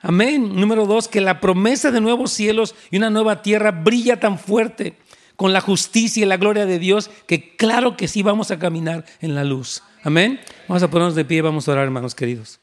Amén. 0.00 0.54
Número 0.54 0.86
dos, 0.86 1.08
que 1.08 1.20
la 1.20 1.40
promesa 1.40 1.90
de 1.90 2.00
nuevos 2.00 2.30
cielos 2.30 2.76
y 2.90 2.98
una 2.98 3.10
nueva 3.10 3.42
tierra 3.42 3.72
brilla 3.72 4.20
tan 4.20 4.38
fuerte 4.38 4.96
con 5.34 5.52
la 5.52 5.60
justicia 5.60 6.22
y 6.22 6.26
la 6.26 6.36
gloria 6.36 6.66
de 6.66 6.78
Dios, 6.78 7.10
que 7.26 7.56
claro 7.56 7.96
que 7.96 8.06
sí 8.06 8.22
vamos 8.22 8.52
a 8.52 8.60
caminar 8.60 9.04
en 9.20 9.34
la 9.34 9.42
luz. 9.42 9.82
Amén. 10.04 10.38
Vamos 10.68 10.84
a 10.84 10.90
ponernos 10.90 11.16
de 11.16 11.24
pie, 11.24 11.42
vamos 11.42 11.68
a 11.68 11.72
orar, 11.72 11.84
hermanos 11.84 12.14
queridos. 12.14 12.60